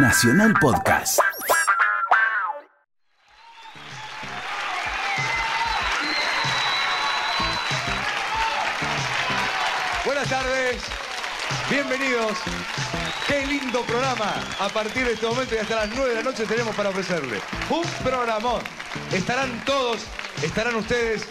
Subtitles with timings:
[0.00, 1.18] Nacional Podcast.
[10.04, 10.76] Buenas tardes,
[11.68, 12.32] bienvenidos.
[13.26, 14.34] Qué lindo programa.
[14.60, 17.40] A partir de este momento y hasta las 9 de la noche tenemos para ofrecerle
[17.68, 18.62] un programón.
[19.12, 20.02] Estarán todos,
[20.42, 21.26] estarán ustedes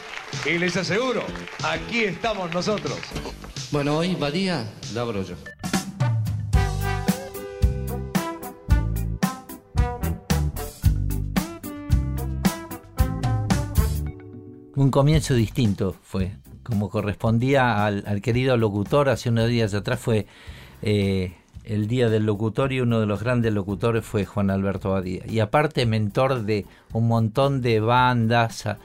[0.46, 1.26] y les aseguro,
[1.64, 3.00] aquí estamos nosotros.
[3.72, 5.24] Bueno, hoy Badía la abro
[14.78, 20.28] Un comienzo distinto fue, como correspondía al, al querido locutor, hace unos días atrás fue
[20.84, 25.24] eh, el Día del Locutor y uno de los grandes locutores fue Juan Alberto Badía.
[25.28, 28.78] Y aparte mentor de un montón de bandas, a-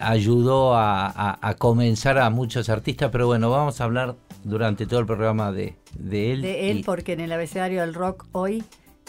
[0.00, 4.98] ayudó a, a- a comenzar a muchos artistas, pero bueno, vamos a hablar durante todo
[4.98, 6.42] el programa de, de él.
[6.42, 8.64] De él, y- porque en el abecedario del rock hoy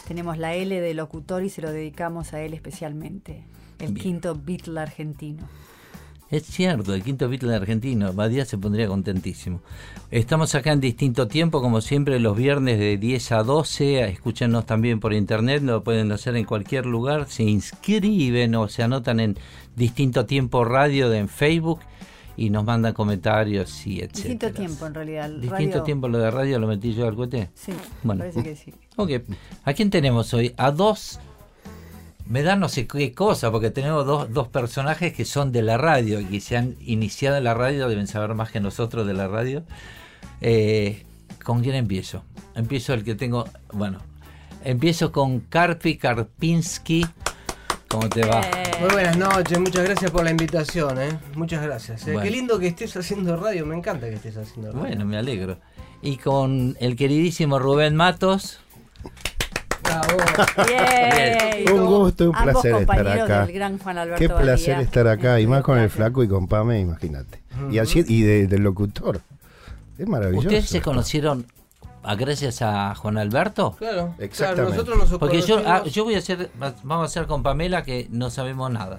[0.06, 3.42] tenemos la L de locutor y se lo dedicamos a él especialmente.
[3.80, 4.02] El Bien.
[4.04, 5.48] quinto Beatle argentino.
[6.30, 9.60] Es cierto, el quinto Beatle argentino, Badía se pondría contentísimo.
[10.10, 14.04] Estamos acá en distinto tiempo, como siempre, los viernes de 10 a 12.
[14.08, 17.26] Escúchenos también por internet, lo pueden hacer en cualquier lugar.
[17.28, 19.36] Se inscriben o se anotan en
[19.76, 21.80] distinto tiempo radio de, en Facebook
[22.36, 24.12] y nos mandan comentarios y etc.
[24.14, 25.30] Distinto tiempo en realidad.
[25.30, 27.50] Distinto radio- tiempo lo de radio lo metí yo al cohete.
[27.54, 27.72] Sí,
[28.02, 28.20] Bueno.
[28.20, 28.72] parece que sí.
[28.96, 29.10] Ok,
[29.64, 30.52] ¿a quién tenemos hoy?
[30.56, 31.20] A dos.
[32.26, 35.76] Me da no sé qué cosa, porque tenemos dos, dos personajes que son de la
[35.76, 39.12] radio y que se han iniciado en la radio, deben saber más que nosotros de
[39.12, 39.62] la radio.
[40.40, 41.04] Eh,
[41.44, 42.24] ¿Con quién empiezo?
[42.54, 43.44] Empiezo el que tengo.
[43.72, 43.98] Bueno,
[44.64, 47.04] empiezo con Karpi Karpinski.
[47.88, 48.40] ¿Cómo te va?
[48.40, 51.10] Eh, Muy buenas noches, muchas gracias por la invitación, ¿eh?
[51.36, 52.02] Muchas gracias.
[52.08, 52.22] Eh, Bueno.
[52.22, 54.86] Qué lindo que estés haciendo radio, me encanta que estés haciendo radio.
[54.86, 55.58] Bueno, me alegro.
[56.00, 58.60] Y con el queridísimo Rubén Matos.
[59.84, 61.74] Bravo.
[61.74, 63.46] Un gusto, un Ambos placer estar acá.
[63.46, 64.84] del gran Juan Alberto Qué placer Badía.
[64.84, 67.42] estar acá, y más con el flaco y con Pame, imagínate.
[67.70, 69.20] Y así y de- del locutor.
[69.98, 70.48] Es maravilloso.
[70.48, 71.46] ¿Ustedes se conocieron
[72.02, 73.76] a- gracias a Juan Alberto?
[73.78, 74.54] Claro, Exactamente.
[74.54, 77.82] claro, nosotros nos Porque yo, ah, yo voy a hacer, vamos a hacer con Pamela
[77.84, 78.98] que no sabemos nada.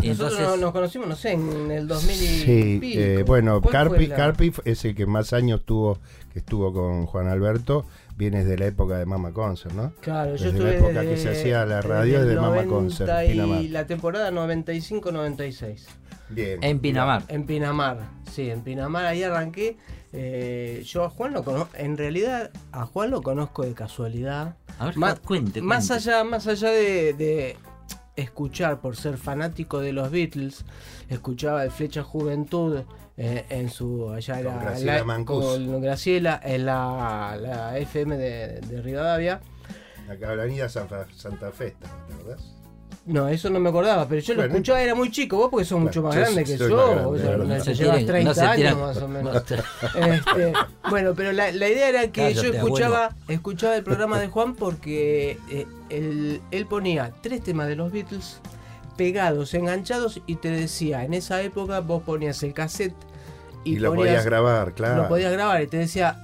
[0.00, 3.00] Y Nosotros entonces, nos, conocimos, no sé, en el 2000 y Sí, pico.
[3.00, 5.98] eh, bueno, ¿Cuál fue Carpi, la- Carpi es el que más años tuvo,
[6.32, 7.84] que estuvo con Juan Alberto.
[8.16, 9.92] Vienes de la época de Mama Concert, ¿no?
[10.00, 12.34] Claro, yo Desde estuve la época desde- que se hacía la desde radio el de
[12.36, 13.62] Mama 90 Concert, y Pinamar.
[13.64, 15.86] la temporada 95-96.
[16.30, 16.62] Bien.
[16.62, 17.24] en Pinamar.
[17.28, 17.98] En Pinamar,
[18.30, 19.76] sí, en Pinamar ahí arranqué.
[20.14, 24.56] Eh, yo a Juan lo conozco, en realidad a Juan lo conozco de casualidad.
[24.78, 27.56] A ver, más, cuente, más allá, más allá de, de
[28.16, 30.64] escuchar por ser fanático de los Beatles,
[31.08, 32.80] escuchaba el Flecha Juventud
[33.16, 35.44] eh, en su allá Con era Graciela la- Mancus.
[35.44, 39.40] con Graciela en la, la FM de, de Rivadavia.
[40.10, 41.76] Acá Avenida San Fa- Santa Fe,
[42.08, 42.54] ¿te acordás?
[43.04, 45.80] No, eso no me acordaba, pero yo lo escuchaba, era muy chico, vos porque sos
[45.80, 48.40] mucho más yo grande que yo, grande, la No se llevas tiren- 30 no se
[48.42, 49.34] años más o menos.
[49.34, 50.52] no te- Este,
[50.88, 54.54] bueno, pero la, la idea era que Cállate, yo escuchaba, escuchaba el programa de Juan
[54.54, 58.40] porque eh, él, él ponía tres temas de los Beatles
[59.02, 62.94] pegados, enganchados y te decía, en esa época vos ponías el cassette
[63.64, 65.02] y, Y, lo ponías- podías grabar, claro.
[65.02, 66.20] lo podías grabar y te decía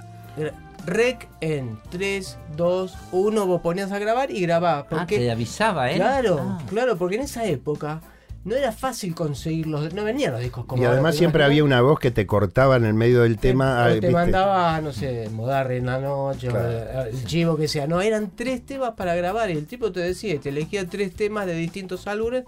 [0.85, 4.85] rec en 3, 2, 1, vos ponías a grabar y grababas.
[4.85, 5.95] Ah, Porque, te avisaba, ¿eh?
[5.97, 6.57] Claro, Ah.
[6.69, 7.99] claro, porque en esa época
[8.45, 11.81] no era fácil conseguirlos, no venían los discos como Y además ¿te siempre había una
[11.81, 13.83] voz que te cortaba en el medio del tema.
[13.85, 16.69] o ah, te mandaba, no sé, Modarre en la noche, Claro.
[16.69, 17.85] eh, el chivo que sea.
[17.87, 21.45] No, eran tres temas para grabar y el tipo te decía, te elegía tres temas
[21.45, 22.45] de distintos álbumes.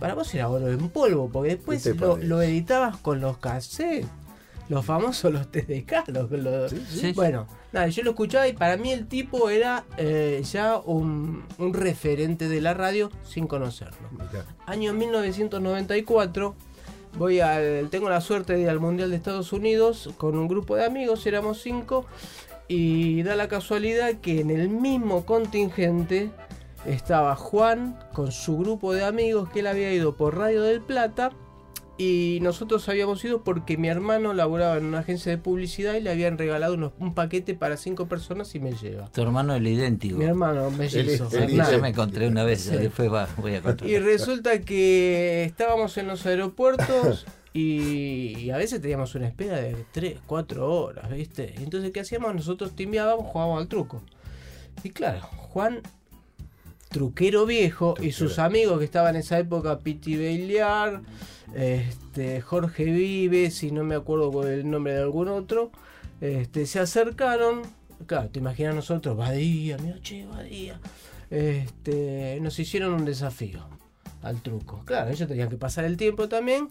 [0.00, 3.38] Para vos era oro en polvo, porque después ¿Qué te lo, lo editabas con los
[3.38, 4.06] cassettes.
[4.68, 6.08] Los famosos los TDK.
[6.08, 7.12] Los, los- sí.
[7.12, 11.72] Bueno, nada, yo lo escuchaba y para mí el tipo era eh, ya un, un
[11.74, 14.08] referente de la radio sin conocerlo.
[14.12, 14.44] Mirá.
[14.66, 16.54] Año 1994,
[17.18, 20.76] voy al, tengo la suerte de ir al Mundial de Estados Unidos con un grupo
[20.76, 22.04] de amigos, éramos cinco,
[22.68, 26.30] y da la casualidad que en el mismo contingente
[26.84, 31.30] estaba Juan con su grupo de amigos que él había ido por Radio del Plata.
[31.98, 36.10] Y nosotros habíamos ido porque mi hermano laboraba en una agencia de publicidad y le
[36.10, 39.10] habían regalado unos- un paquete para cinco personas y me lleva.
[39.12, 40.18] Tu hermano el idéntico.
[40.18, 41.70] Mi hermano el- Hernán.
[41.70, 42.76] Ya me encontré una vez, Sí.
[42.76, 43.88] después va, voy a contar.
[43.88, 49.74] Y resulta que estábamos en los aeropuertos y, y a veces teníamos una espera de
[49.92, 51.54] 3, 4 horas, ¿viste?
[51.62, 52.34] Entonces, ¿qué hacíamos?
[52.34, 54.02] Nosotros timbiábamos, jugábamos al truco.
[54.84, 55.80] Y claro, Juan,
[56.96, 61.02] truquero viejo, y sus amigos que estaban en esa época, Piti Bailear,
[61.54, 65.72] este, Jorge Vives, y no me acuerdo con el nombre de algún otro,
[66.22, 67.64] este, se acercaron
[68.06, 70.80] Claro, te imaginas nosotros, Badía, mira, che, Badía.
[71.30, 73.66] Este, nos hicieron un desafío
[74.22, 74.82] al truco.
[74.86, 76.68] Claro, ellos tenían que pasar el tiempo también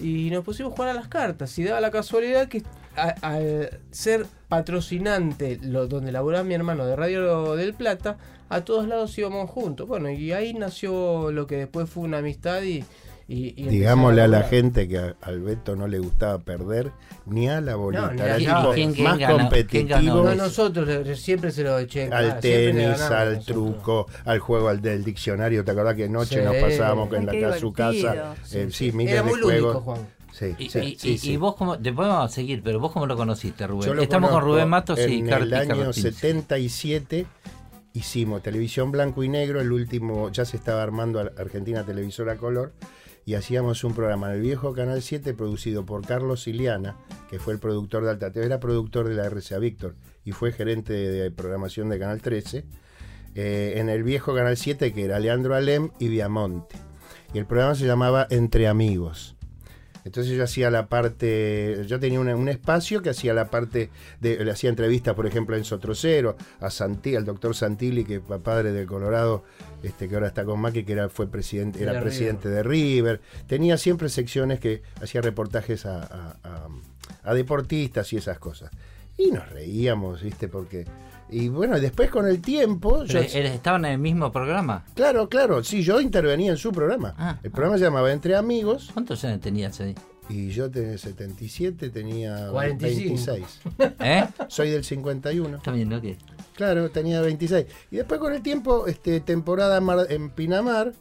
[0.00, 1.58] y nos pusimos a jugar a las cartas.
[1.58, 2.62] Y daba la casualidad que
[2.96, 8.16] al ser patrocinante lo, donde laburaba mi hermano de Radio del Plata,
[8.48, 9.88] a todos lados íbamos juntos.
[9.88, 12.84] Bueno, y ahí nació lo que después fue una amistad y...
[13.26, 16.90] y- y Digámosle a la gente que a Alberto no le gustaba perder
[17.26, 18.02] ni a la bolita.
[18.08, 20.22] No, ni Era a- el ¿Y tipo quién- quién más competitivo?
[20.24, 22.02] No, nosotros le- siempre se lo eché.
[22.04, 23.44] en al tenis, al nosotros.
[23.46, 25.64] truco, al juego al del diccionario.
[25.64, 26.44] ¿Te acordás que noche Sí.
[26.44, 28.34] nos pasábamos en la su casa?
[28.52, 29.62] eh, sí, miles Era de muy juegos.
[29.74, 30.14] lúdico, Juan.
[30.32, 31.32] Sí, Y, sí, y- sí, y- sí.
[31.32, 33.86] y vos como, después vamos a seguir, pero vos cómo lo conociste, Rubén.
[33.86, 36.02] Yo lo Estamos con Rubén Matos y En el año Carrapinski.
[36.02, 37.26] 77
[37.92, 42.72] hicimos televisión blanco y negro, el último, ya se estaba armando Ar- Argentina Televisora Color,
[43.26, 46.96] y hacíamos un programa en el viejo Canal 7 producido por Carlos Siliana,
[47.30, 49.94] que fue el productor de Alta TV, era productor de la RCA Víctor
[50.24, 52.64] y fue gerente de programación de Canal 13,
[53.34, 56.76] eh, en el viejo Canal 7 que era Leandro Alem y Viamonte.
[57.32, 59.34] Y el programa se llamaba Entre Amigos.
[60.04, 64.50] Entonces yo hacía la parte, yo tenía un espacio que hacía la parte de, le
[64.50, 68.72] hacía entrevistas, por ejemplo, a Enzo Trocero, a Santi, al doctor Santilli, que fue padre
[68.72, 69.44] del Colorado,
[69.84, 73.20] este, que ahora está con Macri, que era, fue presidente, era De presidente de River.
[73.46, 76.68] Tenía siempre secciones que hacía reportajes a, a- a-
[77.22, 78.70] a deportistas y esas cosas.
[79.16, 80.48] Y nos reíamos, ¿viste?
[80.48, 80.84] Porque.
[81.30, 83.04] Y bueno, después con el tiempo.
[83.04, 84.84] yo- Pero, ¿eres- ¿Estaban en el mismo programa?
[84.94, 87.14] claro, claro, sí, yo intervenía en su programa.
[87.16, 88.90] Ah, el programa se llamaba Entre Amigos.
[88.92, 89.94] ¿Cuántos años tenías ahí?
[90.28, 93.26] Y yo tenía 77, tenía 45.
[93.26, 93.60] 26.
[94.00, 94.24] ¿Eh?
[94.48, 95.56] Soy del 51.
[95.58, 96.00] Está bien, ¿no?
[96.54, 97.66] Claro, tenía 26.
[97.90, 100.92] Y después con el tiempo, este, temporada en Pinamar,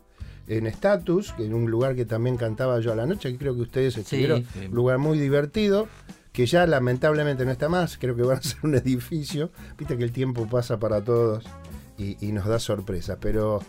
[0.47, 3.55] en Status, que en un lugar que también cantaba yo a la noche, que creo
[3.55, 4.65] que ustedes estuvieron, sí.
[4.67, 5.87] un lugar muy divertido,
[6.31, 9.51] que ya lamentablemente no está más, creo que van a ser un edificio.
[9.77, 11.45] Viste que el tiempo pasa para todos
[11.97, 13.17] y, y nos da sorpresas.
[13.21, 13.61] Pero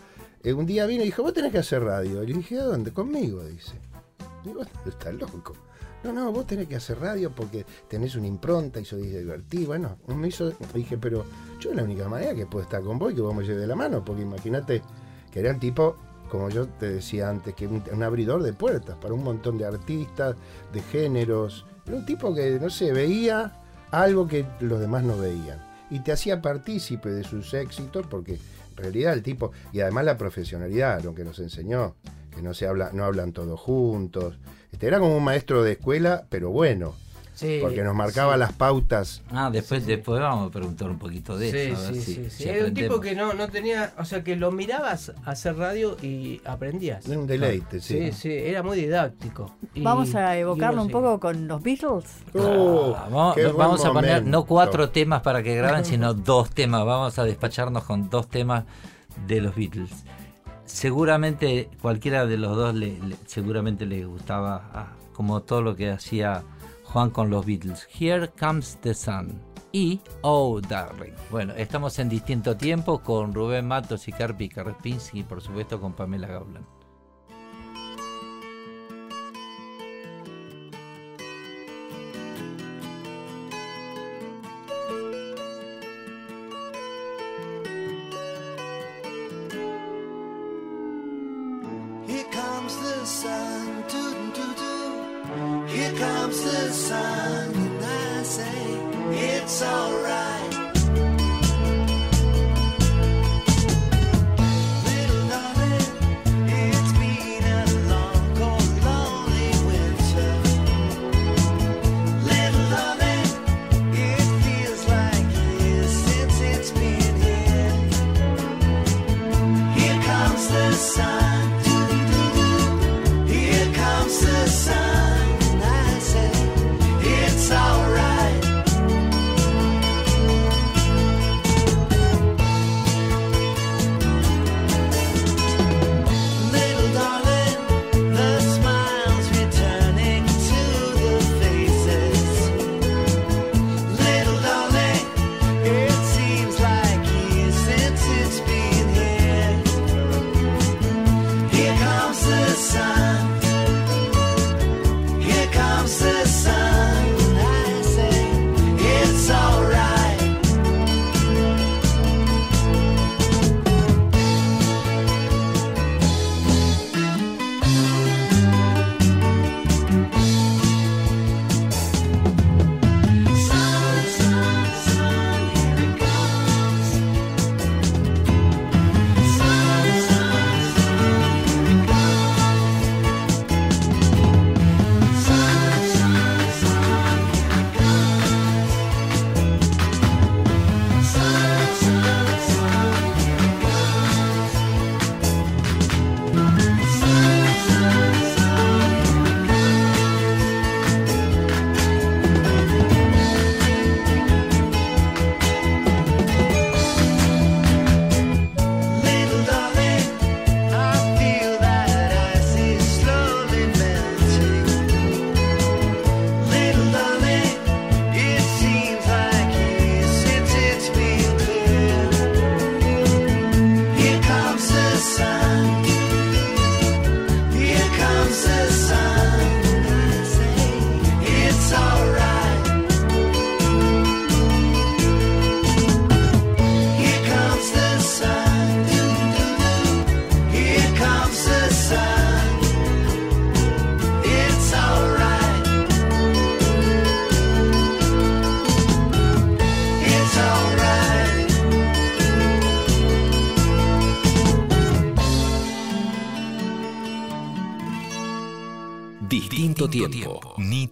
[0.43, 2.23] eh, un día vino y dijo, vos tenés que hacer radio.
[2.23, 2.91] Y le dije, ¿a dónde?
[2.91, 3.73] Conmigo, dice.
[4.43, 5.53] Digo, estás loco.
[6.05, 9.69] No, no, vos tenés que hacer radio porque tenés una impronta y sos divertido.
[9.69, 11.25] Bueno, me hizo, dije, pero
[11.59, 13.65] yo la única manera que puedo estar con vos y que vos me lleves de
[13.65, 14.83] la mano, porque imagínate
[15.31, 15.95] que era un tipo,
[16.29, 19.65] como yo te decía antes, que un, un abridor de puertas para un montón de
[19.65, 20.35] artistas,
[20.71, 21.65] de géneros.
[21.87, 25.59] Era un tipo que, no sé, veía algo que los demás no veían.
[25.89, 30.17] Y te hacía partícipe de sus éxitos, porque en realidad el tipo, y además la
[30.19, 31.95] profesionalidad, lo que nos enseñó,
[32.29, 34.37] que no se habla, no hablan todos juntos.
[34.75, 36.95] Este, era como un maestro de escuela, pero bueno,
[37.33, 38.39] Sí, porque nos marcaba sí.
[38.39, 39.21] las pautas.
[39.31, 41.77] Ah, después, después vamos a preguntar un poquito de Sí, eso.
[41.77, 42.49] a ver sí, si- sí, si sí.
[42.49, 46.41] Era un tipo que no, no tenía, o sea, que lo mirabas hacer radio y
[46.43, 47.07] aprendías.
[47.07, 48.07] Era un deleite, sí.
[48.07, 49.55] Sí, sí, era muy didáctico.
[49.73, 52.05] Y- Vamos a evocarlo un poco con los Beatles.
[52.33, 56.13] Oh, Ah, vamos qué buen vamos a poner no cuatro temas para que graben, sino
[56.13, 56.85] dos temas.
[56.85, 58.65] Vamos a despacharnos con dos temas
[59.25, 59.91] de los Beatles.
[60.65, 66.43] Seguramente cualquiera de los dos le, seguramente le gustaba, ah, como todo lo que hacía
[66.83, 67.87] Juan con los Beatles.
[67.99, 69.39] Here Comes the Sun
[69.71, 71.13] y Oh Darling.
[71.29, 75.93] Bueno, estamos en distinto tiempo con Rubén Matos y Carpi Karpinski y por supuesto con
[75.93, 76.74] Pamela Gaulan.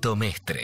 [0.04, 0.63] Nito Mestre.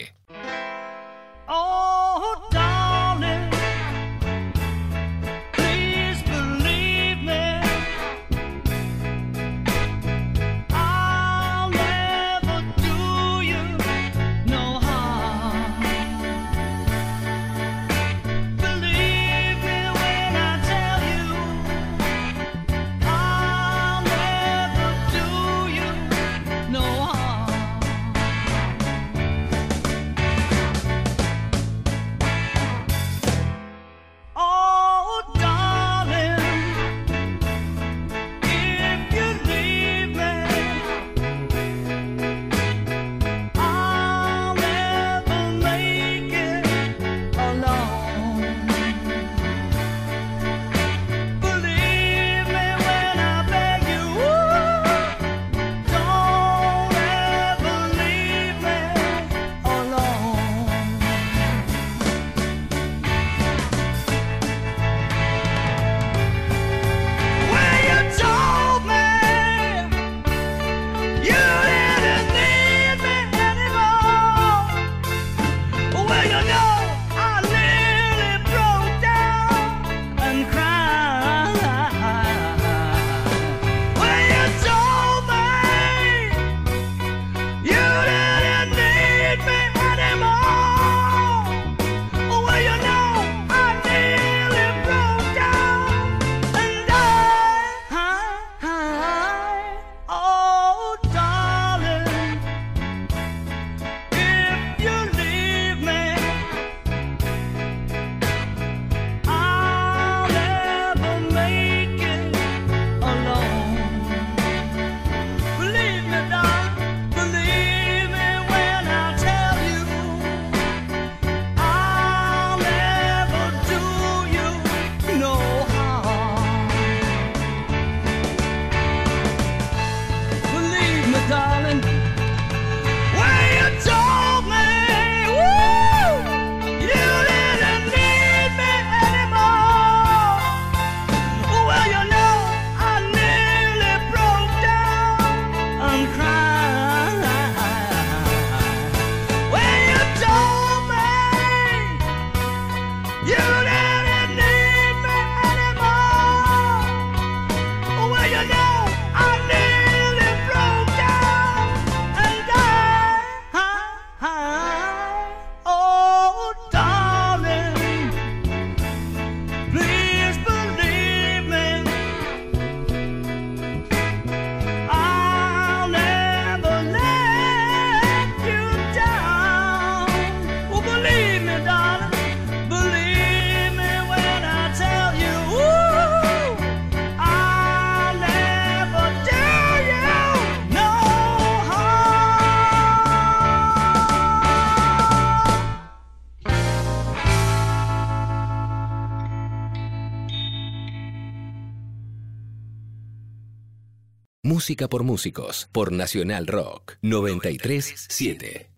[204.69, 205.67] Música por músicos.
[205.71, 206.97] Por Nacional Rock.
[207.01, 208.69] 937.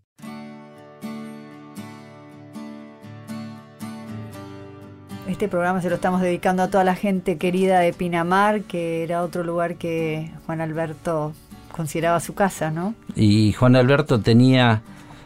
[5.28, 9.22] Este programa se lo estamos dedicando a toda la gente querida de Pinamar, que era
[9.22, 11.34] otro lugar que Juan Alberto
[11.74, 12.96] consideraba su casa, ¿no?
[13.18, 14.84] Y Juan Alberto tenía,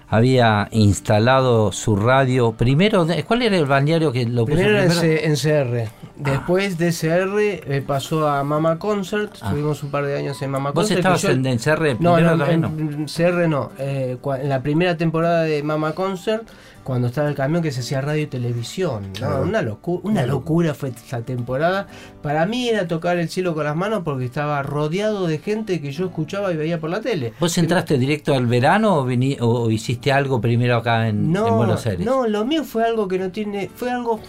[0.07, 2.53] había instalado su radio.
[2.53, 5.21] Primero, ¿cuál era el balneario que lo puso Primero era primero?
[5.25, 5.91] en CR.
[6.17, 9.31] Después de CR eh, pasó a Mama Concert.
[9.41, 9.47] Ah.
[9.47, 10.99] Estuvimos un par de años en Mama ¿Vos Concert.
[10.99, 12.45] estabas que yo- en, en CR No, no?
[12.47, 13.71] en CR no.
[13.79, 16.43] Eh, cua- en la primera temporada de Mama Concert,
[16.85, 19.11] cuando estaba el camión que se hacía radio y televisión.
[19.19, 19.41] ¿no?
[19.41, 21.87] Una, locu- una locura fue esa temporada.
[22.21, 25.91] Para mí era tocar el cielo con las manos porque estaba rodeado de gente que
[25.91, 27.33] yo escuchaba y veía por la tele.
[27.39, 29.05] ¿Vos entraste directo al verano o,
[29.47, 32.05] o hiciste algo primero acá en, No, en Buenos Aires?
[32.05, 34.19] no, lo mío fue algo que no tiene, fue algo,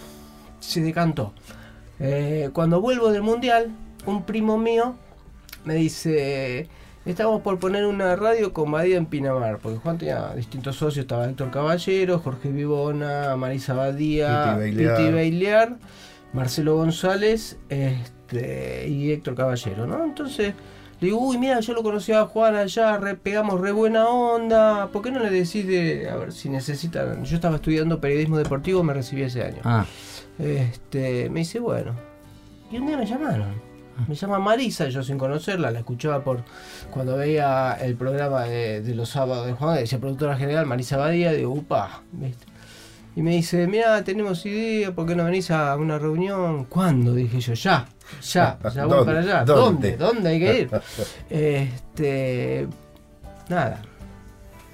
[0.59, 1.33] se decantó.
[2.01, 3.71] Eh, cuando vuelvo del mundial,
[4.07, 4.95] un primo mío
[5.65, 6.69] me dice,
[7.05, 11.29] estamos por poner una radio con Badía en Pinamar, porque Juan tenía distintos socios, estaba
[11.29, 15.77] Héctor Caballero, Jorge Vivona, Marisa Badía, Piti Bailear.
[16.33, 20.05] Marcelo González este, y Héctor Caballero, ¿no?
[20.05, 20.53] Entonces
[21.01, 24.89] le digo, uy, mira, yo lo conocía a Juan allá, re- pegamos re buena onda,
[24.89, 27.25] ¿por qué no le decís de, a ver, si necesitan?
[27.25, 29.61] Yo estaba estudiando periodismo deportivo, me recibí ese año.
[29.65, 29.87] Ah,
[30.39, 31.95] Este, me dice, bueno.
[32.71, 33.55] Y un día me llamaron.
[34.09, 36.45] Me llama Marisa, yo sin conocerla, la escuchaba por
[36.91, 41.33] cuando veía el programa de, de los sábados de Juan, decía productora general Marisa Badía,
[41.33, 42.45] digo, upa, ¿viste?
[43.17, 46.67] Y me dice, mira, tenemos idea, ¿por qué no venís a una reunión?
[46.67, 47.15] ¿Cuándo?
[47.15, 47.89] Dije yo, ya,
[48.23, 49.45] ya, ya voy para allá.
[49.45, 49.97] ¿Dónde?
[49.97, 49.97] ¿Dónde?
[49.97, 50.71] ¿Dónde hay que ir?
[51.31, 52.69] Este,
[53.49, 53.81] nada.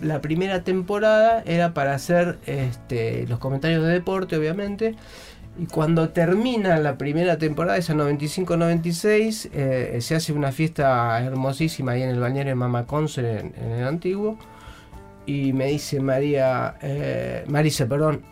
[0.00, 4.96] La primera temporada era para hacer este, los comentarios de deporte, obviamente.
[5.62, 12.02] Y cuando termina la primera temporada, esa 95-96, eh, se hace una fiesta hermosísima ahí
[12.02, 14.36] en el balneario de Mama Concert en, en el antiguo.
[15.24, 18.22] Y me dice María, eh, Marisa, perdón,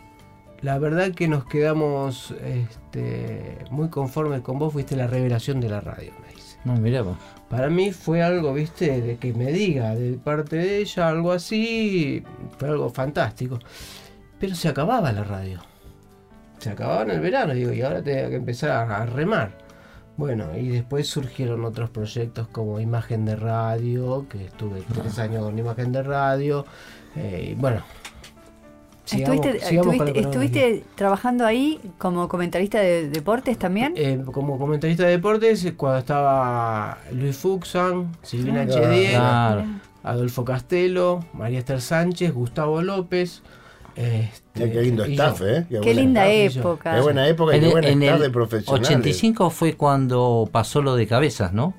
[0.61, 5.79] la verdad que nos quedamos este, muy conformes con vos, fuiste la revelación de la
[5.79, 6.57] radio, me dice.
[6.65, 7.15] No, mirá vos.
[7.47, 12.25] Para mí fue algo, viste, de que me diga de parte de ella algo así,
[12.57, 13.57] fue algo fantástico.
[14.37, 15.70] Pero se acababa la radio.
[16.61, 19.57] Se acababa en el verano, digo, y ahora tenía que empezar a, a remar.
[20.15, 25.57] Bueno, y después surgieron otros proyectos como Imagen de Radio, que estuve tres años con
[25.57, 26.65] Imagen de Radio.
[27.15, 27.81] eh, y bueno.
[29.05, 33.93] sigamos- ¿Estuviste, sigamos trabajando ahí como comentarista de deportes también?
[33.97, 38.65] Eh, como comentarista de deportes, eh, cuando estaba Luis Fuxan, Silvina Ah,
[39.55, 39.63] Claro.
[40.03, 43.41] Adolfo Castelo, María Esther Sánchez, Gustavo López.
[44.03, 45.47] Este, qué lindo staff, yo.
[45.47, 45.65] ¿eh?
[45.69, 46.59] Qué buena- linda yo.
[46.61, 46.95] época.
[46.95, 48.87] Qué buena época y En, qué buena en staff el de profesionales.
[48.89, 51.73] 85 fue cuando pasó lo de cabezas, ¿no?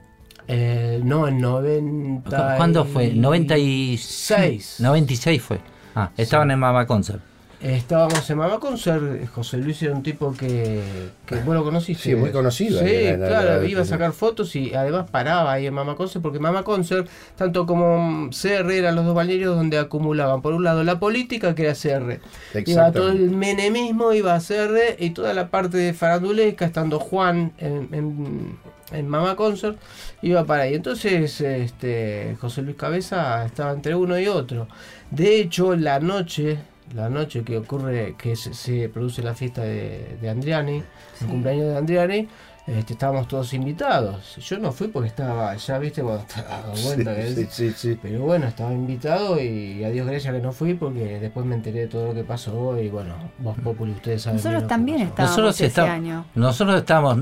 [0.48, 2.56] Eh, no, en 90.
[2.56, 3.12] ¿Cuándo fue?
[3.12, 4.02] 96.
[4.04, 4.76] Seis.
[4.80, 5.60] 96 fue.
[5.94, 7.20] Ah, estaban en Mama Concert.
[7.62, 9.24] Estábamos en Mamá Concert.
[9.28, 10.80] José Luis era un tipo que,
[11.24, 12.02] que vos lo conociste.
[12.10, 15.08] Sí, muy conocido Sí, ahí en la- claro, la- iba a sacar fotos y además
[15.10, 19.54] paraba ahí en Mamá Concert porque Mamá Concert, tanto como CR eran los dos balnearios
[19.54, 22.20] donde acumulaban, por un lado la política que era CR.
[22.66, 27.52] Iba todo el menemismo, iba a CR y toda la parte de farandulesca, estando Juan
[27.58, 28.58] en, en,
[28.90, 29.78] en Mamá Concert,
[30.20, 30.74] iba para ahí.
[30.74, 34.66] Entonces, este, José Luis Cabeza estaba entre uno y otro.
[35.12, 36.58] De hecho, la noche,
[36.94, 40.82] la noche que ocurre, que se, se produce la fiesta de, de Andriani,
[41.20, 42.28] el cumpleaños de Andriani,
[42.64, 44.36] este, estábamos todos invitados.
[44.36, 47.98] Yo no fui porque estaba, ya viste, cuando estaba que- Sí, sí, sí.
[48.00, 51.80] pero bueno, estaba invitado y a Dios gracias que no fui porque después me enteré
[51.80, 54.36] de todo lo que pasó y bueno, vos Populi, ustedes saben.
[54.36, 56.24] Nosotros también estábamos Nosotros ese está- año.
[56.36, 57.18] Nosotros estábamos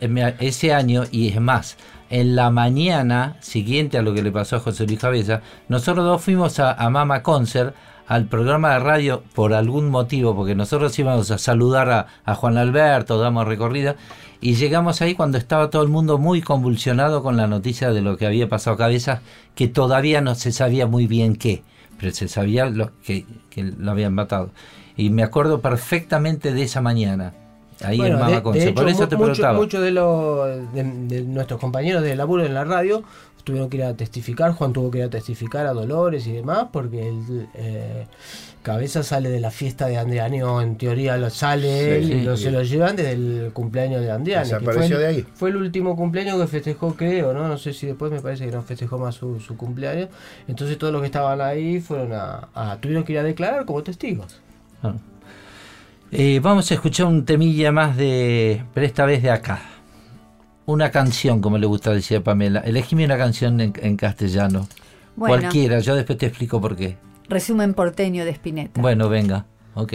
[0.00, 1.76] eh, ese año, y es más,
[2.10, 6.20] en la mañana siguiente a lo que le pasó a José Luis Cabeza, nosotros dos
[6.20, 7.76] fuimos a, a Mama Concert,
[8.10, 12.58] al programa de radio, por algún motivo, porque nosotros íbamos a saludar a, a Juan
[12.58, 13.94] Alberto, damos recorrida,
[14.40, 18.16] y llegamos ahí cuando estaba todo el mundo muy convulsionado con la noticia de lo
[18.16, 19.20] que había pasado a Cabeza,
[19.54, 21.62] que todavía no se sabía muy bien qué,
[22.00, 24.50] pero se sabía lo, que, que lo habían matado.
[24.96, 27.32] Y me acuerdo perfectamente de esa mañana.
[27.82, 28.72] Ahí Bueno, en de- Mama de.
[28.72, 29.58] Por hecho, eso te mu- mucho- preguntaba.
[29.58, 33.02] Muchos de, los- de, de nuestros compañeros de laburo en la radio
[33.44, 34.52] tuvieron que ir a testificar.
[34.52, 38.06] Juan tuvo que ir a testificar a Dolores y demás porque el eh,
[38.62, 40.60] cabeza sale de la fiesta de Andrianio.
[40.60, 42.22] En teoría lo sale él Sí, y sí.
[42.22, 45.26] lo- se lo llevan desde el cumpleaños de Desapareció fue el, de ahí.
[45.34, 47.48] Fue el último cumpleaños que festejó, creo, ¿no?
[47.48, 50.08] No sé si después me parece que no festejó más su, su cumpleaños.
[50.48, 53.82] Entonces todos los que estaban ahí fueron a, a- tuvieron que ir a declarar como
[53.82, 54.40] testigos.
[54.82, 54.94] Ah.
[56.12, 59.62] Eh, vamos a escuchar un temilla más de, pero esta vez de acá.
[60.70, 62.60] Una canción, como le gusta decir a Pamela.
[62.60, 64.68] Elegime una canción en, en castellano.
[65.16, 66.96] Bueno, Cualquiera, yo después te explico por qué.
[67.28, 68.80] resumen porteño de Spinetta.
[68.80, 69.46] Bueno, venga.
[69.74, 69.94] Ok.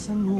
[0.00, 0.39] adelgaza nunca.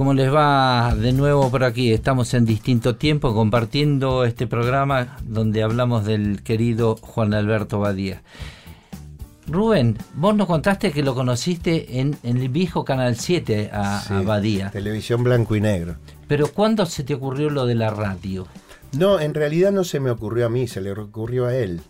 [0.00, 1.92] ¿Cómo les va de nuevo por aquí?
[1.92, 8.22] Estamos en distinto tiempo compartiendo este programa donde hablamos del querido Juan Alberto Badía.
[9.46, 14.14] Rubén, vos nos contaste que lo conociste en, en el viejo Canal 7 a, Sí,
[14.14, 14.70] a Badía.
[14.70, 15.96] Televisión blanco y negro.
[16.26, 18.46] Pero ¿cuándo se te ocurrió lo de la radio?
[18.92, 21.82] No, en realidad no se me ocurrió a mí, se le ocurrió a él.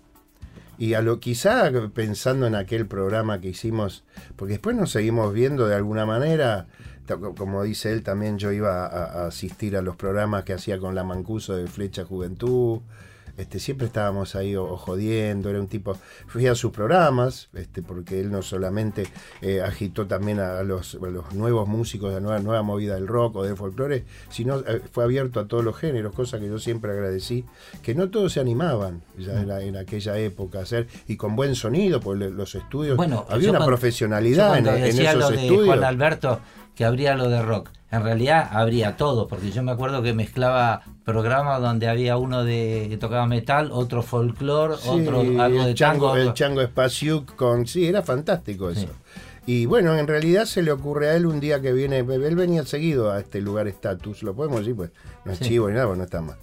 [0.78, 4.02] Y a lo quizá pensando en aquel programa que hicimos,
[4.34, 6.66] porque después nos seguimos viendo de alguna manera,
[7.18, 10.94] como dice él, también yo iba a, a asistir a los programas que hacía con
[10.94, 12.80] la Mancuso de Flecha Juventud.
[13.36, 15.96] Este, siempre estábamos ahí o, o jodiendo, era un tipo,
[16.26, 19.06] fui a sus programas, este, porque él no solamente
[19.40, 22.96] eh, agitó también a, a los, a los nuevos músicos de la nueva, nueva movida
[22.96, 26.48] del rock o del folclore, sino eh, fue abierto a todos los géneros, cosa que
[26.48, 27.46] yo siempre agradecí,
[27.82, 31.34] que no todos se animaban ya en, la- en aquella época a hacer, y con
[31.34, 35.30] buen sonido, porque le- los estudios, Bueno, había una cuando- profesionalidad en, en esos lo
[35.30, 35.66] de estudios.
[35.66, 36.40] Juan Alberto
[36.80, 37.68] que habría lo de rock.
[37.90, 42.86] En realidad habría todo, porque yo me acuerdo que mezclaba programas donde había uno de
[42.88, 45.74] que tocaba metal, otro folclore, Sí, otro algo de el tango.
[45.74, 48.88] chango, el otro- chango Spasiuk con sí era fantástico eso Sí.
[49.44, 52.64] y bueno en realidad se le ocurre a él un día que viene él venía
[52.64, 54.90] seguido a este lugar estatus lo podemos decir pues
[55.26, 55.44] no es Sí.
[55.44, 56.36] chivo ni nada pues no está mal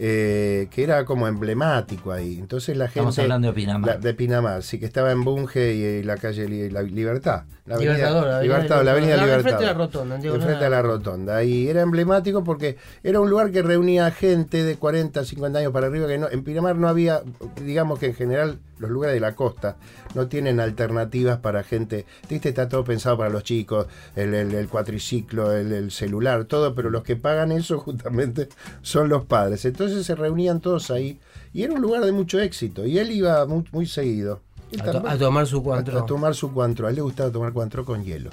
[0.00, 3.90] eh, que era como emblemático ahí entonces la gente Estamos hablando de Pinamar.
[3.90, 7.74] la- de Pinamar sí que estaba en Bunge y, la calle Li- la Libertad la
[7.74, 9.44] avenida- Libertador, la avenida Libertad, la avenida Libertador.
[9.44, 10.16] Libertad Enfrente de la rotonda.
[10.16, 14.76] Enfrente a la rotonda y era emblemático porque era un lugar que reunía gente de
[14.76, 17.22] 40, 50 años para arriba que no, en Pinamar no había,
[17.64, 19.76] digamos que en general los lugares de la costa
[20.14, 23.86] no tienen alternativas para gente, viste, está todo pensado para los chicos,
[24.16, 28.48] el, el- el cuatriciclo, el, el celular, todo, pero los que pagan eso justamente
[28.82, 29.64] son los padres.
[29.64, 31.18] Entonces se reunían todos ahí
[31.52, 34.40] y era un lugar de mucho éxito y él iba muy, muy seguido.
[34.80, 35.98] A, to- también- a tomar su cuantro.
[35.98, 36.86] a tomar su cuantro.
[36.86, 38.30] A él le gustaba tomar cuantro con hielo.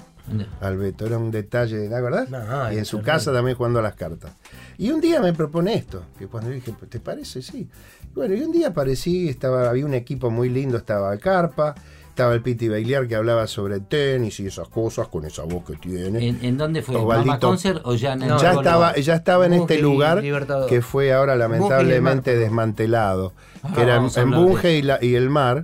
[0.59, 2.27] Al Beto, era un detalle, ¿la verdad?
[2.27, 3.11] No, y en su terrible.
[3.13, 4.31] casa también jugando a las cartas.
[4.75, 7.43] Y un día me propone esto, que cuando dije, ¿te parece?
[7.43, 7.69] Sí.
[8.15, 11.75] Bueno, y un día aparecí, estaba, había un equipo muy lindo, estaba Carpa,
[12.07, 15.75] estaba el Piti Bailiar que hablaba sobre tenis y esas cosas con esa voz que
[15.75, 16.25] tiene.
[16.29, 16.95] ¿En, en dónde fue?
[16.95, 18.99] Osvaldito- ¿Mama Concert o ya en el No, ya estaba, lugar?
[19.01, 20.69] ya estaba en Bunge este lugar Libertador.
[20.69, 25.63] que fue ahora lamentablemente desmantelado, Ah, que era en, Bunge y, la- y el mar,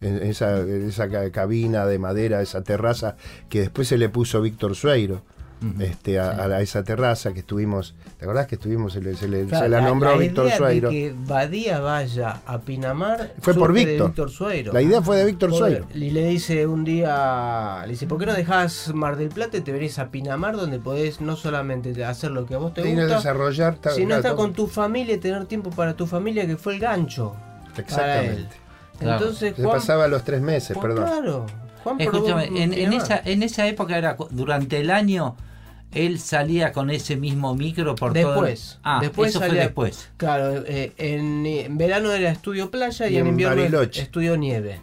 [0.00, 3.14] en esa, en esa ca- cabina de madera, esa terraza,
[3.48, 5.22] que después se le puso Víctor Sueiro.
[5.80, 8.92] Este, a, a la- esa terraza que estuvimos, ¿te acordás que estuvimos?
[8.92, 10.88] Se, le- se le- Claro, se la nombró Víctor idea Sueiro.
[10.90, 14.08] De que Badía vaya a Pinamar Fue por Víctor.
[14.08, 14.72] Víctor Sueiro.
[14.72, 15.86] La idea fue de Víctor Sueiro.
[15.94, 19.60] Y le dice un día, le dice, ¿por qué no dejás Mar del Plata y
[19.60, 22.84] te venís a Pinamar donde podés no solamente hacer lo que a vos te a
[22.84, 23.78] gusta, desarrollar.
[23.94, 26.74] sino ta- estar ta- con tu familia y tener tiempo para tu familia que fue
[26.74, 27.34] el gancho.
[27.76, 28.56] Exactamente.
[28.98, 29.18] Claro.
[29.24, 31.04] Entonces Se Juan, pasaba los tres meses, Juan, perdón.
[31.06, 31.46] claro,
[31.82, 35.36] Juan Escúchame, en, en esa, en esa época era durante el año
[35.94, 38.32] él salía con ese mismo micro por todo.
[38.32, 38.78] Después.
[38.82, 40.10] Ah, después eso fue salía- después.
[40.16, 44.02] Claro, eh, en, en verano era estudio playa y, Y en en invierno Bariloche.
[44.02, 44.80] estudio nieve.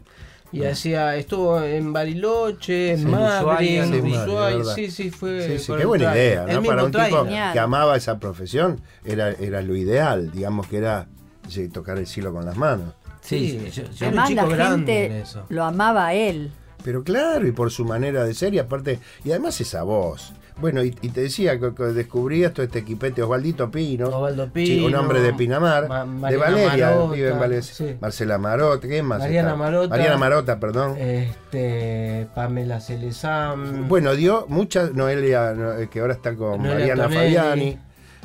[0.53, 5.47] Y hacía, estuvo en Bariloche, en Sí, Madrid, en sí, Ushuaia, sí, sí, fue.
[5.47, 6.63] Sí, sí, con qué buena idea, El ¿no?
[6.63, 11.07] Para un tipo que amaba esa profesión, era, era lo ideal, digamos que era
[11.47, 12.93] sí, tocar el cielo con las manos.
[13.21, 15.45] Sí, Sí, yo- yo- era un Además, chico la en gente eso.
[15.47, 16.51] lo amaba a él.
[16.83, 20.33] Pero claro, y por su manera de ser, y aparte, y además esa voz.
[20.57, 24.49] Bueno, y, y te decía que, que descubrí esto, este equipete Osvaldito Pino, Osvaldo sí,
[24.49, 24.53] un
[24.87, 27.97] Pino, hombre de Pinamar, Ma- de Valeria, Marota, vive en Valeria, sí.
[27.99, 29.19] Marcela Marota, ¿qué más?
[29.19, 29.57] Mariana está?
[29.59, 29.89] Marota.
[29.89, 30.95] Mariana Marota, perdón.
[30.97, 33.87] Este, Pamela Celezán.
[33.87, 37.09] Bueno, dio muchas, Noelia, no, eh, que ahora está con Noelia Mariana.
[37.09, 37.79] Fabiani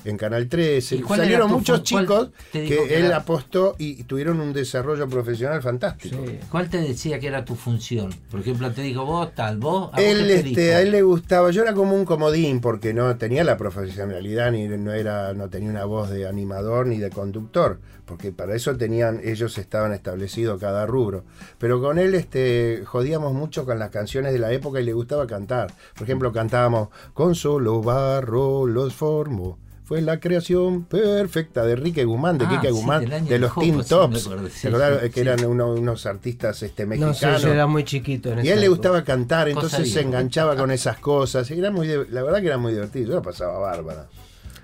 [0.07, 0.97] en Canal 13.
[0.97, 6.17] ¿Y cuál Salieron muchos chicos que él apostó y tuvieron un desarrollo profesional fantástico.
[6.27, 6.39] Sí.
[6.51, 8.15] ¿Cuál te decía que era tu función?
[8.31, 9.91] Por ejemplo, te digo vos, tal, vos.
[9.93, 12.61] ¿a vos Él, qué te este, a él le gustaba, yo era como un comodín
[12.61, 16.99] porque no tenía la profesionalidad ni no era, no tenía una voz de animador ni
[16.99, 21.25] de conductor, porque para eso tenían, ellos estaban establecidos cada rubro.
[21.59, 25.27] Pero con él, este, jodíamos mucho con las canciones de la época y le gustaba
[25.27, 25.73] cantar.
[25.95, 29.59] Por ejemplo, cantábamos Con solo barro los formo.
[29.87, 34.27] Fue la creación perfecta de Enrique Guzmán, de Ah, Guzmán, de los Teen Tops.
[34.27, 37.43] me acuerdo, sí, ¿Te acordás sí, que eran uno- unos artistas este, No mexicanos?
[37.43, 40.09] yo era muy chiquito en Y a él le gustaba cantar, entonces se bien.
[40.09, 41.49] enganchaba con esas cosas.
[41.53, 43.11] Era muy, la verdad que era muy divertido.
[43.11, 44.09] Yo la pasaba bárbara.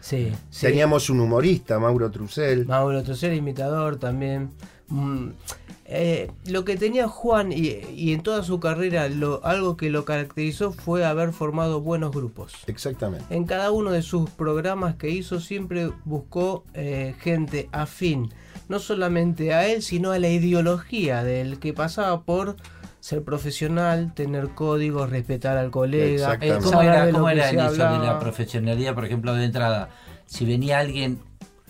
[0.00, 0.32] Sí.
[0.60, 2.66] Teníamos un humorista, Mauro Trucel.
[2.66, 4.50] Mauro Tosera, imitador también.
[4.88, 5.28] Mm,
[5.94, 10.06] eh, lo que tenía Juan y, y en toda su carrera, lo, algo que lo
[10.06, 12.54] caracterizó fue haber formado buenos grupos.
[12.66, 13.26] Exactamente.
[13.28, 18.32] En cada uno de sus programas que hizo siempre buscó eh, gente afín,
[18.68, 22.56] no solamente a él, sino a la ideología del que pasaba por
[23.00, 26.34] ser profesional, tener códigos, respetar al colega.
[26.34, 26.64] Exactamente.
[26.64, 29.90] ¿Cómo era, cómo era eso de la profesionalidad, por ejemplo, de entrada?
[30.24, 31.18] Si venía alguien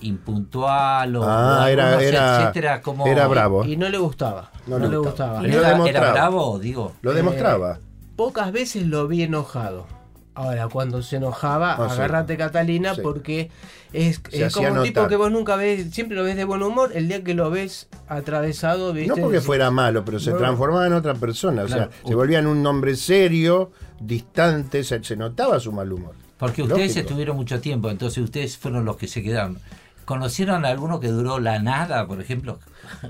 [0.02, 3.64] impuntual o, Ah, era- algunos, era- etcétera, como era bravo.
[3.64, 4.50] Y no le gustaba.
[4.66, 5.40] No No, le gustaba.
[5.40, 5.48] gustaba.
[5.48, 6.92] Y lo ¿Era, era bravo, digo?
[7.02, 7.78] Lo Eh, demostraba.
[8.16, 9.86] Pocas veces lo vi enojado.
[10.34, 11.94] Ahora, cuando se enojaba, Ah, sí.
[11.96, 13.02] agárrate Catalina, Sí.
[13.02, 13.50] porque
[13.92, 14.18] es,
[14.54, 17.22] como un tipo que vos nunca ves, siempre lo ves de buen humor, el día
[17.22, 19.08] que lo ves atravesado, ¿viste?
[19.14, 20.38] No porque fuera malo, pero se No.
[20.38, 21.64] transformaba en otra persona.
[21.64, 26.14] O sea, se volvía en un hombre serio, distante, se, se notaba su mal humor.
[26.38, 27.00] Porque ustedes Lógico.
[27.00, 29.58] estuvieron mucho tiempo, entonces ustedes fueron los que se quedaron.
[30.04, 32.58] ¿Conocieron a alguno que duró la nada, por ejemplo?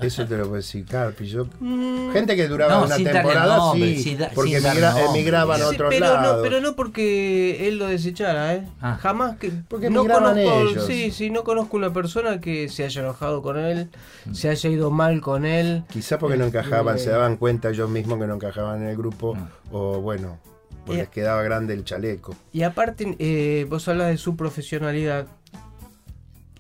[0.02, 1.26] Eso te lo puedo decir, Carpi.
[1.26, 5.61] Yo, Mm, gente que duraba No, una temporada, nombre, sí, sin da- porque emigra- emigraban
[5.62, 6.37] a sí, otros pero lados.
[6.37, 8.68] no, pero no porque él lo desechara, ¿eh?
[8.81, 8.98] Ah.
[9.00, 10.87] Jamás que Porque no conozco, ellos.
[10.87, 13.88] sí, sí, no conozco una persona que se haya enojado con él,
[14.26, 14.35] Mm.
[14.35, 15.85] se haya ido mal con él.
[15.90, 18.96] Quizá porque no Este, encajaban, se daban cuenta ellos mismos que no encajaban en el
[18.96, 19.48] grupo, Ah.
[19.72, 20.38] o bueno,
[20.85, 22.35] pues Y- les quedaba grande el chaleco.
[22.52, 25.26] Y aparte, eh, vos hablas de su profesionalidad.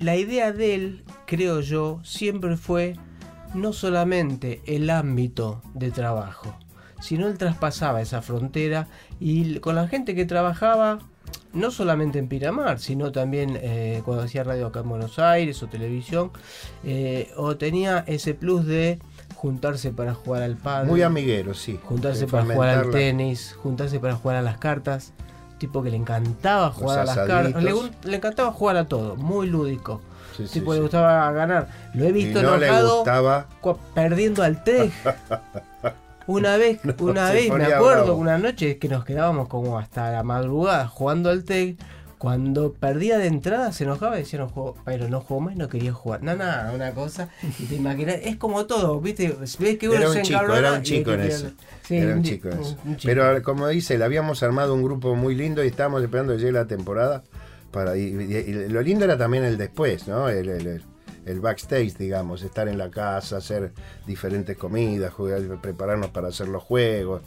[0.02, 2.96] La idea de él, creo yo, siempre fue
[3.54, 6.56] no solamente el ámbito de trabajo,
[7.00, 8.88] sino él traspasaba esa frontera
[9.20, 10.98] y con la gente que trabajaba,
[11.52, 15.68] no solamente en Piramar, sino también eh, cuando hacía radio acá en Buenos Aires o
[15.68, 16.32] televisión,
[16.82, 18.98] eh, o tenía ese plus de
[19.36, 20.90] juntarse para jugar al padre.
[20.90, 21.78] Muy amiguero, sí.
[21.80, 25.12] Juntarse para jugar al tenis, juntarse para jugar a las cartas.
[25.62, 27.62] Tipo que le encantaba jugar a las cartas.
[27.62, 30.00] Le, encantaba jugar a todo, muy lúdico.
[30.36, 30.78] Sí, tipo sí.
[30.78, 31.68] le gustaba ganar.
[31.94, 33.46] Lo he visto no le enojado gustaba.
[33.94, 34.90] perdiendo al TEG.
[36.26, 38.14] Una vez, No, una vez me acuerdo bravo.
[38.14, 41.76] una noche que nos quedábamos como hasta la madrugada jugando al TEG.
[42.22, 45.58] Cuando perdía de entrada se enojaba y decía no juego, pero no juego más y
[45.58, 46.22] no quería jugar.
[46.22, 47.28] No, no, una cosa.
[47.58, 49.36] Y te imaginas, es como todo, ¿viste?
[49.58, 51.50] Ves que uno Era se un chico, era un chico en eso.
[51.82, 52.76] Sí, era un chico en eso.
[52.84, 53.12] un chico.
[53.12, 56.52] Pero como dice, le habíamos armado un grupo muy lindo y estábamos esperando que llegue
[56.52, 57.24] la temporada.
[57.72, 60.28] Para, y, y- y lo lindo era también el después, ¿no?
[60.28, 60.84] El, el- el-
[61.26, 63.72] el backstage, digamos, estar en la casa, hacer
[64.06, 67.22] diferentes comidas, jugar, prepararnos para hacer los juegos,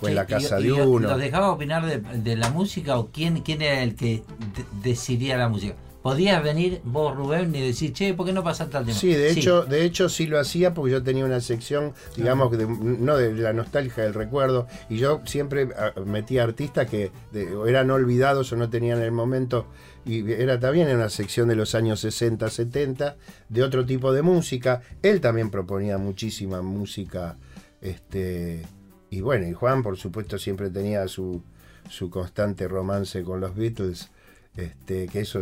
[0.00, 1.08] o en la Sí, casa y- de y uno.
[1.08, 4.22] ¿Los dejaba opinar de, de la música o quién, quién era el que
[4.56, 5.74] de- decidía la música?
[6.02, 8.94] ¿Podías venir vos, Rubén, y decir, che, ¿por qué no pasaste al tema?
[8.98, 12.66] Sí, de hecho, de hecho sí lo hacía porque yo tenía una sección, digamos, de-
[12.66, 17.90] no de la nostalgia del recuerdo, y yo siempre ah, metía artistas que de- eran
[17.90, 19.66] olvidados o no tenían el momento,
[20.04, 23.16] y era también en una sección de los años 60, 70,
[23.48, 24.82] de otro tipo de música.
[25.02, 27.38] Él también proponía muchísima música,
[27.80, 28.66] este,
[29.16, 31.42] y bueno, y Juan, por supuesto, siempre tenía su,
[31.88, 34.10] su constante romance con los Beatles.
[34.56, 35.40] Este, que eso,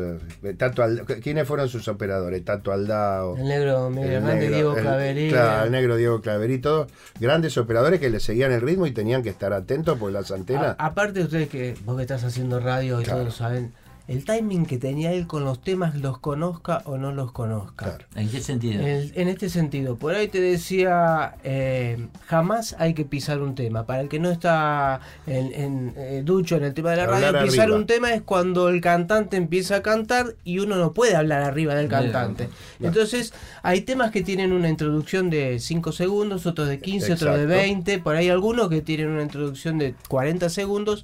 [0.57, 2.43] Tato Alda- ¿quiénes fueron sus operadores?
[2.47, 5.31] Tato Aldao, El negro Miguel el Hernández, negro- Diego el- Clavería.
[5.31, 9.23] claro, el negro Diego Claverí, todos grandes operadores que le seguían el ritmo y tenían
[9.23, 10.77] que estar atentos porque las antenas.
[10.79, 13.19] A- aparte de ustedes que vos que estás haciendo radio y Claro.
[13.21, 13.75] todos lo saben,
[14.13, 17.87] el timing que tenía él con los temas, los conozca o no los conozca.
[17.87, 18.05] Claro.
[18.15, 18.87] ¿En qué sentido?
[18.87, 23.87] En, en este sentido, por ahí te decía, eh, jamás hay que pisar un tema.
[23.87, 27.33] Para el que no está en, en, eh, ducho en el tema de la Hablar
[27.33, 27.79] radio, pisar arriba.
[27.79, 31.75] un tema es cuando el cantante empieza a cantar y uno no puede hablar arriba
[31.75, 32.49] del cantante.
[32.79, 32.89] Claro.
[32.93, 37.45] Entonces, hay temas que tienen una introducción de 5 segundos, otros de 15, otros de
[37.45, 37.63] Exacto.
[37.63, 41.03] 20, por ahí algunos que tienen una introducción de 40 segundos.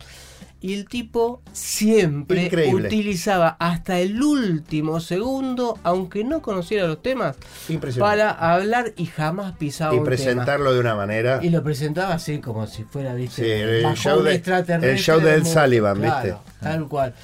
[0.60, 2.88] Y el tipo siempre Increíble.
[2.88, 7.36] utilizaba hasta el último segundo, aunque no conociera los temas,
[7.98, 11.38] para hablar y jamás pisaba y un presentarlo de una manera.
[11.42, 14.34] Y lo presentaba así como si fuera, viste, Sí, el show de-
[14.82, 16.40] el show de Ed muy- Sullivan, claro, ¿viste?
[16.60, 17.14] Tal cual.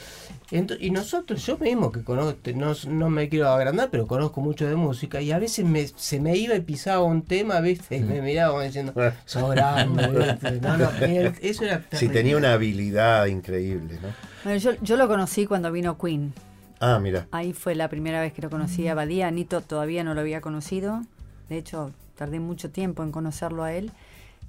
[0.80, 4.76] Y nosotros, yo mismo que conozco, no, no me quiero agrandar, pero conozco mucho de
[4.76, 8.22] música, y a veces me, se me iba y pisaba un tema, viste, y me
[8.22, 8.92] miraba como diciendo,
[9.24, 10.60] sos grande, ¿viste?
[10.60, 12.14] No, no, él- eso era terrible.
[12.14, 14.08] tenía una habilidad increíble, ¿no?
[14.44, 16.32] Bueno, yo, yo lo conocí cuando vino Queen.
[16.80, 17.26] Ah, mira.
[17.30, 19.26] Ahí fue la primera vez que lo conocí a Badía.
[19.28, 21.02] Anito todavía no lo había conocido.
[21.48, 23.90] De hecho, tardé mucho tiempo en conocerlo a él.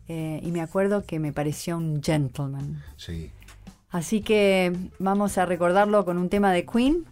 [0.10, 2.84] Eh, y me acuerdo que me pareció un gentleman.
[2.98, 3.32] Sí.
[3.96, 7.06] Así que vamos a recordarlo con un tema de Queen.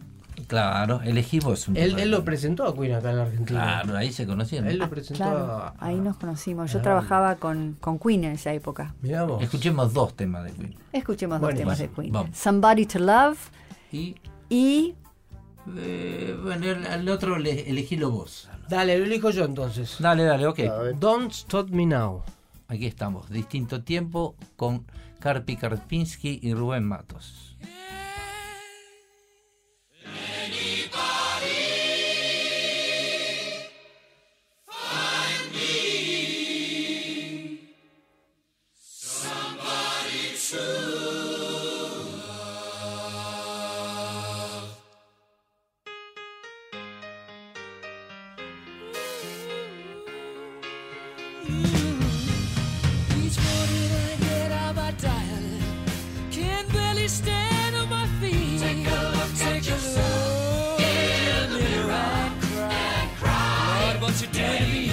[0.48, 2.02] Claro, elegimos un Él, tema.
[2.02, 3.60] él lo presentó a Queen acá en la Argentina.
[3.82, 4.66] Claro, ahí se conocían.
[4.66, 6.70] Él lo presentó Claro, a, ahí nos conocimos.
[6.70, 8.94] Yo a- trabajaba con, con Queen en esa época.
[9.00, 9.42] Mirá vos.
[9.42, 10.74] Escuchemos dos temas de Queen.
[10.92, 12.12] Escuchemos Bueno, dos temas de Queen.
[12.12, 12.36] vamos.
[12.36, 13.38] Somebody to Love
[13.90, 14.16] Y
[14.50, 14.94] y
[15.78, 18.50] eh, bueno, el, el otro le, elegílo vos.
[18.68, 19.96] Dale, lo elijo yo entonces.
[20.00, 20.58] Dale, dale, ok.
[21.00, 22.22] Don't Stop Me Now.
[22.68, 24.84] Aquí estamos, distinto tiempo con
[25.24, 27.43] Karpi Karpinski y Rubén Matos.
[64.42, 64.90] Me?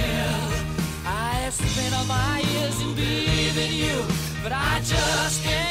[1.05, 4.05] I have spent all my years in believing you,
[4.43, 5.70] but I just can't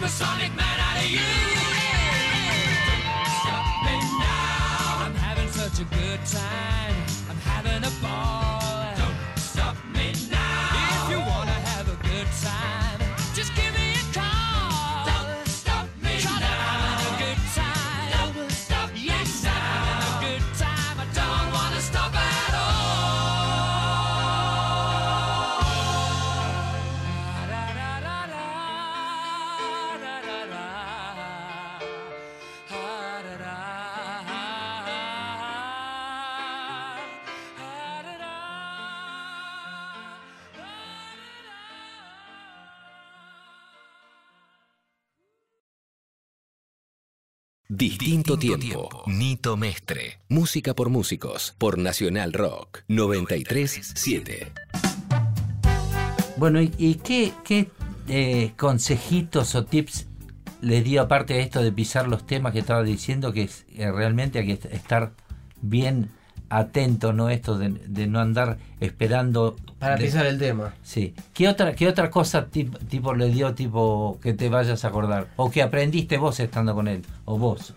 [0.00, 1.18] supersonic man out of you.
[3.42, 5.04] Stop me now.
[5.04, 6.94] I'm having such a good time.
[7.28, 8.29] I'm having a ball.
[47.98, 48.88] Distinto tiempo.
[49.06, 50.18] Nito Mestre.
[50.28, 51.54] Música por músicos.
[51.58, 52.84] Por Nacional Rock.
[52.88, 54.52] 937.
[56.36, 57.68] Bueno, ¿y, y qué, qué,
[58.08, 60.06] eh, consejitos o tips
[60.62, 63.90] les dio aparte de esto de pisar los temas que estaba diciendo que es, eh,
[63.90, 65.12] realmente hay que est- estar
[65.60, 66.10] bien
[66.50, 70.74] atento, no esto de, de no andar esperando Para pisar el tema.
[70.82, 71.14] Sí.
[71.32, 75.28] ¿Qué otra, qué otra cosa tip- tipo le dio tipo que te vayas a acordar?
[75.36, 77.74] O que aprendiste vos estando con él, o vos.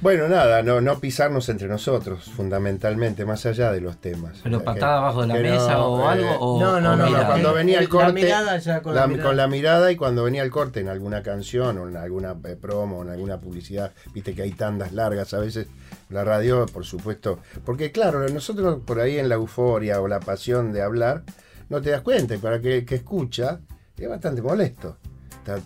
[0.00, 4.38] Bueno, nada, no, no pisarnos entre nosotros, fundamentalmente, más allá de los temas.
[4.44, 6.92] Pero O sea, patada que- abajo de la mesa o eh, algo, o- No, no,
[6.92, 8.12] o no, No, cuando venía el la corte.
[8.12, 9.28] mirada ya con la mirada.
[9.28, 12.54] con la mirada y cuando venía el corte en alguna canción o en alguna eh,
[12.54, 15.66] promo, en alguna publicidad, viste que hay tandas largas a veces.
[16.10, 17.38] La radio, por supuesto.
[17.64, 21.24] Porque, claro, nosotros por ahí en la euforia o la pasión de hablar,
[21.68, 22.34] no te das cuenta.
[22.34, 23.60] Y para que el que escucha,
[23.96, 24.96] es bastante molesto.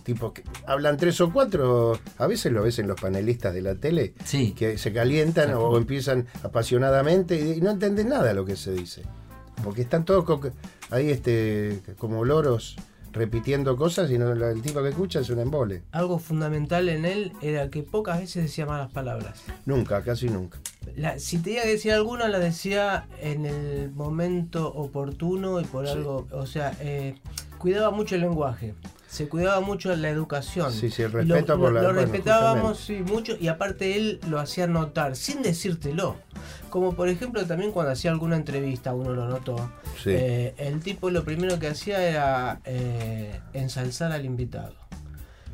[0.03, 3.75] Tipo que hablan tres o cuatro, a veces lo ves en los panelistas de la
[3.75, 4.53] tele, Sí.
[4.53, 9.03] que se calientan o empiezan apasionadamente y, no entienden nada de lo que se dice.
[9.61, 10.25] Porque están todos
[10.89, 12.77] ahí este, como loros
[13.13, 15.83] repitiendo cosas y no, el tipo que escucha es un embole.
[15.91, 19.41] Algo fundamental en él era que pocas veces decía malas palabras.
[19.65, 20.59] Nunca, casi nunca.
[20.97, 25.93] La- si tenía que decir alguna, la decía en el momento oportuno y por Sí.
[25.93, 26.27] algo.
[26.31, 27.15] O sea, eh,
[27.57, 28.73] cuidaba mucho el lenguaje.
[29.13, 30.71] Se cuidaba mucho la educación.
[30.71, 34.19] Sí, sí, el respeto lo, por la- lo bueno, respetábamos sí, mucho y aparte él
[34.27, 36.15] lo hacía notar sin decírtelo.
[36.71, 39.71] Como por ejemplo también cuando hacía alguna entrevista, uno lo notó.
[40.03, 40.09] Sí.
[40.13, 44.73] eh, el tipo lo primero que hacía era eh, ensalzar al invitado.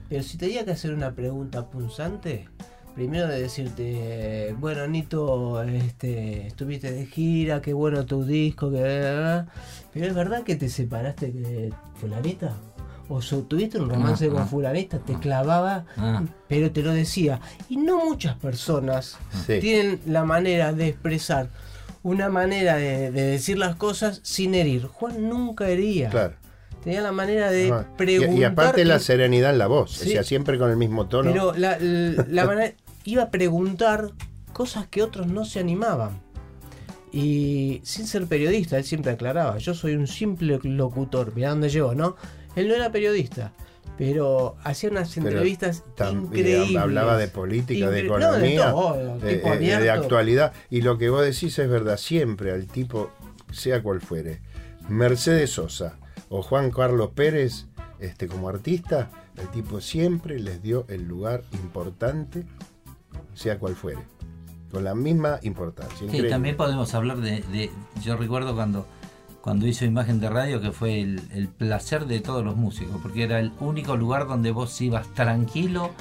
[0.07, 2.47] Pero si tenía que hacer una pregunta punzante,
[2.95, 9.43] primero de decirte, bueno, Nito, este, estuviste de gira, qué bueno tu disco, que...
[9.93, 12.55] Pero es verdad que te separaste de fulanita.
[13.11, 14.45] O so- tuviste un romance Ah, con ah.
[15.05, 16.23] te clavaba, Ah.
[16.47, 17.39] pero te lo decía.
[17.67, 19.59] Y no muchas personas Sí.
[19.59, 21.49] tienen la manera de expresar
[22.03, 24.85] una manera de, de decir las cosas sin herir.
[24.85, 26.09] Juan nunca hería.
[26.09, 26.35] Claro.
[26.83, 28.37] Tenía la manera de Ah, y, preguntar.
[28.37, 30.09] y aparte la serenidad en la voz, Sí.
[30.09, 31.31] o sea, siempre con el mismo tono.
[31.31, 32.73] Pero la, la- la manera.
[33.05, 34.11] iba a preguntar
[34.53, 36.21] cosas que otros no se animaban.
[37.11, 41.33] Y sin ser periodista, él siempre aclaraba: Yo soy un simple locutor.
[41.35, 42.15] Mirá dónde llevo, ¿no?
[42.59, 43.53] Él no era periodista.
[43.97, 46.77] Pero hacía unas entrevistas tam- y increíbles.
[46.81, 50.53] hablaba de política, de Incre- no, de economía, todo, de, tipo eh, de actualidad.
[50.69, 53.11] Y lo que vos decís es verdad, siempre al tipo,
[53.51, 54.39] sea cual fuere,
[54.87, 55.97] Mercedes Sosa
[56.29, 57.65] o Juan Carlos Pérez,
[57.99, 62.45] este, como artista, el tipo siempre les dio el lugar importante,
[63.33, 63.99] sea cual fuere.
[64.71, 65.97] Con la misma importancia.
[65.97, 66.29] Sí, increíble.
[66.29, 67.69] también podemos hablar de, de-
[68.01, 68.85] Yo recuerdo cuando,
[69.41, 73.23] cuando hizo imagen de radio que fue el, el placer de todos los músicos, porque
[73.23, 75.91] era el único lugar donde vos ibas tranquilo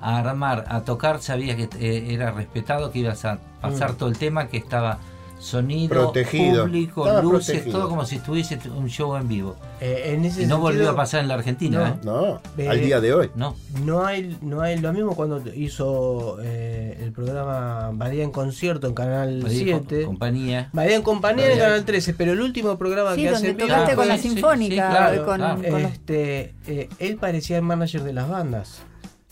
[0.00, 3.96] a armar, a tocar, sabías que eh, era respetado, que ibas a pasar Mm.
[3.96, 4.98] todo el tema, que estaba
[5.38, 6.64] sonido, Protegido.
[6.64, 7.78] público, Estaba luces, protegido.
[7.78, 9.56] todo como si estuviese un show en vivo.
[9.80, 12.34] Eh, en ese Y no volvió sentido, a pasar en la Argentina, no.
[12.34, 12.40] ¿eh?
[12.56, 13.30] No, Eh, al día de hoy.
[13.36, 13.54] No.
[13.84, 18.94] No hay, no hay lo mismo cuando hizo eh, el programa Badía en concierto en
[18.94, 20.00] Canal Badía y 7.
[20.02, 20.70] co- compañía.
[20.72, 21.64] Badía en compañía en Badía.
[21.64, 24.16] Canal 13, pero el último programa Sí, que hace donde en vivo- tocaste con la
[24.16, 24.88] sí, sí, Sinfónica.
[24.90, 25.62] sí, claro, con, claro.
[25.70, 28.82] con los- este, eh, él parecía el manager de las bandas.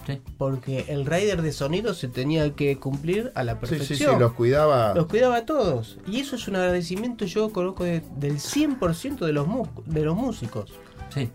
[0.07, 0.21] Sí.
[0.39, 3.99] Porque el rider de sonido se tenía que cumplir a la Sí, perfección.
[3.99, 4.95] sí, sí, los cuidaba.
[4.95, 5.99] Los cuidaba a todos.
[6.07, 10.17] Y eso es un agradecimiento, yo conozco de- del 100% de los, mu- de los
[10.17, 10.73] músicos.
[11.13, 11.29] Sí.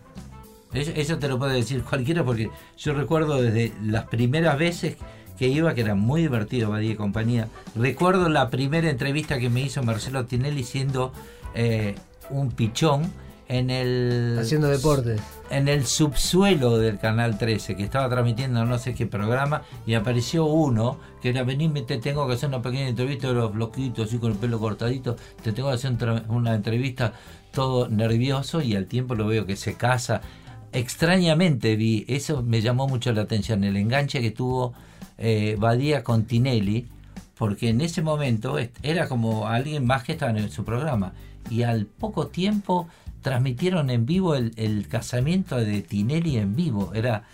[0.72, 4.96] Eso, eso te lo puede decir cualquiera porque yo recuerdo desde las primeras veces
[5.38, 7.48] que iba, que era muy divertido Badía y compañía.
[7.74, 11.12] Recuerdo la primera entrevista que me hizo Marcelo Tinelli siendo
[11.54, 11.94] eh,
[12.30, 13.12] un pichón
[13.52, 15.20] en el Haciendo deportes.
[15.50, 20.46] en el subsuelo del canal 13 que estaba transmitiendo no sé qué programa y apareció
[20.46, 24.16] uno que era venime te tengo que hacer una pequeña entrevista de los bloquitos así
[24.18, 25.92] con el pelo cortadito te tengo que hacer
[26.28, 27.12] una entrevista
[27.52, 30.22] todo nervioso y al tiempo lo veo que se casa
[30.72, 34.72] extrañamente vi eso me llamó mucho la atención el enganche que tuvo
[35.18, 36.88] eh, Badía con Tinelli
[37.36, 41.12] porque en ese momento era como alguien más que estaba en su programa
[41.50, 42.88] y al poco tiempo
[43.22, 47.24] transmitieron en vivo el, el casamiento de Tinelli en vivo era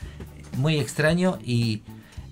[0.56, 1.82] muy extraño y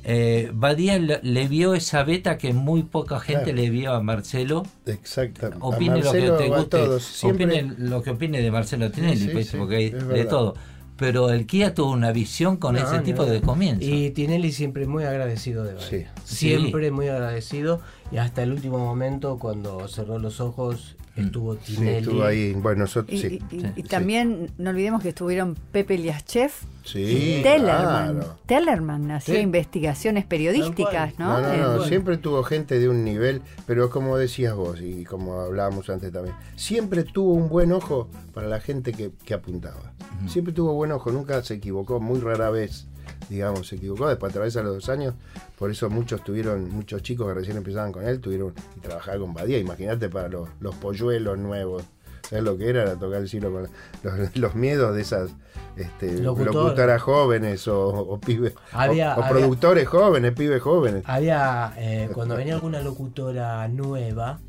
[0.05, 3.57] eh, Badía le, le vio esa beta que muy poca gente Claro.
[3.57, 4.63] le vio a Marcelo.
[4.87, 9.29] A opine lo que te guste siempre- opine lo que opine de Marcelo Tinelli sí,
[9.33, 10.29] pues, sí, porque hay de verdad.
[10.29, 10.55] todo
[10.97, 13.03] pero el Kia tuvo una visión con No, ese no.
[13.03, 15.89] tipo de comienzo Y Tinelli siempre muy agradecido de Badía.
[15.89, 16.05] Sí.
[16.25, 17.83] Siempre muy agradecido.
[18.11, 21.97] Y hasta el último momento, cuando cerró los ojos estuvo Sí, Tinelli.
[21.99, 22.53] estuvo ahí.
[22.55, 23.43] Bueno, nosotros Y, sí.
[23.51, 23.67] y- y- Sí.
[23.77, 26.51] y también no olvidemos que estuvieron Pepe Liaschev
[26.85, 28.14] Sí, y Tellerman.
[28.19, 28.39] claro.
[28.47, 29.41] Tellerman hacía Sí.
[29.41, 31.41] investigaciones periodísticas, ¿no?
[31.41, 35.41] No, no, no, siempre tuvo gente de un nivel, pero como decías vos y como
[35.41, 39.93] hablábamos antes también, siempre tuvo un buen ojo para la gente que, que apuntaba.
[40.29, 42.87] Siempre tuvo buen ojo, nunca se equivocó, muy rara vez,
[43.29, 44.09] digamos, se equivocó.
[44.09, 45.15] Después atraviesa los dos años,
[45.59, 49.35] por eso muchos tuvieron, muchos chicos que recién empezaban con él, tuvieron y trabajaba con
[49.35, 49.59] Badía.
[49.59, 51.85] Imagínate para los, los polluelos nuevos.
[52.29, 52.83] ¿Sabes lo que era?
[52.83, 53.69] Era tocar el cielo con
[54.03, 55.31] los, los miedos de esas
[55.77, 56.55] este, Locutor.
[56.55, 61.05] locutoras jóvenes o, o pibes, o- Había- o, había- productores jóvenes, pibes jóvenes.
[61.07, 64.41] Había, eh, cuando venía alguna locutora nueva,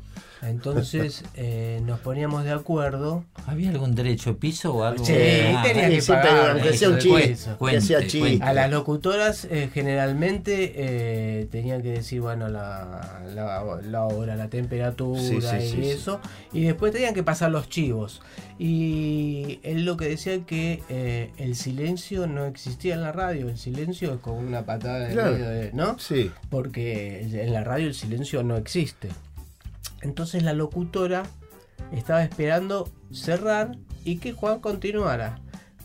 [0.42, 3.24] entonces eh, nos poníamos de acuerdo.
[3.46, 5.04] ¿Había algún derecho de piso o algo?
[5.04, 5.14] Sí,
[5.56, 6.50] Ah, tenía que pagar.
[6.50, 7.36] aunque sea un chiste,
[7.70, 7.98] que sea.
[8.48, 14.48] A las locutoras eh, generalmente eh, tenían que decir, bueno, la, la, la hora, la
[14.48, 15.90] temperatura Sí, sí, y sí, sí.
[15.90, 16.20] eso.
[16.52, 18.20] Y después tenían que pasar los chivos.
[18.58, 23.48] Y él lo que decía que eh, el silencio no existía en la radio.
[23.48, 25.32] El silencio es con una patada de Claro.
[25.32, 25.98] medio de- ¿no?
[25.98, 29.08] Sí, Porque en la radio el silencio no existe.
[30.02, 31.24] Entonces la locutora
[31.92, 35.40] estaba esperando cerrar y que Juan continuara.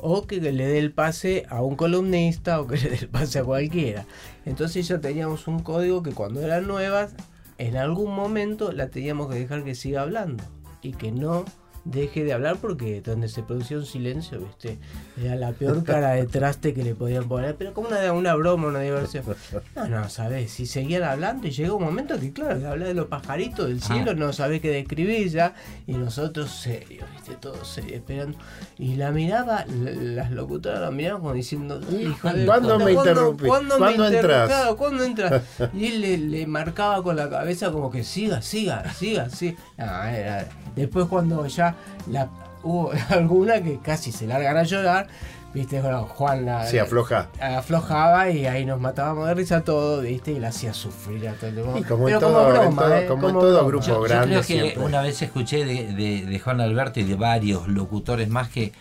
[0.05, 3.39] O que le dé el pase a un columnista o que le dé el pase
[3.39, 4.05] a cualquiera.
[4.45, 7.15] Entonces ya teníamos un código que cuando eran nuevas,
[7.57, 10.43] en algún momento la teníamos que dejar que siga hablando.
[10.81, 11.45] Y que no
[11.85, 14.77] deje de hablar porque donde se producía un silencio, viste,
[15.21, 18.69] era la peor cara de traste que le podían poner, pero como una, una broma,
[18.69, 19.23] una diversión.
[19.75, 22.93] No, no, sabes, si seguían hablando y llegó un momento que claro, que habla de
[22.93, 24.15] los pajaritos del cielo, Ah.
[24.15, 25.53] no sabés qué describir ya,
[25.85, 28.37] y nosotros serios, viste, todos serios, esperando.
[28.77, 33.47] Y la miraba, las locutoras la miraban como diciendo, hijo de ¿Cuándo me ¿cuándo- interrumpís?
[33.47, 34.47] ¿Cuándo, me ¿Cuándo interru- entras?
[34.47, 35.43] claro, ¿cuándo entras?
[35.73, 39.57] Y él le, le marcaba con la cabeza como que siga, siga, siga, siga.
[39.77, 41.72] No, era- Después cuando ya
[42.09, 42.29] la,
[42.63, 45.07] hubo alguna que casi se largan a llorar,
[45.53, 47.27] viste, bueno, Juan la, sí, afloja.
[47.39, 50.31] aflojaba y ahí nos matábamos de risa todo, ¿viste?
[50.31, 51.79] Y la hacía sufrir a todo el mundo.
[51.79, 53.05] Y como en todo- broma, todo- ¿eh?
[53.07, 54.79] como en todo grupo Yo, yo grande creo que siempre.
[54.83, 58.71] una vez escuché de, de- de Juan Alberto y de varios locutores más que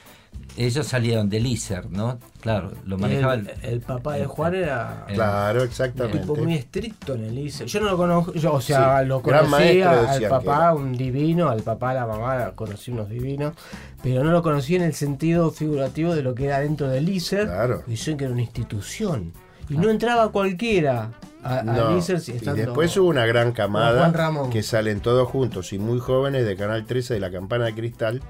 [0.56, 2.18] ellos salieron del ISER, ¿no?
[2.40, 6.18] Claro, lo manejaba el, el papá de Juan era Claro, un exactamente.
[6.18, 7.66] tipo muy estricto en el ICE.
[7.66, 11.62] Yo no lo conozco, yo, o sea, Sí, lo conocía al papá, un divino, al
[11.62, 13.54] papá, a la mamá, conocí unos divinos,
[14.02, 17.46] pero no lo conocí en el sentido figurativo de lo que era dentro del ISER.
[17.46, 17.82] Claro.
[17.86, 19.32] Dicen que era una institución.
[19.70, 21.12] Y no entraba cualquiera
[21.42, 24.50] a- No, ISER si y después hubo una gran camada Juan Ramón.
[24.50, 28.20] que salen todos juntos y muy jóvenes de Canal 13 de la Campana de Cristal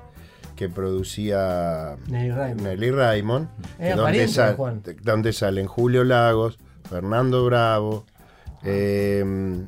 [0.57, 2.61] que producía Nelly Raymond.
[2.63, 3.49] Nelly Raymond,
[3.79, 4.83] Era donde, pariente de sal- Juan.
[4.83, 8.05] de- donde salen Julio Lagos, Fernando Bravo,
[8.65, 9.25] eh,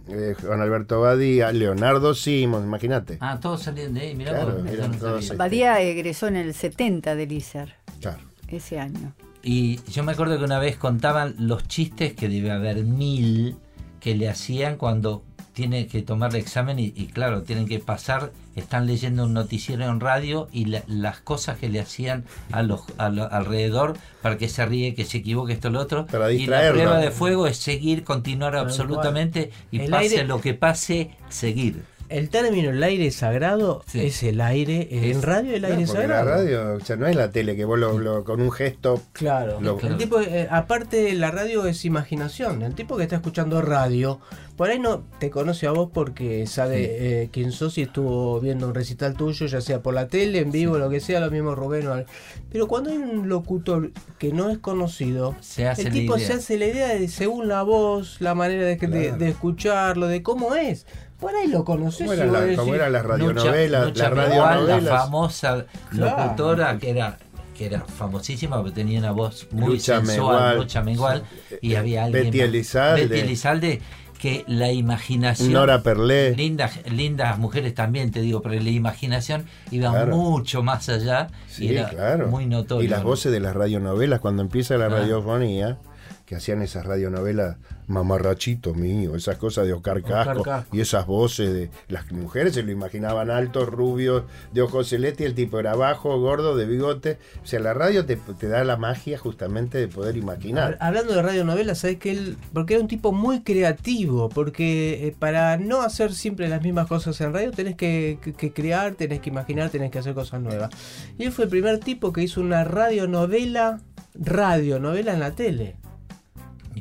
[0.09, 3.19] eh, Juan Alberto Badía, Leonardo Simons, imagínate.
[3.21, 5.37] Ah, todos salían de ahí, mirá, Claro, vos, eran no.
[5.37, 8.19] Badía egresó en el 70 del ISER, Claro.
[8.49, 9.13] ese año.
[9.43, 13.57] Y yo me acuerdo que una vez contaban los chistes que debe haber mil
[14.01, 15.23] que le hacían cuando
[15.55, 19.85] tiene que tomar el examen y, y claro, tienen que pasar, están leyendo un noticiero
[19.85, 24.37] en radio y la- las cosas que le hacían a los, a lo- alrededor para
[24.37, 26.07] que se ríe, que se equivoque esto lo otro.
[26.07, 30.41] Para y la prueba de fuego es seguir, continuar absolutamente y El pase aire- lo
[30.41, 31.85] que pase, seguir.
[32.09, 34.07] El término el aire sagrado Sí.
[34.07, 36.25] es el aire, en radio el Claro, aire la sagrado.
[36.31, 39.61] radio, o sea, no es la tele que vos lo- lo- con un gesto Claro.
[39.61, 42.63] Lo- el tipo, eh, aparte la radio es imaginación.
[42.63, 44.21] El tipo que está escuchando radio,
[44.57, 48.69] por ahí no te conoce a vos porque sabe eh, quién sos y estuvo viendo
[48.69, 51.55] un recital tuyo, ya sea por la tele, en vivo, lo que sea, lo mismo
[51.55, 51.87] Rubén.
[51.89, 52.05] o
[52.51, 56.27] Pero cuando hay un locutor que no es conocido, Se hace el la tipo idea.
[56.29, 59.17] se hace la idea de según la voz, la manera de, de- Claro.
[59.17, 60.87] de escucharlo, de cómo es.
[61.25, 62.07] Por ahí lo conoces.
[62.07, 63.85] ¿Cómo y eran vos la- eran las Nucha- radionovelas?
[63.87, 64.89] Nucha la radionovelas.
[65.01, 66.17] famosa Claro.
[66.23, 67.19] locutora que era
[67.57, 70.57] que era famosísima porque tenía una voz muy Lucha sensual, Mengual.
[70.59, 71.23] Lucha Mengual,
[71.63, 73.07] y había alguien Betty Elizalde.
[73.07, 73.81] Betty Elizalde,
[74.19, 76.35] que la imaginación Nora Perlé.
[76.35, 80.17] lindas lindas mujeres también te digo pero la imaginación iba Claro.
[80.17, 82.27] mucho más allá Sí, y era claro.
[82.27, 84.89] muy notorio Y las voces de las radionovelas, cuando empieza la Ah.
[84.89, 85.79] radiofonía,
[86.27, 87.57] que hacían esas radionovelas,
[87.87, 92.63] mamarrachito mío, esas cosas de Oscar Oscar Casco, y esas voces de las mujeres se
[92.63, 97.19] lo imaginaban altos, rubios, de ojos celestes, y el tipo era bajo, gordo, de bigote.
[97.43, 100.79] O sea, la radio te, te da la magia justamente de poder imaginar.
[100.81, 105.59] Hablando de radionovelas, sabes que él, porque era un tipo muy creativo, porque eh, para
[105.59, 109.29] no hacer siempre las mismas cosas en radio tenés que, que- que crear, tenés que
[109.31, 110.71] imaginar, tenés que hacer cosas nuevas.
[111.19, 113.81] Y él fue el primer tipo que hizo una radionovela,
[114.15, 115.77] radionovela en la tele.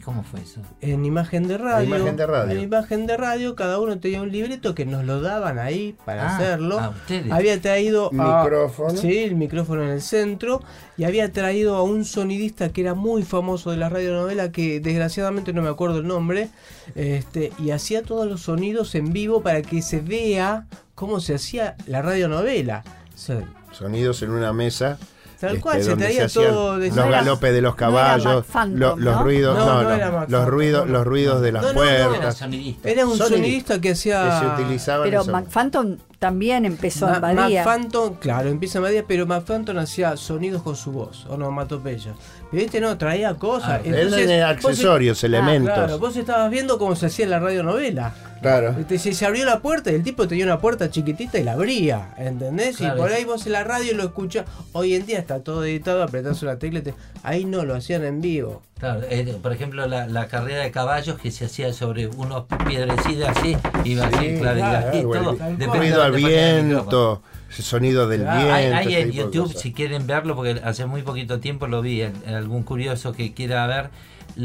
[0.03, 0.59] ¿Y cómo fue eso?
[0.81, 1.87] En imagen de radio.
[1.95, 2.51] imagen de radio.
[2.57, 6.23] En imagen de radio, cada uno tenía un libreto que nos lo daban ahí para
[6.29, 6.77] Ah, hacerlo.
[6.77, 7.31] a ustedes.
[7.31, 8.97] Había traído a- Micrófono.
[8.97, 10.61] Sí, el micrófono en el centro.
[10.97, 15.53] Y había traído a un sonidista que era muy famoso de la radionovela, que desgraciadamente
[15.53, 16.49] no me acuerdo el nombre.
[16.95, 21.77] Este, y hacía todos los sonidos en vivo para que se vea cómo se hacía
[21.87, 22.83] la radionovela.
[23.15, 23.41] O sea,
[23.71, 24.99] Sonidos en una mesa.
[25.43, 28.25] Tal este, cual, se traía hacían todo de- los No galopes de los no caballos,
[28.35, 29.23] Mac Phantom, lo- los ¿no?
[29.23, 30.91] ruidos, No, no, no no, los Phantom, ruidos, no.
[30.93, 32.89] los ruidos de las No, no, no, Era puertas sonidista.
[32.89, 33.35] era un Sonidista.
[33.35, 34.39] sonidista que que hacía.
[34.39, 35.03] se utilizaban.
[35.09, 37.65] Pero esos- Mac Phantom también empezó Ma- en Badía.
[37.65, 42.15] Mac Phantom, claro, empieza en Badía, pero Mac Phantom hacía sonidos con su voz, onomatopeyas.
[42.53, 43.69] Este no, traía cosas.
[43.69, 45.73] Ah, Él Entonces, vos- accesorios, elementos.
[45.73, 48.13] Claro, vos estabas viendo cómo se hacía en la radionovela.
[48.41, 48.75] Claro.
[48.89, 52.09] Se, se abrió la puerta y el tipo tenía una puerta chiquitita y la abría,
[52.17, 52.75] ¿entendés?
[52.75, 54.45] Claro, y por ahí vos en la radio lo escuchás.
[54.73, 56.79] Hoy en día está todo editado, apretás una tecla.
[56.79, 56.93] y te-
[57.23, 58.61] Ahí no, lo hacían en vivo.
[58.79, 63.37] Claro, eh, por ejemplo, la, la carrera de caballos que se hacía sobre unos piedrecidas
[63.37, 65.31] así, iba así, Sí, claro, y claro, así, Bueno, todo.
[65.31, 67.21] el tal depende ruido al viento,
[67.61, 68.53] sonido del Ah, viento.
[68.53, 72.63] Hay, hay en YouTube, si quieren verlo, porque hace muy poquito tiempo lo vi, algún
[72.63, 73.89] curioso que quiera ver,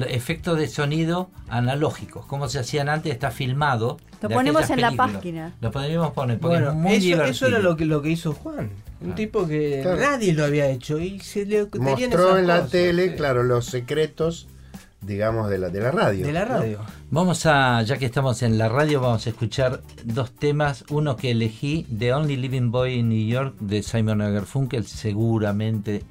[0.09, 3.99] efectos de sonido analógicos, como se hacían antes, está filmado.
[4.21, 5.55] Lo ponemos en la página.
[5.61, 7.31] Lo podríamos poner, porque Bueno, es muy eso, divertido.
[7.31, 8.71] eso era lo que, lo que hizo Juan.
[9.01, 9.15] Un Ah.
[9.15, 10.01] tipo que Claro.
[10.01, 13.67] nadie lo había hecho y se le Mostró en la cosas, tele, sí, claro, los
[13.67, 14.49] secretos,
[15.01, 16.27] digamos, de la, de la radio.
[16.27, 16.55] De la ¿no?
[16.59, 16.81] radio.
[17.11, 20.85] Vamos a, ya que estamos en la radio, vamos a escuchar dos temas.
[20.91, 26.03] Uno que elegí, The Only Living Boy in New York, de Simon Garfunkel, seguramente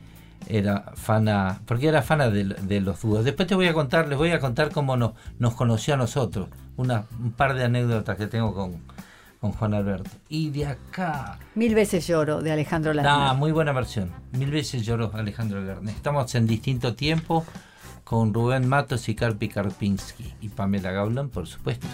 [0.49, 3.25] era fana, porque era fana de, de los dúos.
[3.25, 6.47] Después te voy a contar, les voy a contar cómo nos, nos conoció a nosotros.
[6.77, 8.77] Una, un par de anécdotas que tengo con,
[9.41, 10.09] con Juan Alberto.
[10.29, 13.35] Y de acá, Mil veces lloro de Alejandro Ah, Lerner.
[13.37, 14.11] muy buena versión.
[14.31, 15.93] Mil veces lloró Alejandro Lerner.
[15.93, 17.45] Estamos en distinto tiempo
[18.07, 21.87] con Rubén Matos y Carpi Karpinski y Pamela Gaulan, por supuesto.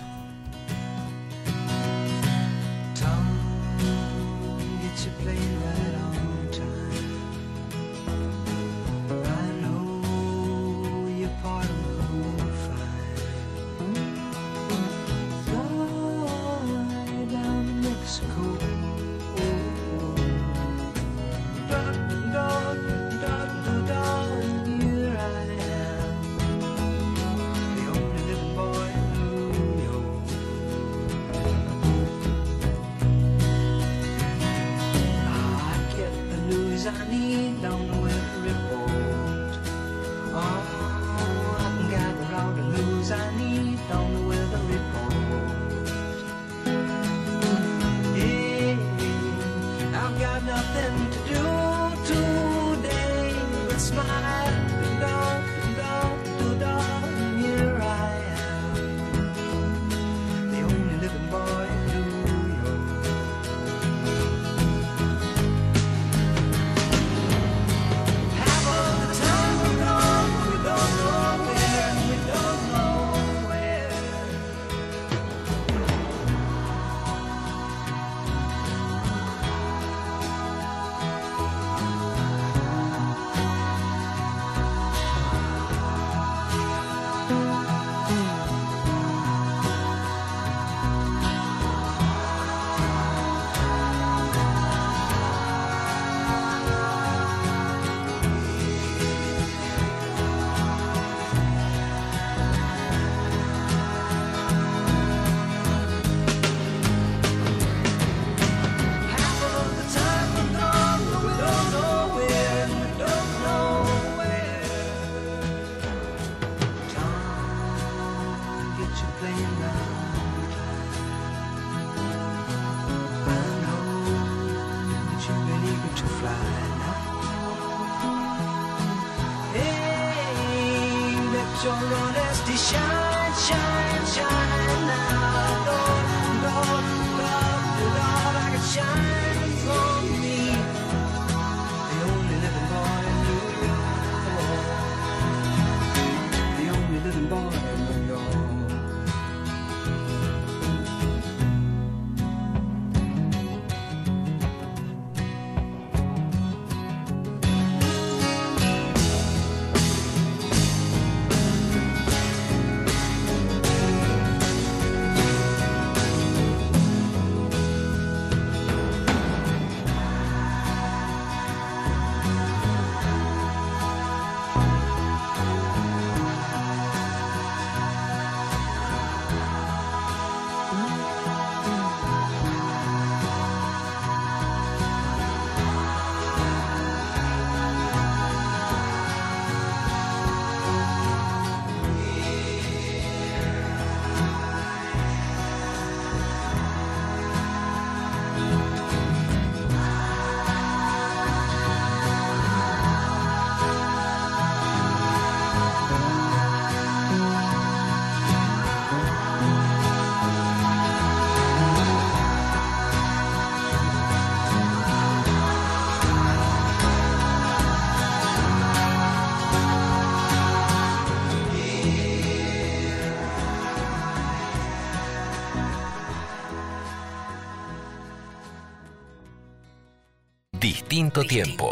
[230.94, 231.72] Distinto tiempo.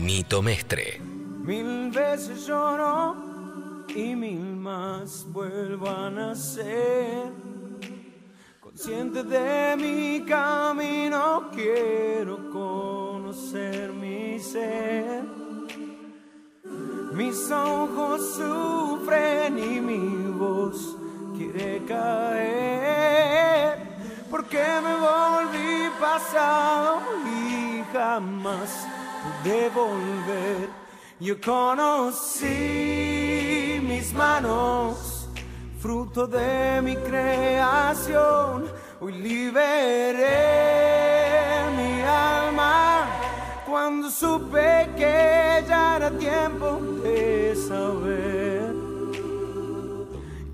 [0.00, 1.00] Nito Mestre.
[1.00, 3.16] Mil veces lloro
[3.88, 7.32] y mil más vuelvo a nacer.
[8.60, 15.24] Consciente de mi camino, quiero conocer mi ser.
[17.14, 20.96] Mis ojos sufren y mi voz
[21.36, 23.80] quiere caer.
[24.30, 27.27] Porque me volví pasado y
[28.18, 28.70] jamás
[29.22, 30.68] pude volver.
[31.20, 32.50] Yo conocí
[33.82, 35.28] mis manos,
[35.80, 38.66] fruto de mi creación.
[39.00, 40.34] Hoy liberé
[41.76, 43.06] mi alma
[43.68, 48.74] cuando supe que ya era tiempo de saber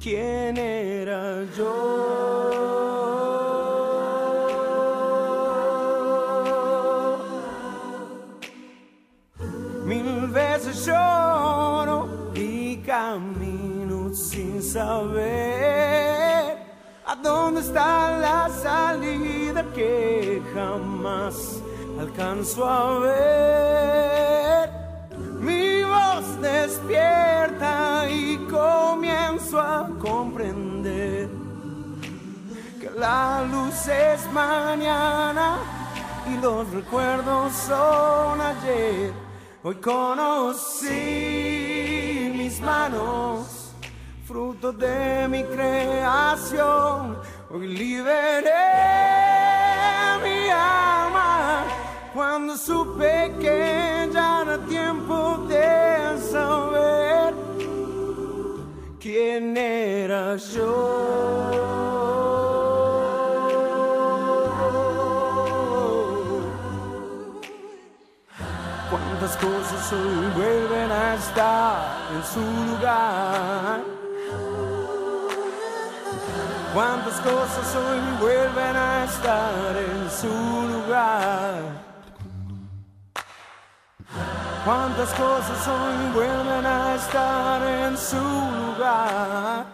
[0.03, 0.44] quién
[17.65, 21.63] está la salida que jamás
[21.99, 24.71] alcanzo a ver.
[25.41, 31.29] Mi voz despierta y comienzo a comprender
[32.81, 35.57] que la luz es mañana
[36.31, 39.13] y los recuerdos son ayer.
[39.63, 40.99] Hoy conocí
[42.37, 43.73] mis manos,
[44.27, 47.17] fruto de mi creación.
[47.57, 48.51] Hoy liberé
[50.25, 51.63] mi alma
[52.13, 57.33] cuando supe que ya era tiempo de saber
[58.99, 61.53] quién era yo.
[68.91, 72.41] Cuántas cosas hoy vuelven a estar en su
[72.73, 73.94] lugar.
[76.75, 81.63] Cuántas cosas hoy vuelven a estar en su lugar.
[84.65, 89.67] Cuántas cosas hoy vuelven a estar en su lugar.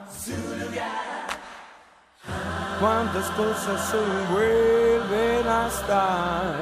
[2.79, 6.55] Cuántas cosas hoy vuelven a estar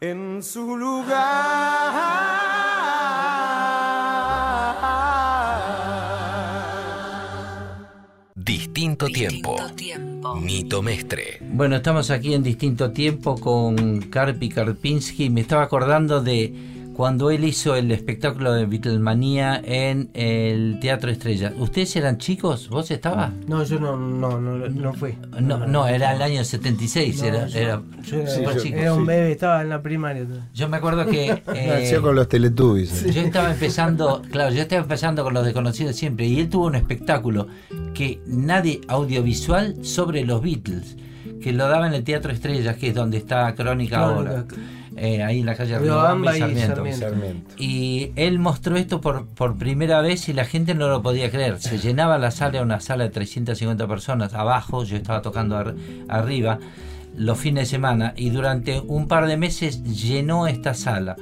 [0.00, 2.49] en su lugar.
[8.50, 9.54] Distinto tiempo.
[10.42, 11.38] Nito Mestre.
[11.40, 15.30] Bueno, estamos aquí en distinto tiempo con Karpi Karpinski.
[15.30, 16.52] Me estaba acordando de
[17.00, 21.50] cuando él hizo el espectáculo de Beatlemanía en el Teatro Estrella.
[21.56, 22.68] ¿Ustedes eran chicos?
[22.68, 23.30] ¿Vos estabas?
[23.48, 25.14] No, yo no, no, no, no fui.
[25.40, 27.22] No, no, era el año 76.
[27.22, 30.26] No, era, yo- era, yo era, Sí, yo- era un bebé, estaba en la primaria.
[30.52, 31.30] yo me acuerdo que...
[31.54, 33.14] eh, Nació con los Teletubbies.
[33.14, 36.74] Yo estaba empezando, claro, yo estaba empezando con los desconocidos siempre y él tuvo un
[36.74, 37.46] espectáculo
[37.94, 40.98] que nadie audiovisual sobre los Beatles,
[41.40, 44.44] que lo daba en el Teatro Estrellas, que es donde está Crónica ahora.
[44.96, 46.74] Eh, ahí en la calle Riobamba Riobamba y y Sarmiento.
[46.74, 47.00] Sarmiento.
[47.08, 47.54] Sarmiento.
[47.58, 51.60] Y él mostró esto por, por primera vez y la gente no lo podía creer.
[51.60, 55.74] Se llenaba la sala, una sala de 350 personas abajo, yo estaba tocando ar-
[56.08, 56.58] arriba
[57.16, 61.16] los fines de semana y durante un par de meses llenó esta sala.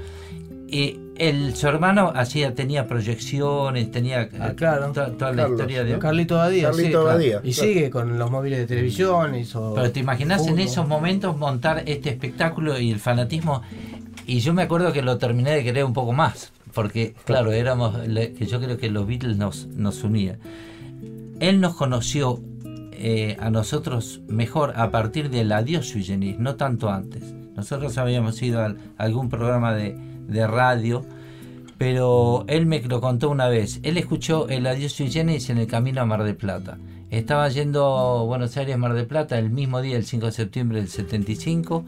[0.71, 4.93] Y el, su hermano hacía, tenía proyecciones, tenía Ah, eh, claro.
[4.93, 5.95] to- toda la historia de...
[5.95, 5.99] ¿no?
[5.99, 7.07] Carlito Badía, Carlito sí.
[7.07, 7.69] Badía, Y claro.
[7.73, 9.35] sigue con los móviles de televisión.
[9.35, 13.63] Hizo Pero te imaginas en esos momentos montar este espectáculo y el fanatismo.
[14.27, 16.53] Y yo me acuerdo que lo terminé de querer un poco más.
[16.75, 18.07] Porque, claro, éramos.
[18.07, 20.39] le- que yo creo que los Beatles nos, nos unían.
[21.41, 22.41] Él nos conoció
[22.93, 27.23] eh, a nosotros mejor a partir del Adiós Sui Generis, no tanto antes.
[27.57, 29.97] Nosotros habíamos ido a algún programa de,
[30.29, 31.05] de radio,
[31.79, 33.81] pero él me lo contó una vez.
[33.83, 36.79] Él escuchó el Adiós Sui Generis en el camino a Mar del Plata.
[37.11, 40.79] Estaba yendo a Buenos Aires, Mar del Plata, el mismo día, el 5 de septiembre
[40.79, 41.85] del 75,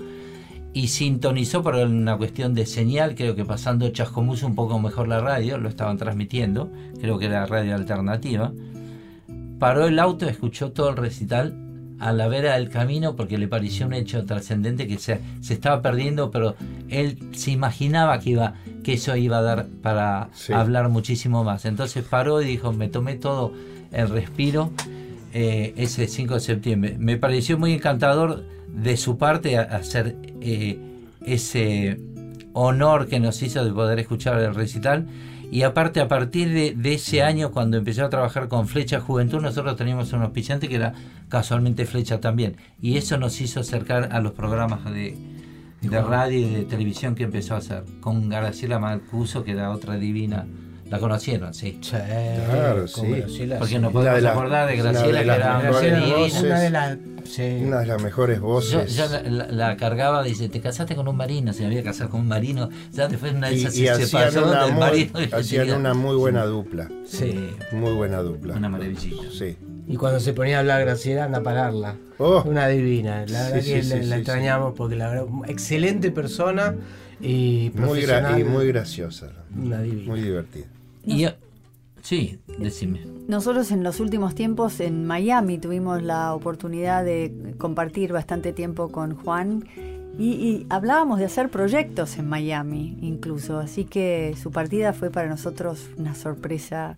[0.73, 5.21] y sintonizó por una cuestión de señal, creo que pasando Chascomús un poco mejor la
[5.21, 6.71] radio, lo estaban transmitiendo,
[7.01, 8.53] creo que era radio alternativa.
[9.59, 11.70] Paró el auto, escuchó todo el recital
[12.01, 15.83] a la vera del camino porque le pareció un hecho trascendente que se, se estaba
[15.83, 16.57] perdiendo, pero
[16.89, 20.53] él se imaginaba que iba que eso iba a dar para Sí.
[20.55, 21.65] hablar muchísimo más.
[21.67, 23.53] Entonces paró y dijo, me tomé todo
[23.93, 24.71] el respiro
[25.35, 26.97] eh, ese 5 de septiembre.
[26.99, 28.45] Me pareció muy encantador
[28.75, 30.79] de su parte hacer eh,
[31.27, 32.01] ese
[32.53, 35.07] honor que nos hizo de poder escuchar el recital.
[35.51, 39.41] Y aparte, a partir de, de ese año, cuando empecé a trabajar con Flecha Juventud,
[39.41, 40.95] nosotros teníamos un auspiciante que era
[41.29, 42.57] casualmente Flecha también.
[42.81, 45.17] Y eso nos hizo acercar a los programas de,
[45.81, 47.85] de radio y de televisión que empezó a hacer.
[48.01, 50.47] Con Graciela Mancuso, que era otra divina.
[50.91, 51.79] La conocieron, sí.
[51.81, 51.91] Sí,
[52.51, 53.07] Claro, sí.
[53.07, 53.79] Graciela, Porque sí.
[53.81, 56.43] no Una podemos de las- acordar de una Graciela, de que era una voces.
[56.43, 56.99] De las.
[57.25, 57.63] sí.
[57.65, 58.97] Una de las mejores voces.
[58.97, 62.11] yo la, la- la cargaba, dice, te casaste con un marino, se me había casado
[62.11, 62.69] con un marino.
[62.93, 65.11] Ya después una de y, esas y se hacían, pasó una del muy, marino.
[65.21, 66.89] y hacían tenía- una muy buena dupla.
[67.07, 68.57] Sí, Muy buena dupla.
[68.57, 69.23] una maravillita.
[69.33, 69.57] Sí.
[69.87, 71.97] Y cuando se ponía a hablar Graciela, anda a pararla.
[72.19, 72.43] Oh.
[72.47, 73.25] Una divina.
[73.29, 76.75] La verdad Sí, que sí, la, sí, la sí, extrañamos porque la verdad, excelente persona
[77.21, 78.01] y Muy,
[78.41, 79.29] y muy graciosa.
[79.57, 80.09] Una divina.
[80.11, 80.67] Muy divertida.
[81.05, 81.31] Y yo-
[82.03, 83.01] sí, decime.
[83.29, 89.15] Nosotros en los últimos tiempos en Miami tuvimos la oportunidad de compartir bastante tiempo con
[89.15, 89.65] Juan
[90.19, 95.29] y, y hablábamos de hacer proyectos en Miami incluso, así que su partida fue para
[95.29, 96.97] nosotros una sorpresa,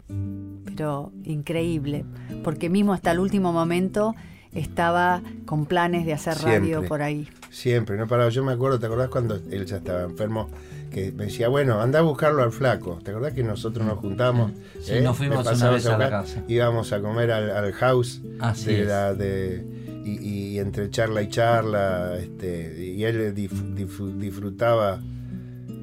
[0.65, 2.05] pero increíble,
[2.43, 4.15] porque mismo hasta el último momento
[4.55, 7.29] estaba con planes de hacer radio por ahí.
[7.51, 8.31] Siempre, no paraba.
[8.31, 10.49] Yo me acuerdo, ¿te acordás cuando él ya estaba enfermo?
[10.93, 12.99] Que me decía, bueno, anda a buscarlo al flaco.
[13.03, 14.53] ¿Te acordás que nosotros nos juntamos?
[14.83, 15.01] Sí, eh?
[15.01, 16.45] nos fuimos una vez a la buscar, casa.
[16.49, 18.21] Íbamos a comer al, al house.
[18.41, 18.89] Así de es.
[18.89, 19.65] la- de-
[20.05, 20.19] y,
[20.55, 25.01] y entre charla y charla, este, y él dif- dif- disfrutaba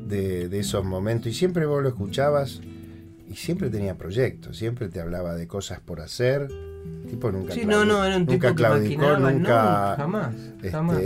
[0.08, 1.28] de, de esos momentos.
[1.28, 2.60] Y siempre vos lo escuchabas
[3.30, 6.50] y siempre tenía proyectos, siempre te hablaba de cosas por hacer.
[7.10, 9.92] Tipo nunca Sí, claudi- no, no, era un tipo nunca que claudicó, nunca.
[9.92, 10.96] no, jamás, este, jamás.
[10.98, 11.02] Jamás.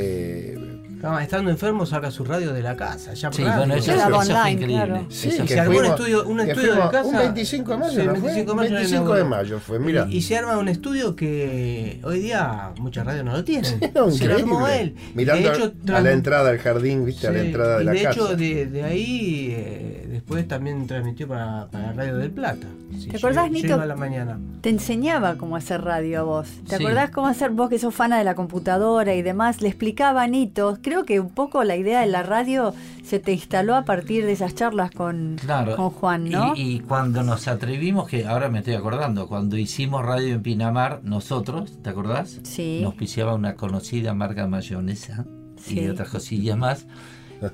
[1.22, 3.14] Estando enfermo saca su radio de la casa.
[3.14, 3.58] Ya Sí, radio.
[3.58, 4.76] bueno, eso, eso fue increíble.
[4.76, 5.06] claro.
[5.10, 7.04] Sí, Eso y que se armó un estudio, un estudio de casa.
[7.04, 8.22] Un 25 de mayo, Sí, ¿no fue?
[8.22, 10.08] 25 de mayo era 25 de mayo fue, mira.
[10.10, 13.80] Y, y se arma un estudio que hoy día muchas radios no lo tienen.
[13.94, 14.96] No, se lo armó él.
[15.14, 17.92] Mirando de hecho, a la entrada al jardín, viste, a la entrada de y la
[17.92, 18.12] de casa.
[18.12, 22.68] hecho, de, de ahí, eh, después también transmitió para, para Radio del Plata.
[22.98, 23.68] Sí, ¿Te acordás, Nito?
[23.68, 24.38] iba a la mañana.
[24.62, 26.48] Te enseñaba cómo hacer radio a vos.
[26.70, 26.84] ¿Te Sí.
[26.84, 29.62] acordás cómo hacer vos que sos fana de la computadora y demás?
[29.64, 30.78] Le explicaba a Nito.
[30.84, 32.74] Creo que un poco la idea de la radio
[33.04, 35.76] se te instaló a partir de esas charlas con, Claro.
[35.76, 36.54] con Juan, ¿no?
[36.56, 41.02] Y, y cuando nos atrevimos, que ahora me estoy acordando, cuando hicimos radio en Pinamar,
[41.04, 42.40] nosotros, ¿te acordás?
[42.44, 42.80] Sí.
[42.84, 45.26] Nos piciaba una conocida marca mayonesa
[45.58, 45.80] Sí.
[45.80, 46.86] y otras cosillas más.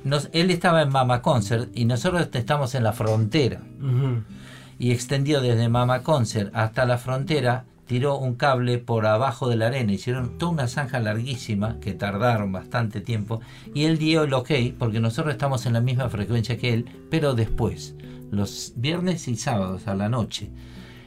[0.03, 3.61] Nos- él estaba en Mama Concert y nosotros estamos en la frontera.
[4.77, 9.65] Y extendió desde Mama Concert hasta la frontera, tiró un cable por abajo de la
[9.65, 9.91] arena.
[9.91, 13.41] Hicieron toda una zanja larguísima que tardaron bastante tiempo.
[13.73, 17.33] Y él dio el ok, porque nosotros estamos en la misma frecuencia que él, pero
[17.33, 17.95] después,
[18.29, 20.51] los viernes y sábados a la noche.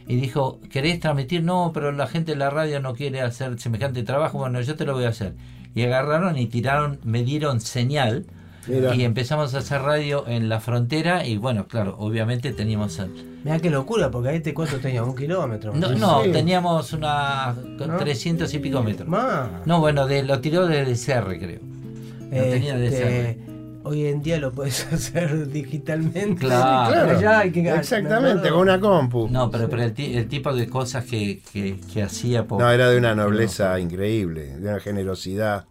[0.09, 1.45] Y dijo, ¿querés transmitir?
[1.45, 4.39] No, pero la gente de la radio no quiere hacer semejante trabajo.
[4.39, 5.37] Bueno, yo te lo voy a hacer.
[5.77, 8.27] Y agarraron y tiraron, me dieron señal.
[8.69, 8.95] Mira.
[8.95, 11.27] Y empezamos a hacer radio en la frontera.
[11.27, 13.01] Y bueno, claro, obviamente teníamos...
[13.45, 15.73] Mirá qué locura, porque ahí te cuánto tenía, un kilómetro.
[15.75, 16.31] No, no Sí.
[16.31, 17.97] teníamos una ¿No?
[17.97, 19.09] 300 y pico metros.
[19.67, 21.61] No, bueno, de, lo tiró desde CR, creo.
[22.31, 23.39] Lo tenía de Este,
[23.85, 26.47] hoy en día lo puedes hacer digitalmente.
[26.47, 26.93] Claro.
[26.93, 29.29] Claro, Ya hay que- exactamente, con una compu.
[29.29, 32.61] No, pero, pero el, ti- el tipo de cosas que, que, que hacía por...
[32.61, 35.65] No, era de una nobleza increíble, de una generosidad.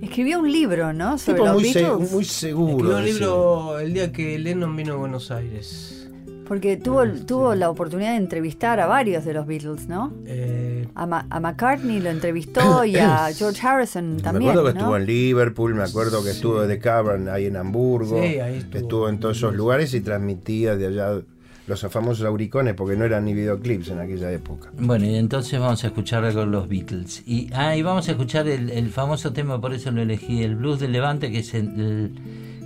[0.00, 1.18] Escribió un libro, ¿no?
[1.18, 2.98] Sobre Tipo los muy, se- muy seguro.
[2.98, 5.96] Escribió un libro el día que Lennon vino a Buenos Aires.
[6.48, 10.12] Porque tuvo, tuvo la oportunidad de entrevistar a varios de los Beatles, ¿no?
[10.26, 14.50] Eh, A, Ma- a McCartney lo entrevistó y a George Harrison Me también.
[14.50, 14.80] acuerdo que ¿no?
[14.80, 18.20] estuvo en Liverpool, me acuerdo que estuvo de Cavern ahí en Hamburgo.
[18.20, 18.78] Sí, ahí estuvo.
[18.82, 21.20] estuvo en todos esos lugares y transmitía de allá
[21.70, 24.70] los famosos auricones, porque no eran ni videoclips en aquella época.
[24.78, 27.22] Bueno, y entonces vamos a escuchar de los Beatles.
[27.26, 30.56] Y, ah, y vamos a escuchar el, el famoso tema, por eso lo elegí, el
[30.56, 32.12] Blues del Levante, que es el,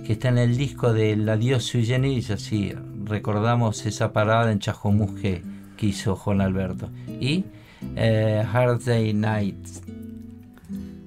[0.05, 2.73] que está en el disco del Adiós sui generis, así
[3.05, 5.43] recordamos esa parada en Chajomús que,
[5.77, 6.89] que hizo Juan Alberto.
[7.07, 7.45] Y
[7.95, 9.67] eh, Hard Day Night.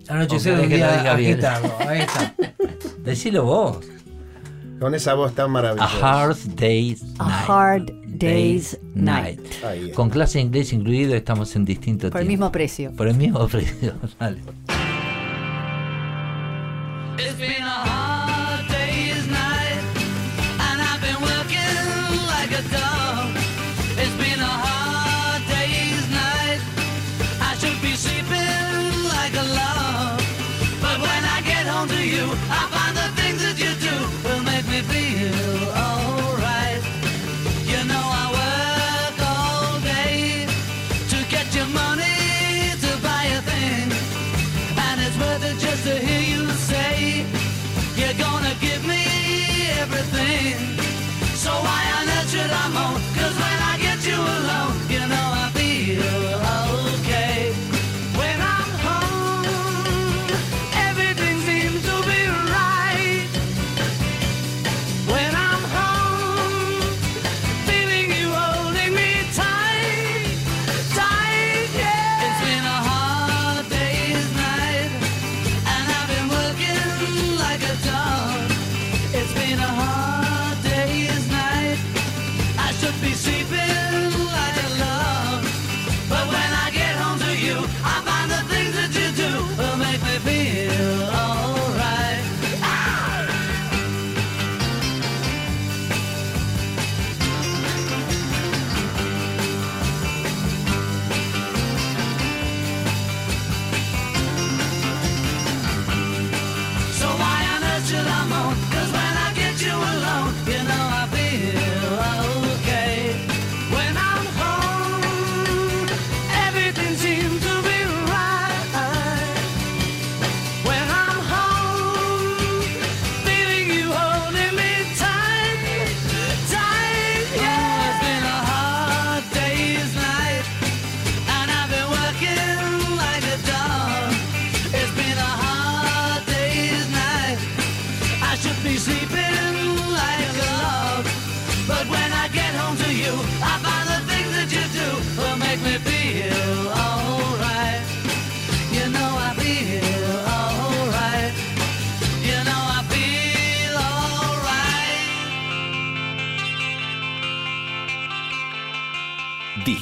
[0.08, 1.32] anochecer O de día diga bien.
[1.32, 1.72] agitado.
[1.80, 2.34] Ahí está.
[3.04, 3.78] Decilo vos.
[4.78, 6.22] Con esa voz tan A maravillosa.
[6.22, 7.48] Hard Day's A Night.
[7.48, 9.40] Hard Day's Night.
[9.94, 12.92] Con clase de inglés incluido estamos en distintos Por el mismo precio.
[12.96, 13.94] Por el mismo precio.
[14.18, 14.38] Dale.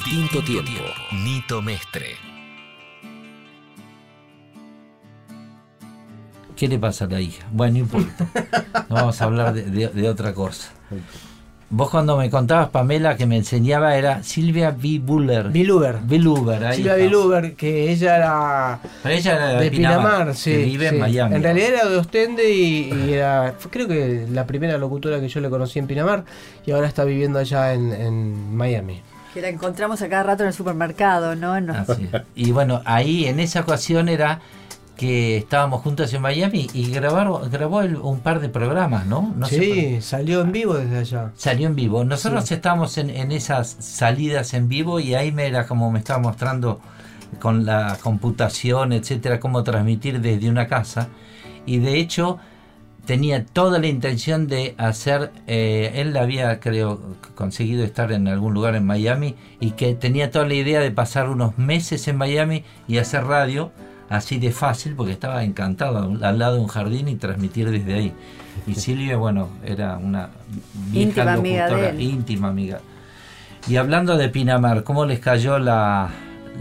[0.09, 0.71] Distinto tiempo.
[1.11, 2.15] Nito Mestre.
[6.55, 7.45] ¿Qué le pasa a la hija?
[7.51, 8.25] Bueno, no importa.
[8.89, 10.69] No vamos a hablar de, de- de otra cosa.
[11.69, 14.99] Vos cuando me contabas, Pamela, que me enseñaba era Silvia B.
[14.99, 15.49] Buller.
[15.49, 15.97] Biluber.
[16.01, 16.95] Biluber, ahí Silvia.
[16.95, 20.51] Biluber, que ella era Pero ella era de, de Pinamar, sí.
[20.51, 20.95] que vive sí.
[20.95, 21.35] en Miami.
[21.35, 25.27] En realidad era de Ostende y, y era, fue- creo que la primera locutora que
[25.27, 26.23] yo le conocí en Pinamar
[26.65, 29.01] y ahora está viviendo allá en, en Miami.
[29.37, 31.59] Que la encontramos a cada rato en el supermercado, ¿no?
[31.59, 32.21] Los- Así es.
[32.33, 34.39] Y bueno, ahí en esa ocasión era
[34.95, 39.31] que estábamos juntos en Miami y grabaron, grabó el- un par de programas, ¿no?
[39.37, 41.31] no sé sí, salió en vivo desde allá.
[41.35, 42.03] Salió en vivo.
[42.03, 46.17] Nosotros estábamos en, en esas salidas en vivo y ahí me era como me estaba
[46.19, 46.79] mostrando
[47.39, 51.09] con la computación, etcétera, cómo transmitir desde una casa.
[51.67, 52.39] Y de hecho
[53.07, 57.01] tenía toda la intención de hacer, eh, él había creo
[57.33, 61.29] conseguido estar en algún lugar en Miami y que tenía toda la idea de pasar
[61.29, 63.71] unos meses en Miami y hacer radio
[64.09, 68.13] así de fácil porque estaba encantado al- lado de un jardín y transmitir desde ahí.
[68.67, 70.29] Y Silvia, bueno, era una
[70.91, 72.01] vieja Íntima amiga de locutora, él.
[72.01, 72.79] íntima amiga.
[73.67, 76.09] Y hablando de Pinamar, ¿cómo les cayó la,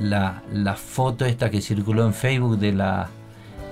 [0.00, 3.08] la, la foto esta que circuló en Facebook de la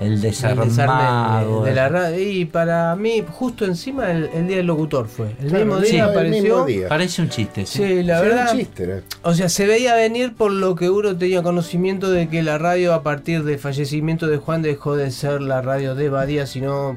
[0.01, 1.63] el El desarme desarmado?
[1.63, 2.19] de, de la radio.
[2.31, 5.29] Y para mí, justo encima, el, el día del locutor fue.
[5.41, 6.43] El Claro, mismo día el apareció.
[6.43, 6.89] mismo día.
[6.89, 7.79] Parece un chiste, ¿sí?
[7.79, 8.49] Sí, la Sí, verdad.
[8.53, 9.01] un chiste, era.
[9.23, 12.93] O sea, se veía venir por lo que uno tenía conocimiento de que la radio
[12.95, 16.97] a partir del fallecimiento de Juan dejó de ser la radio de Badía, sino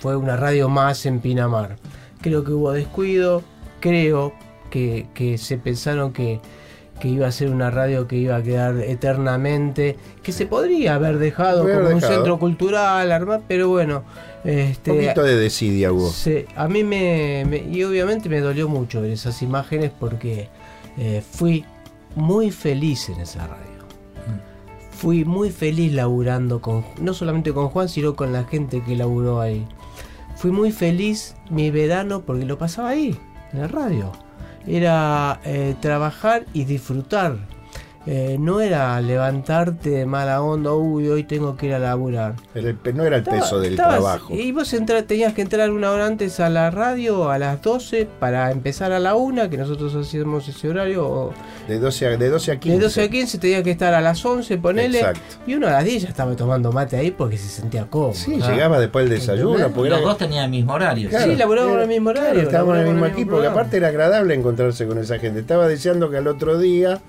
[0.00, 1.76] fue una radio más en Pinamar.
[2.20, 3.42] Creo que hubo descuido,
[3.80, 4.32] creo
[4.70, 6.40] que, que se pensaron que,
[7.00, 11.18] que iba a ser una radio que iba a quedar eternamente, que se podría haber
[11.18, 14.04] dejado como un centro cultural, armar, pero bueno,
[14.44, 16.08] este, Un poquito de desidia hubo.
[16.08, 20.48] Sí, a mí me, me- Y obviamente me dolió mucho ver esas imágenes porque
[20.96, 21.64] eh, fui
[22.14, 23.64] muy feliz en esa radio.
[24.96, 26.84] Fui muy feliz laburando con.
[27.00, 29.66] No solamente con Juan, sino con la gente que laburó ahí.
[30.36, 33.18] Fui muy feliz mi verano porque lo pasaba ahí,
[33.52, 34.12] en la radio.
[34.66, 37.36] Era eh, trabajar y disfrutar.
[38.06, 42.34] Eh, no era levantarte de mala onda, uy, hoy tengo que ir a laburar.
[42.54, 44.34] El no era el Estaba- peso del estabas- trabajo.
[44.34, 48.06] Y vos entra- tenías que entrar una hora antes a la radio, a las 12,
[48.20, 51.06] para empezar a la 1, que nosotros hacíamos ese horario.
[51.08, 51.32] o
[51.66, 52.76] De 12 a, de 12 a 15.
[52.78, 54.98] de 12 a 15 tenía que estar a las 11, ponele.
[54.98, 55.20] Exacto.
[55.46, 58.12] Y uno a las 10 ya estaba tomando mate ahí porque se sentía cómodo.
[58.12, 59.56] Sí, llegaba después del desayuno.
[59.68, 61.08] Los era- dos tenían el mismo horario.
[61.08, 63.78] Claro, Sí, laburábamos en el mismo horario, claro, estábamos en el mismo equipo, que aparte
[63.78, 65.40] era agradable encontrarse con esa gente.
[65.40, 67.00] Estaba deseando que al otro día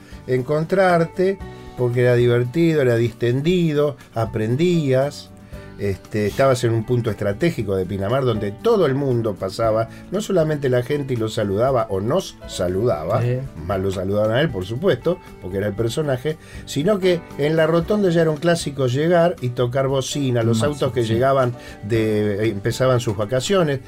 [1.78, 5.32] porque era divertido, era distendido, aprendías.
[5.78, 10.70] Este, estabas en un punto estratégico de Pinamar donde todo el mundo pasaba, no solamente
[10.70, 13.40] la gente y lo saludaba o nos saludaba, Sí.
[13.68, 17.68] más lo saludaban a él, por supuesto, porque era el personaje, sino que en la
[17.68, 21.12] rotonda ya era un clásico llegar y tocar bocina, los Más, autos que sí.
[21.14, 21.54] llegaban
[21.84, 23.82] de eh, empezaban sus vacaciones,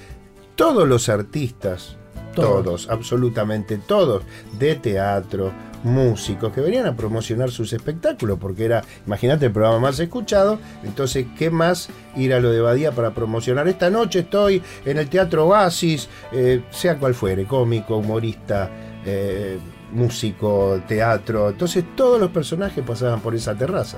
[0.58, 1.96] todos los artistas,
[2.42, 2.90] Todos.
[2.90, 4.24] absolutamente todos,
[4.58, 5.52] de teatro,
[5.84, 11.26] músicos que venían a promocionar sus espectáculos, porque era, imagínate, el programa más escuchado, entonces,
[11.38, 13.68] ¿qué más ir a lo de Badía para promocionar?
[13.68, 18.70] Esta noche estoy en el Teatro Oasis, eh, sea cual fuere, cómico, humorista,
[19.06, 19.58] eh,
[19.92, 23.98] músico, teatro, entonces todos los personajes pasaban por esa terraza.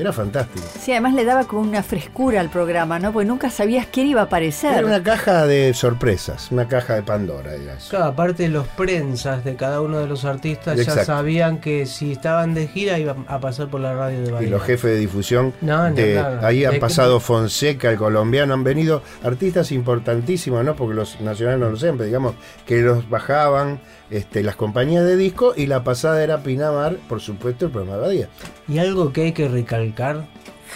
[0.00, 0.66] Era fantástico.
[0.80, 3.12] Sí, además le daba como una frescura al programa, ¿no?
[3.12, 4.78] Porque nunca sabías quién iba a aparecer.
[4.78, 7.54] Era una caja de sorpresas, una caja de Pandora.
[7.54, 7.90] Eso.
[7.90, 12.54] Claro, aparte los prensas de cada uno de los artistas ya sabían que si estaban
[12.54, 14.50] de gira iban a pasar por la radio de Y Bahía.
[14.50, 19.02] los jefes de difusión, No, de- ahí han De- pasado Fonseca, el colombiano, han venido
[19.22, 20.74] artistas importantísimos, ¿no?
[20.76, 22.34] Porque los nacionales no lo saben, pero digamos
[22.66, 23.80] que los bajaban
[24.10, 28.02] este, las compañías de disco y la pasada era Pinamar, por supuesto, el programa de
[28.02, 28.28] Badía.
[28.68, 30.26] Y algo que hay que recalcar,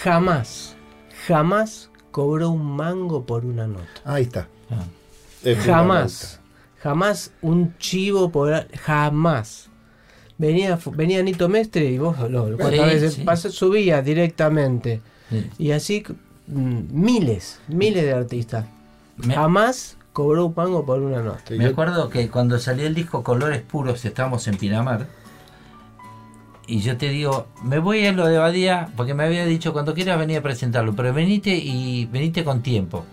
[0.02, 0.76] jamás,
[1.26, 3.86] jamás cobró un mango por una nota.
[4.04, 4.48] Ahí está.
[4.70, 4.84] Ah.
[5.42, 6.40] Es Jamás.
[6.82, 8.66] Jamás un chivo por...
[8.78, 9.68] Jamás.
[10.38, 13.22] Venía, venía Nito Mestre y vos lo, lo- cuántas Sí, veces sí.
[13.24, 15.00] pasó- subía directamente.
[15.30, 15.50] Sí.
[15.58, 16.02] Y así
[16.46, 18.66] mm, miles, miles de artistas.
[19.16, 21.38] Me- Jamás cobró un mango por una.
[21.46, 25.06] Sí, Me acuerdo que cuando salió el disco Colores Puros estábamos en Pinamar.
[26.66, 29.92] Y yo te digo, me voy a lo de Badía porque me había dicho cuando
[29.92, 33.04] quieras venir a presentarlo, pero venite y venite con tiempo.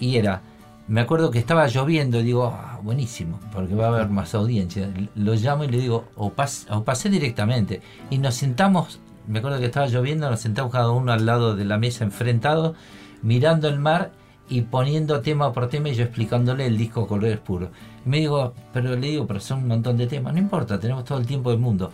[0.00, 0.40] Y era,
[0.88, 4.90] me acuerdo que estaba lloviendo, digo, "Ah, buenísimo, porque va a haber más audiencia.
[5.14, 7.82] Lo llamo y le digo, o, pas- o pasé directamente.
[8.10, 8.98] Y nos sentamos,
[9.28, 12.76] me acuerdo que estaba lloviendo, nos sentamos cada uno al lado de la mesa enfrentados,
[13.22, 14.10] mirando el mar
[14.48, 17.68] y poniendo tema por tema y yo explicándole el disco Colores Puros.
[18.04, 21.04] Y me digo, pero le digo, pero son un montón de temas, no importa, tenemos
[21.04, 21.90] todo el tiempo del mundo.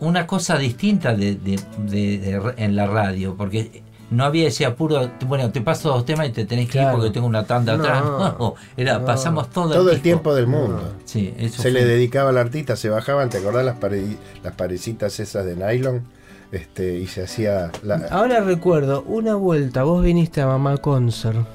[0.00, 4.66] Una cosa distinta de, de- de- de ra- en la radio, porque no había ese
[4.66, 7.76] apuro, bueno, te paso dos temas y te tenés que ir porque tengo una tanda
[7.76, 8.02] No, atrás.
[8.38, 9.04] No, era, no.
[9.06, 10.94] pasamos todo, Todo el tiempo del mundo.
[11.04, 15.18] Sí, eso Se le dedicaba al artista, se bajaban, ¿te acordás las, pare- las parecitas
[15.20, 16.02] esas de nylon?
[16.50, 21.46] Este, y se hacía la, Ahora recuerdo, una vuelta, vos viniste a Mamá Concert.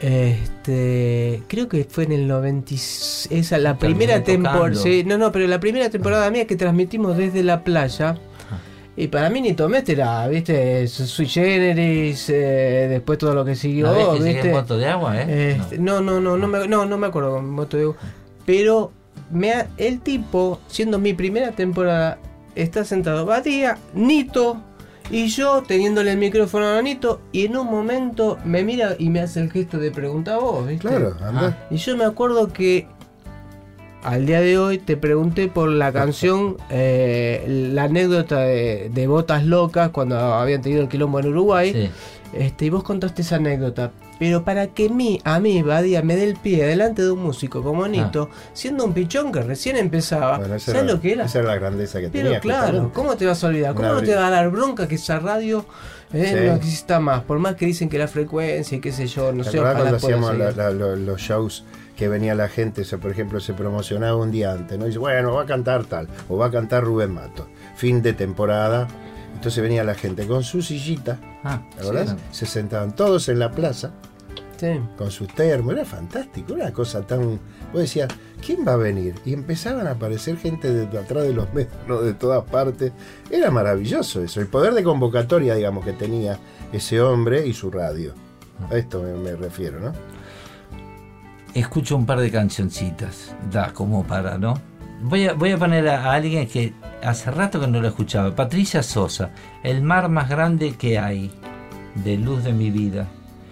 [0.00, 2.76] Este, creo que fue en el 90, y-
[3.38, 4.70] esa la primera temporada,
[5.06, 8.16] no, no, pero la primera temporada mía que transmitimos desde la playa.
[8.96, 13.86] Y para mí Nito Mestre era, viste, sui generis, eh, después todo lo que siguió,
[13.86, 14.48] ¿No ves que seguía viste.
[14.48, 15.56] en Moto de agua, eh?
[15.58, 17.96] Este, no, no, no, no me, no, no me acuerdo con Moto de Agua.
[18.44, 18.92] Pero
[19.30, 22.18] me ha- el tipo, siendo mi primera temporada,
[22.54, 24.60] está sentado Badía, Nito
[25.10, 29.20] y yo teniéndole el micrófono a Nito y en un momento me mira y me
[29.20, 30.88] hace el gesto de preguntar a vos, ¿viste?
[30.88, 31.66] Claro, anda.
[31.70, 32.86] Y yo me acuerdo que
[34.02, 39.44] al día de hoy te pregunté por la canción, eh, la anécdota de, de Botas
[39.44, 41.72] Locas cuando habían tenido el quilombo en Uruguay.
[41.72, 41.90] Sí.
[42.32, 43.90] Este, y vos contaste esa anécdota.
[44.20, 47.62] Pero para que mí, a mí, Badía, me dé el pie delante de un músico
[47.62, 51.24] como Nito, siendo un pichón que recién empezaba, Bueno, ¿sabes era, lo que era?
[51.24, 52.40] esa era la grandeza que Pero tenía.
[52.40, 52.94] claro, justamente.
[52.94, 53.74] ¿cómo te vas a olvidar?
[53.74, 55.64] ¿Cómo Una no te va a dar bronca que esa radio
[56.12, 56.46] eh, Sí.
[56.46, 57.22] no exista más?
[57.22, 59.96] Por más que dicen que la frecuencia y qué sé yo, no ¿Te sé, cuando
[59.96, 61.64] hacíamos la- la- lo- los shows
[61.96, 64.84] que venía la gente, se, por ejemplo, se promocionaba un día antes, ¿no?
[64.84, 68.12] Y dice, bueno, va a cantar tal, o va a cantar Rubén Mato, fin de
[68.12, 68.86] temporada.
[69.34, 72.10] Entonces venía la gente con su sillita, Ah, ¿te acordás?
[72.10, 72.16] sí.
[72.32, 73.92] Se sentaban todos en la plaza
[74.60, 74.78] Sí.
[74.98, 77.40] con sus termos, era fantástico, una cosa tan...
[77.72, 77.98] Vos
[78.44, 79.14] ¿quién va a venir?
[79.24, 82.02] Y empezaban a aparecer gente de, atrás de los medios, ¿no?
[82.02, 82.92] de todas partes.
[83.30, 86.38] Era maravilloso eso, el poder de convocatoria, digamos, que tenía
[86.74, 88.12] ese hombre y su radio.
[88.70, 89.92] A esto me, refiero, ¿no?
[91.54, 94.60] escucho un par de cancioncitas, da como para, ¿no?
[95.02, 98.82] Voy a, voy a poner a alguien que hace rato que no lo escuchaba, Patricia
[98.82, 99.30] Sosa,
[99.62, 101.32] El mar más grande que hay,
[101.94, 103.08] de luz de mi vida.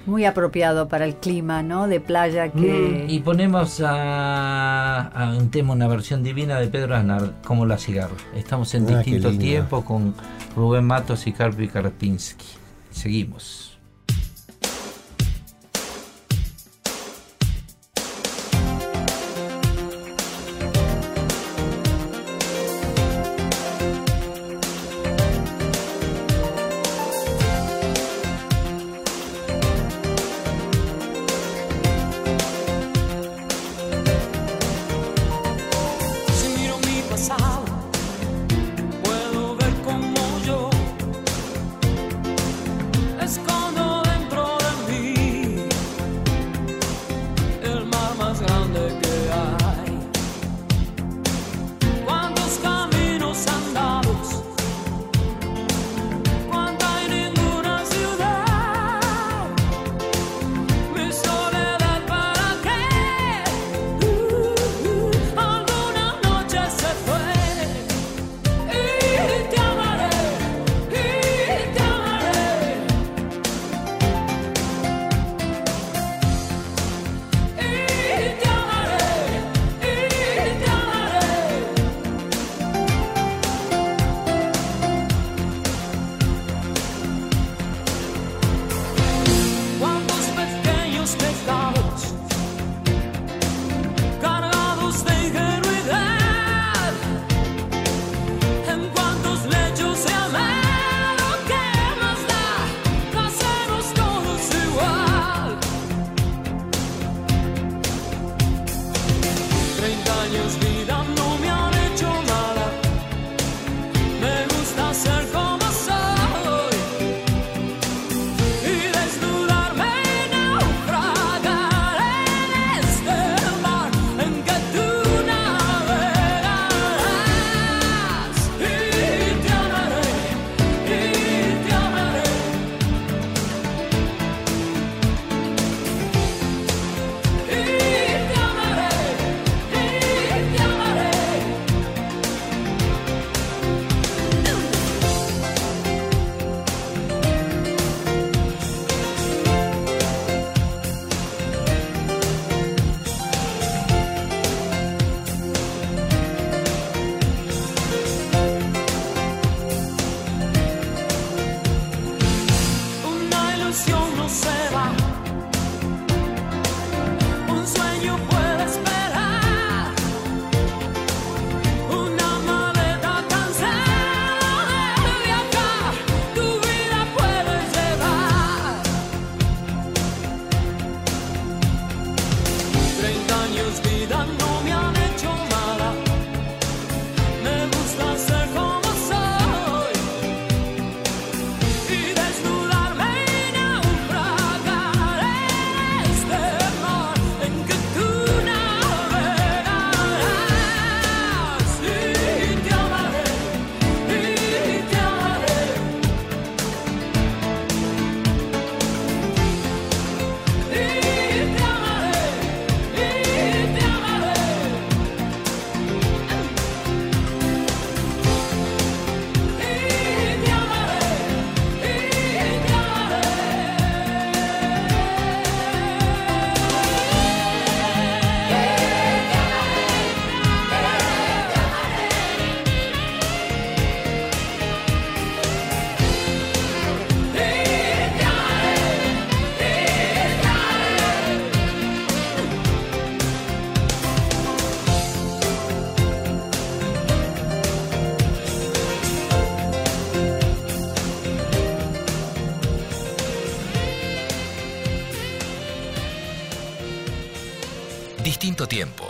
[0.09, 1.87] Muy apropiado para el clima, ¿no?
[1.87, 3.05] De playa que...
[3.09, 8.17] Y ponemos a, a un tema, una versión divina de Pedro Aznar, como la cigarra.
[8.35, 10.15] Estamos en Ah, distintos tiempos con
[10.57, 12.47] Rubén Matos y Carpi Karpinski.
[12.91, 13.68] Seguimos.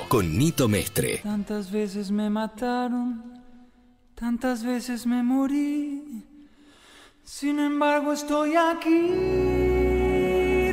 [0.08, 1.20] con Nito Mestre.
[1.22, 3.22] Tantas veces me mataron,
[4.14, 6.24] tantas veces me morí.
[7.22, 9.12] Sin embargo, estoy aquí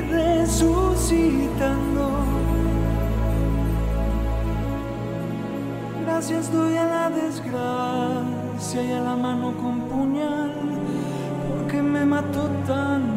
[0.10, 2.04] resucitando.
[6.06, 10.54] Gracias doy a la desgracia y a la mano con puñal,
[11.50, 13.15] porque me mató tan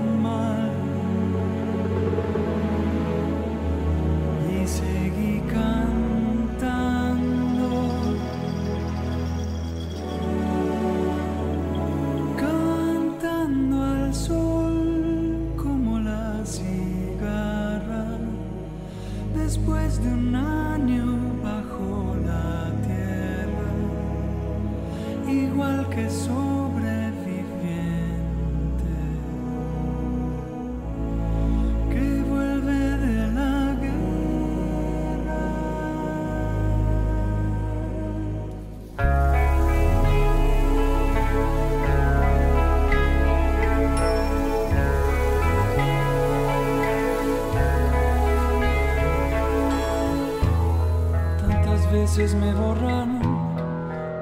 [52.19, 53.21] me borraron,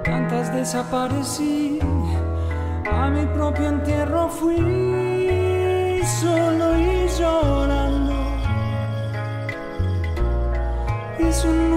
[0.04, 1.78] tantas desaparecí,
[2.92, 8.14] a mi propio entierro fui solo y llorando.
[11.18, 11.75] Y su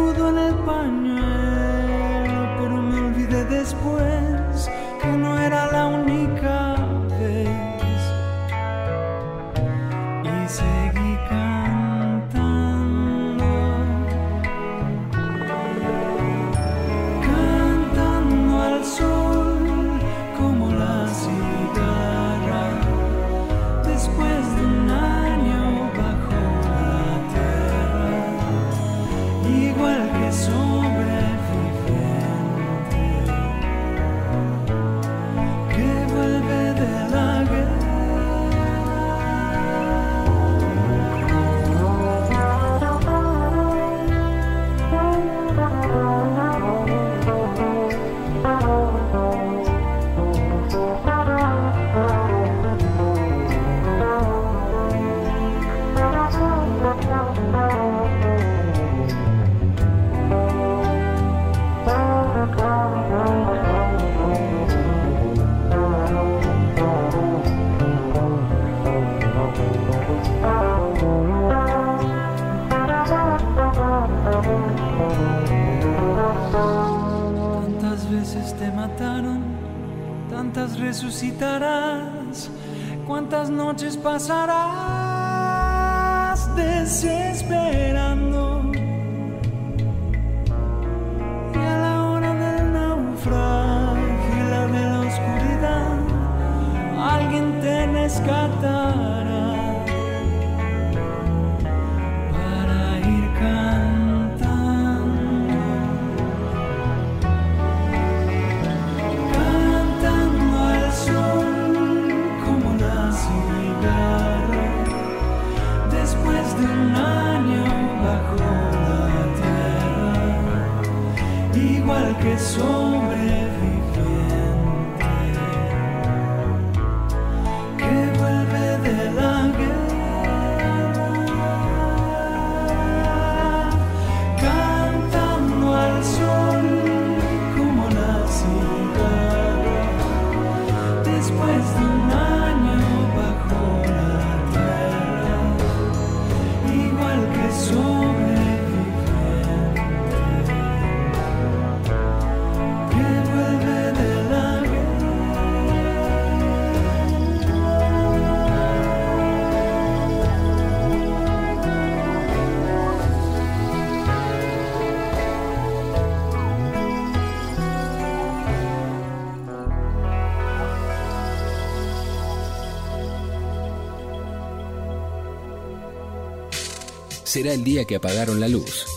[177.30, 178.88] Será el día que apagaron la luz,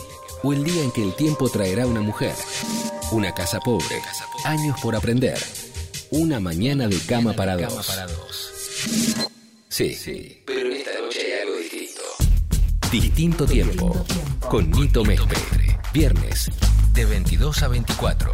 [0.41, 2.33] o el día en que el tiempo traerá una mujer,
[3.11, 4.01] una casa pobre,
[4.43, 5.37] años por aprender,
[6.09, 8.51] una mañana de cama para dos.
[9.69, 12.01] Sí, sí, pero esta noche hay algo distinto.
[12.91, 14.03] Distinto tiempo,
[14.49, 15.77] con Nito Mestre.
[15.93, 16.49] Viernes,
[16.95, 18.33] de 22 a 24.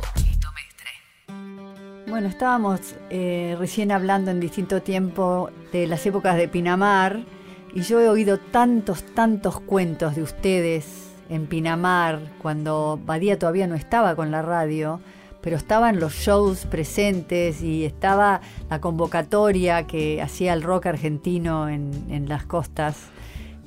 [2.07, 7.25] Bueno, estábamos eh, recién hablando en distinto tiempo de las épocas de Pinamar
[7.73, 10.85] y yo he oído tantos, tantos cuentos de ustedes
[11.29, 14.99] en Pinamar cuando Badía todavía no estaba con la radio,
[15.41, 21.91] pero estaban los shows presentes y estaba la convocatoria que hacía el rock argentino en,
[22.09, 22.97] en las costas.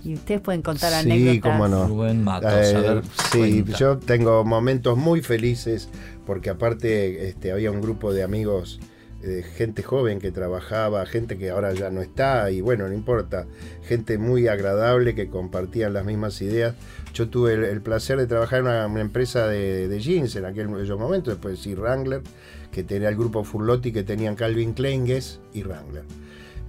[0.04, 1.52] Y ustedes pueden contar Sí, anécdotas.
[1.52, 1.86] cómo no.
[1.86, 3.78] Rubén Matos, Eh, a ver, sí, cuenta.
[3.78, 5.88] yo tengo momentos muy felices
[6.26, 8.80] porque aparte este, había un grupo de amigos,
[9.24, 13.46] eh, gente joven que trabajaba, gente que ahora ya no está y bueno, no importa,
[13.82, 16.74] gente muy agradable que compartían las mismas ideas.
[17.14, 21.60] Yo tuve el, placer de trabajar en una, empresa de, jeans en aquellos momentos, después
[21.60, 22.22] sí Wrangler,
[22.72, 26.04] que tenía el grupo Furlotti que tenían Calvin Klein Guess y Wrangler.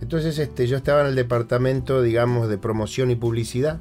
[0.02, 3.80] Entonces este, yo estaba en el departamento, digamos, de promoción y publicidad.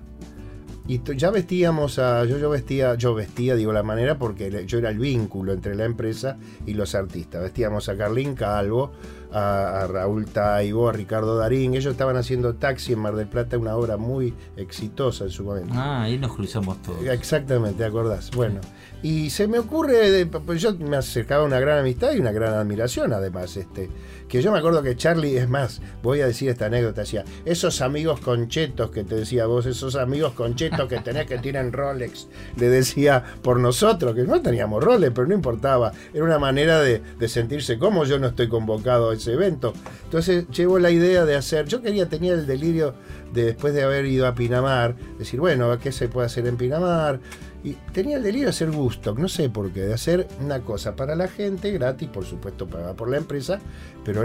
[0.89, 2.25] Y ya vestíamos a.
[2.25, 5.85] Yo, yo vestía, yo vestía, digo la manera, porque yo era el vínculo entre la
[5.85, 7.41] empresa y los artistas.
[7.43, 8.91] Vestíamos a Carlín Calvo,
[9.31, 11.75] a, a Raúl Taibo, a Ricardo Darín.
[11.75, 15.73] Ellos estaban haciendo taxi en Mar del Plata, una obra muy exitosa en su momento.
[15.77, 17.05] Ah, ahí nos cruzamos todos.
[17.07, 18.33] Exactamente, ¿te acordás?
[18.33, 18.61] Bueno,
[19.05, 22.55] y se me ocurre, de- pues yo me acercaba una gran amistad y una gran
[22.55, 23.89] admiración además, este,
[24.33, 27.83] que yo me acuerdo que Charlie, es más, voy a decir esta anécdota, decía, esos
[27.83, 32.71] amigos conchetos que te decía vos, esos amigos conchetos que tenés que tienen Rolex, le
[32.71, 37.77] decía por nosotros, que no teníamos Rolex, pero no importaba, era una manera de, sentirse
[37.77, 39.75] como yo no estoy convocado a ese evento.
[40.05, 42.95] Entonces llevo la idea de hacer, yo quería, tenía el delirio
[43.35, 47.21] de después de haber ido a Pinamar, decir, bueno, ¿qué se puede hacer en Pinamar?
[47.65, 50.97] Y tenía el delirio de hacer gusto, no sé por qué, de hacer una cosa
[50.97, 53.61] para la gente, gratis, por supuesto pagada por la empresa,
[54.05, 54.25] pero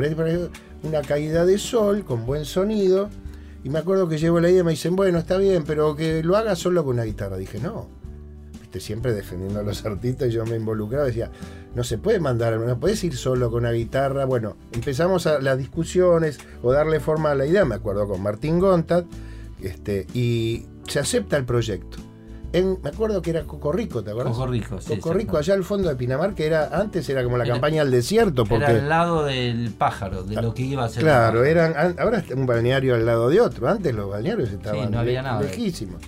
[0.83, 3.09] una caída de sol con buen sonido.
[3.63, 6.23] Y me acuerdo que llevo la idea y me dicen, bueno, está bien, pero que
[6.23, 7.37] lo haga solo con una guitarra.
[7.37, 7.89] Dije, no.
[8.61, 11.31] Viste, siempre defendiendo a los artistas, y yo me involucraba, decía,
[11.75, 14.25] no se puede mandar, no puedes ir solo con una guitarra.
[14.25, 19.05] Bueno, empezamos las discusiones o darle forma a la idea, me acuerdo con Martín Gontad,
[19.61, 22.06] este, y se acepta el proyecto.
[22.57, 24.33] En, me acuerdo que era Cocorrico, ¿te acuerdas?
[24.33, 27.53] Cocorrico, sí, Cocorrico, allá al fondo de Pinamar, que era antes era como la Era-
[27.55, 31.03] campaña al desierto, porque Era al lado del pájaro, de lo que iba a ser.
[31.03, 33.67] Claro, eran, an- ahora un balneario al lado de otro.
[33.67, 35.41] Antes los balnearios estaban no había le- nada.
[35.41, 36.01] lejísimos.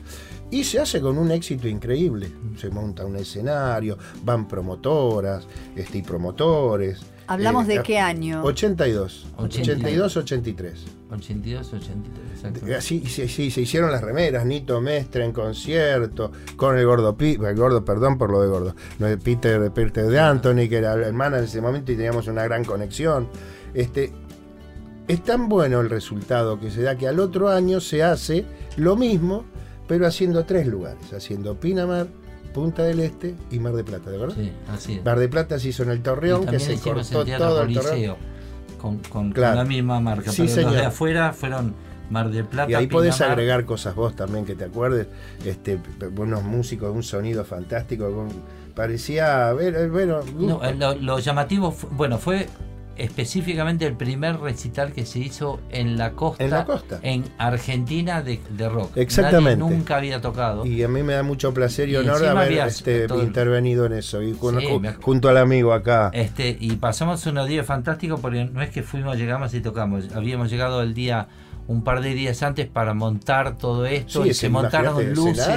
[0.51, 2.31] Y se hace con un éxito increíble.
[2.57, 5.45] Se monta un escenario, van promotoras
[5.75, 7.01] este, y promotores.
[7.29, 8.43] ¿Hablamos Eh, de qué año?
[8.43, 9.27] 82.
[9.37, 10.17] 82.
[10.17, 10.85] 82, 83.
[11.11, 12.67] 82, 83, exacto.
[12.67, 17.15] Eh, Así sí, sí, se hicieron las remeras, Nito Mestre en concierto, con el gordo,
[17.17, 20.77] Pi- el gordo, perdón por lo de gordo, no, el Peter, Peter de Anthony, que
[20.77, 23.27] era el hermana en ese momento y teníamos una gran conexión.
[23.73, 24.11] Este,
[25.07, 28.45] es tan bueno el resultado que se da que al otro año se hace
[28.77, 29.45] lo mismo,
[29.87, 32.07] pero haciendo tres lugares, haciendo Pinamar,
[32.53, 34.35] Punta del Este y Mar de Plata, ¿de verdad?
[34.35, 35.05] Sí, así es.
[35.05, 38.17] Mar de Plata se hizo en el Torreón, que se cortó todo el Torreón.
[38.79, 39.55] Con, con- Claro.
[39.57, 40.31] con la misma marca.
[40.31, 40.73] Sí, pero los señor.
[40.73, 41.73] de afuera fueron
[42.09, 42.71] Mar del Plata.
[42.71, 43.33] Y ahí podés Pinamar.
[43.37, 45.07] agregar cosas vos también que te acuerdes.
[45.45, 45.79] Este,
[46.11, 48.27] buenos músicos, un sonido fantástico.
[48.75, 52.47] parecía, eh, bueno, No, eh, lo, lo llamativo, bueno, fue
[52.99, 56.99] específicamente el primer recital que se hizo en la costa, En la costa.
[57.01, 58.95] en Argentina de, de rock.
[58.97, 59.61] Exactamente.
[59.63, 60.65] Nadie nunca había tocado.
[60.65, 63.93] y a mí me da mucho placer y, Y honor haber había este, intervenido en
[63.93, 64.21] eso.
[64.21, 66.11] Y con- Sí, ju- me- junto al amigo acá.
[66.13, 70.13] Este, y pasamos unos días fantásticos porque no es que fuimos, llegamos y tocamos.
[70.13, 71.27] Habíamos llegado el día,
[71.69, 75.47] un par de días antes para montar todo esto Sí, y se montaron luces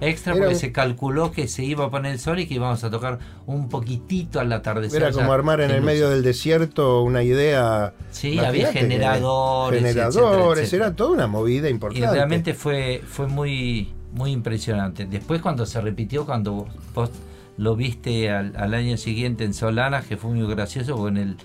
[0.00, 2.54] extra Era porque un- se calculó que se iba a poner el sol y que
[2.54, 5.02] íbamos a tocar un poquitito al atardecer.
[5.02, 7.92] Era como armar en el medio del desierto una idea.
[8.10, 10.86] Sí, había generadores, Generadores, etcétera, etcétera.
[10.86, 12.10] era toda una movida Y importante.
[12.10, 15.04] realmente fue, fue muy, muy impresionante.
[15.04, 17.10] Después cuando se repitió, cuando vos,
[17.58, 21.36] lo viste al, al año siguiente en Solanas, que fue muy gracioso, en el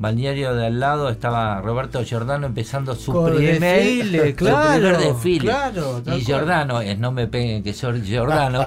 [0.00, 4.98] balneario de al lado estaba Roberto Giordano empezando su Con primer, desfile, su claro, primer
[4.98, 5.40] desfile.
[5.44, 6.20] claro, y cual.
[6.22, 8.66] Giordano, es no me peguen que soy Giordano,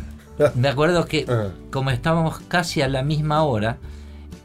[0.54, 1.48] me acuerdo que Ah.
[1.70, 3.78] como estábamos casi a la misma hora,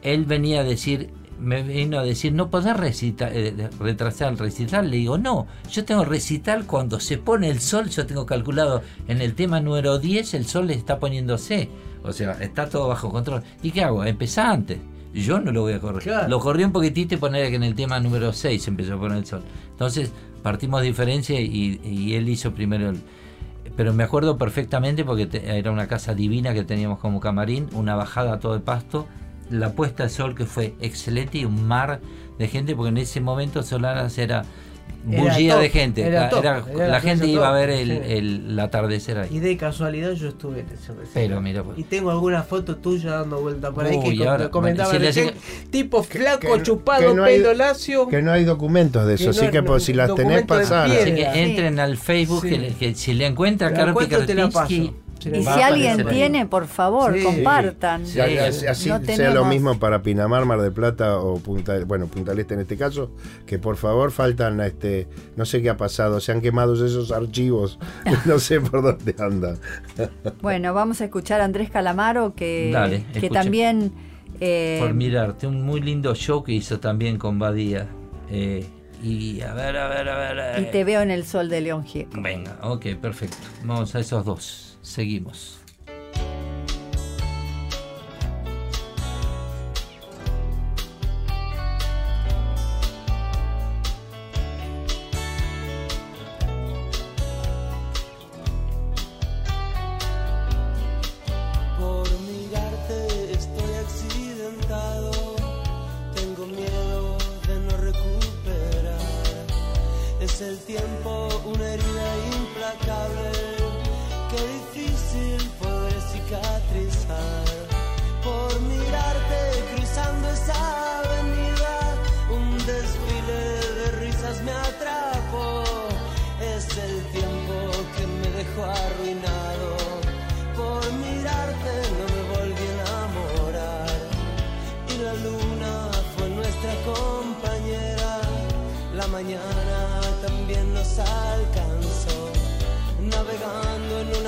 [0.02, 4.90] él venía a decir, me vino a decir, no podés recitar, eh, retrasar el recital.
[4.90, 9.20] Le digo, no, yo tengo recital cuando se pone el sol, yo tengo calculado en
[9.20, 11.68] el tema número 10, el sol está poniéndose.
[12.02, 13.42] O sea, está todo bajo control.
[13.62, 14.04] ¿Y qué hago?
[14.04, 14.78] Empezá antes.
[15.14, 16.02] Yo no lo voy a correr.
[16.02, 16.28] Claro.
[16.28, 19.18] Lo corrí un poquitito y poner que en el tema número 6 empezó a poner
[19.18, 19.42] el sol.
[19.70, 20.12] Entonces
[20.42, 23.00] partimos de diferencia y, y él hizo primero el,
[23.76, 27.94] pero me acuerdo perfectamente porque te- era una casa divina que teníamos como camarín, una
[27.96, 29.06] bajada a todo el pasto,
[29.50, 32.00] la puesta de sol que fue excelente y un mar
[32.38, 34.44] de gente, porque en ese momento Solanas Era
[35.04, 36.00] bullida top, de gente.
[36.02, 38.00] era Era- top, era- era la gente iba a ver el, sí.
[38.12, 39.28] el- el atardecer ahí.
[39.32, 41.08] Y de casualidad yo estuve en ese recital.
[41.14, 41.78] Pero mira, pues.
[41.78, 45.12] Y tengo alguna foto tuya dando vuelta por ahí Uy, que ahora, com- comentaba bueno,
[45.12, 45.30] si.
[45.70, 48.08] Tipo flaco, que- chupado, que no hay- pelo lacio.
[48.08, 50.44] Que no hay documentos de eso, Que así no- que no- pues, si las tenés,
[50.44, 50.84] piedra.
[50.84, 51.38] Así que Sí.
[51.40, 52.50] entren al Facebook, Sí.
[52.50, 54.06] que, que si le encuentran a Carpi
[55.20, 57.22] Sí, Y si alguien tiene, por favor, Sí.
[57.22, 58.06] compartan.
[58.06, 58.18] Sí.
[58.20, 62.06] Así así No sea tenemos- lo mismo para Pinamar, Mar del Plata o Punta, bueno,
[62.06, 63.10] Punta del Este en este caso,
[63.46, 65.06] que por favor faltan, este,
[65.36, 67.78] no sé qué ha pasado, se han quemado esos archivos,
[68.26, 69.58] no sé por dónde andan.
[70.40, 73.92] Bueno, vamos a escuchar a Andrés Calamaro, que, Dale, que también...
[74.40, 75.46] eh, por mirarte.
[75.46, 77.86] Un muy lindo show que hizo también con Badía.
[78.30, 78.66] Eh,
[79.02, 80.60] y a ver, a ver, a ver.
[80.60, 80.68] y eh.
[80.72, 82.20] te veo en el sol de León Gieco.
[82.20, 83.36] Venga, ok, perfecto.
[83.64, 84.69] Vamos a esos dos.
[84.82, 85.59] Seguimos.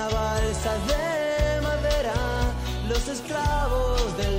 [0.02, 2.14] Una balsa de madera.
[2.88, 4.31] Los esclavos del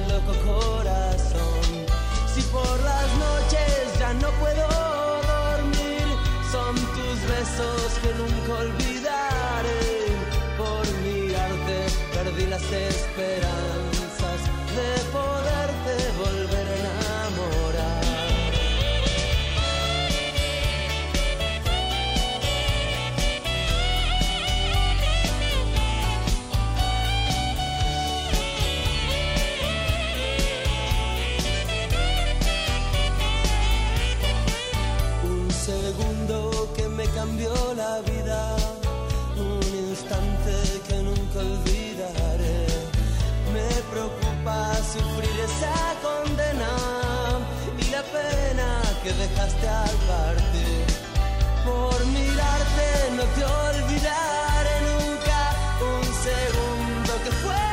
[49.04, 50.86] que dejaste al partir.
[51.66, 55.40] Por mirarte no te olvidaré nunca
[55.94, 57.66] un segundo que fue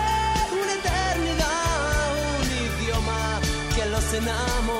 [0.61, 2.05] una eternidad,
[2.41, 3.41] un idioma
[3.75, 4.80] que los enamorados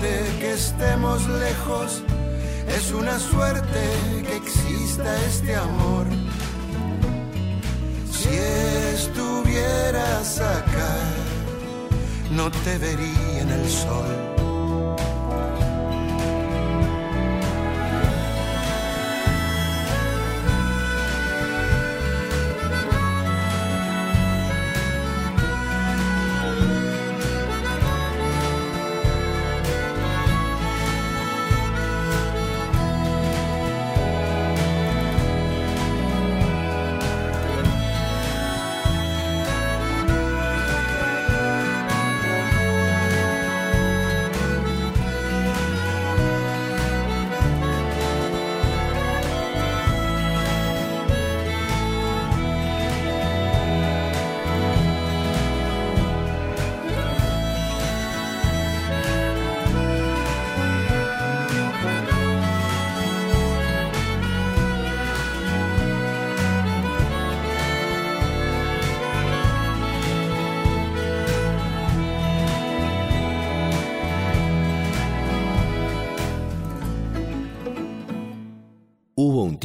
[0.00, 2.02] que estemos lejos,
[2.68, 3.80] es una suerte
[4.22, 6.06] que exista este amor.
[8.12, 8.28] Si
[8.94, 10.96] estuvieras acá,
[12.30, 14.17] no te vería en el sol.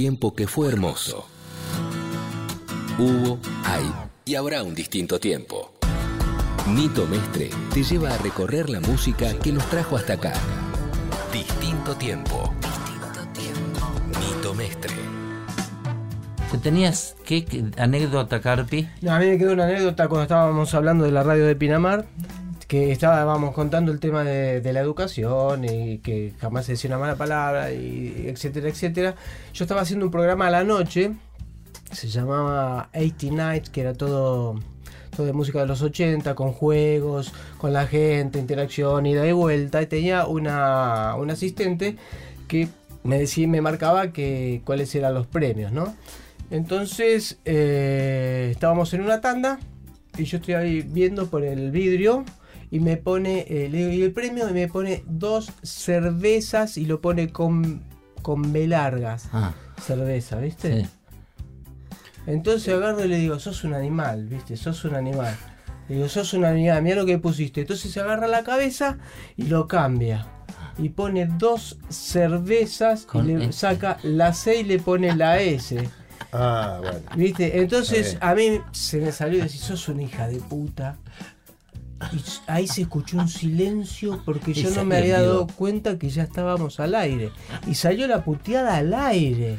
[0.03, 1.25] tiempo que fue hermoso.
[2.99, 3.89] Hubo, hay
[4.25, 5.71] y habrá un distinto tiempo.
[6.67, 10.33] Nito Mestre te lleva a recorrer la música que nos trajo hasta acá.
[11.31, 12.53] Distinto tiempo.
[12.59, 13.79] Distinto tiempo.
[14.19, 14.93] Nito Mestre.
[16.51, 18.89] ¿Te ¿Tenías qué anécdota, Carpi?
[19.01, 22.07] No, a mí me quedó una anécdota cuando estábamos hablando de la radio de Pinamar,
[22.73, 27.15] que estábamos contando el tema de, la educación y que jamás se decía una mala
[27.15, 29.13] palabra, y etcétera, etcétera.
[29.53, 31.11] Yo estaba haciendo un programa a la noche,
[31.91, 34.55] se llamaba 80 Nights, que era todo,
[35.15, 39.79] todo de música de los 80, con juegos, con la gente, interacción, ida y vuelta,
[39.79, 41.97] y tenía una, una asistente
[42.47, 42.69] que
[43.03, 45.95] me decía, me marcaba que cuáles eran los premios, ¿no?
[46.49, 49.59] Entonces eh, estábamos en una tanda
[50.17, 52.25] y yo estoy ahí viendo por el vidrio
[52.73, 54.49] y me pone, eh, le digo, ¿y el premio?
[54.49, 57.83] Y me pone dos cervezas y lo pone con,
[58.23, 59.29] con B largas.
[59.31, 60.81] Ah, Cerveza, ¿viste?
[60.81, 60.89] sí.
[62.25, 64.57] Entonces agarro y le digo, sos un animal, ¿viste?
[64.57, 65.35] Sos un animal.
[65.87, 67.61] Le digo, sos un animal, mira lo que pusiste.
[67.61, 68.97] Entonces se agarra la cabeza
[69.37, 70.25] y lo cambia.
[70.79, 73.53] Y pone dos cervezas Con y le S.
[73.53, 75.77] saca la C y le pone la S.
[76.31, 77.01] Ah, bueno.
[77.15, 77.59] ¿Viste?
[77.61, 80.97] Entonces Está a mí se me salió y decir, sos una hija de puta.
[82.11, 86.23] Y ahí se escuchó un silencio porque yo no me había dado cuenta que ya
[86.23, 87.31] estábamos al aire.
[87.67, 89.57] Y salió la puteada al aire.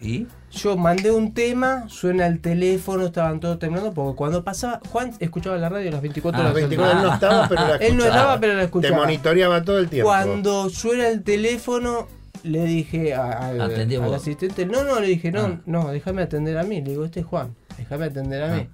[0.00, 0.26] ¿Y?
[0.52, 5.56] Yo mandé un tema, suena el teléfono, estaban todos temblando, porque cuando pasaba, Juan escuchaba
[5.56, 6.54] la radio las 24 Ah, horas.
[6.54, 7.14] del 24 él no día.
[7.14, 8.08] estaba, pero la Él no escuchaba.
[8.20, 8.96] estaba, pero la Te escuchaba.
[8.98, 10.08] monitoreaba todo el tiempo.
[10.10, 12.06] Cuando suena el teléfono,
[12.44, 13.60] le dije a- al,
[14.14, 15.60] asistente, no, no, le dije, no, Ah.
[15.66, 16.82] no, déjame atender a mí.
[16.82, 18.68] Le digo, este es Juan, déjame atender a mí.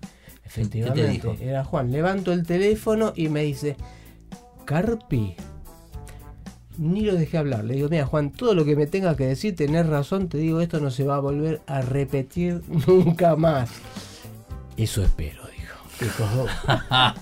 [0.51, 1.37] Efectivamente, dijo?
[1.41, 1.93] era Juan.
[1.93, 3.77] Levanto el teléfono y me dice,
[4.65, 5.37] Carpi.
[6.79, 7.65] Ni lo dejé hablar.
[7.65, 10.61] Le digo, mira, Juan, todo lo que me tenga que decir, tenés razón, te digo,
[10.61, 13.71] esto no se va a volver a repetir nunca más.
[14.77, 15.77] Eso espero, dijo.
[16.01, 16.25] Dijo,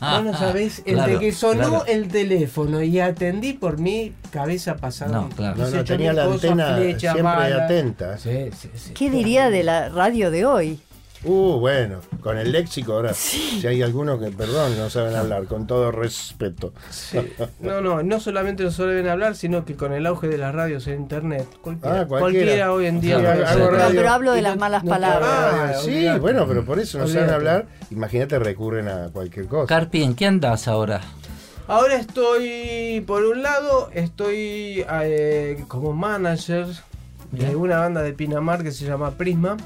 [0.00, 1.86] vos no sabés, el Claro, de que sonó claro.
[1.86, 5.12] el teléfono y atendí por mi cabeza pasada.
[5.22, 5.56] No, claro.
[5.56, 8.16] No, no, tenía la antena siempre atenta.
[8.18, 8.92] Sí, sí, sí.
[8.94, 10.80] ¿Qué diría de la radio de hoy?
[11.24, 13.12] Uh, bueno, con el léxico ahora.
[13.12, 16.72] Si hay algunos que, perdón, no saben hablar, con todo respeto.
[16.90, 17.18] Sí.
[17.60, 20.86] No, no, no solamente no saben hablar, sino que con el auge de las radios
[20.86, 22.20] en internet, cualquiera, Ah, cualquiera.
[22.46, 23.16] cualquiera hoy en día.
[23.18, 23.58] Sí.
[23.58, 23.96] No, radio.
[23.96, 25.28] pero hablo de las malas no palabras.
[25.32, 27.66] Ah, Ah, sí, bueno, pero por eso no saben hablar.
[27.90, 29.66] Imagínate, recurren a cualquier cosa.
[29.66, 31.00] Carpi, ¿en qué andas ahora?
[31.66, 36.66] Ahora estoy, por un lado, estoy eh, como manager
[37.32, 39.56] de una banda de Pinamar que se llama Prisma.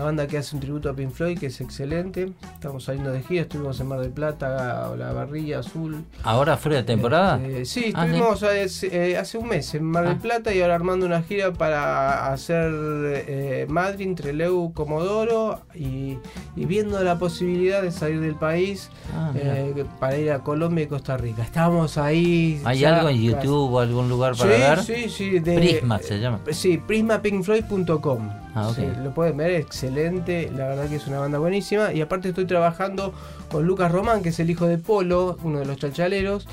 [0.00, 2.32] La banda que hace un tributo a Pink Floyd, que es excelente.
[2.54, 6.06] Estamos saliendo de gira, estuvimos en Mar del Plata, La Barrilla Azul.
[6.22, 7.38] ¿Ahora fuera de temporada?
[7.44, 10.18] Este, sí, Ah, estuvimos hace, eh, hace un mes en Mar del Ah.
[10.22, 16.16] Plata y ahora armando una gira para hacer eh, Madrid, Trelew, Comodoro y,
[16.56, 20.86] y viendo la posibilidad de salir del país Ah, eh, para ir a Colombia y
[20.86, 21.42] Costa Rica.
[21.42, 22.58] Estábamos ahí.
[22.64, 23.20] ¿Hay ya algo en.
[23.20, 24.82] YouTube o algún lugar Sí, para ver?
[24.82, 25.40] sí, sí.
[25.40, 26.40] de- Prisma se llama.
[26.52, 28.30] Sí, prismapinkfloyd.com.
[28.54, 28.72] Ah.
[28.74, 30.50] Sí, lo pueden ver, excelente.
[30.50, 31.92] La verdad que es una banda buenísima.
[31.92, 33.12] Y aparte estoy trabajando
[33.50, 36.48] con Lucas Román, que es el hijo de Polo, uno de los chachaleros.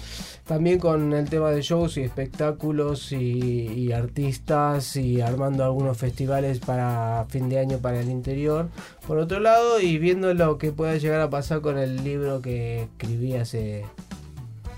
[0.46, 6.60] También con el tema de shows y espectáculos y, y artistas y armando algunos festivales
[6.60, 8.70] para fin de año para el interior.
[9.06, 12.84] Por otro lado, y viendo lo que pueda llegar a pasar con el libro que
[12.84, 13.86] escribí hace,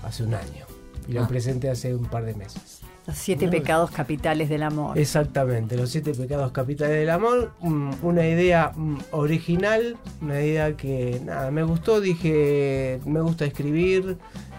[0.02, 0.64] hace un año.
[1.06, 1.28] Y lo Ah.
[1.28, 2.79] presenté hace un par de meses.
[3.10, 4.98] Los siete pecados capitales del amor.
[4.98, 11.20] Exactamente, los siete pecados capitales del amor, mm, una idea mm, original, una idea que
[11.24, 14.16] nada, me gustó, dije, me gusta escribir,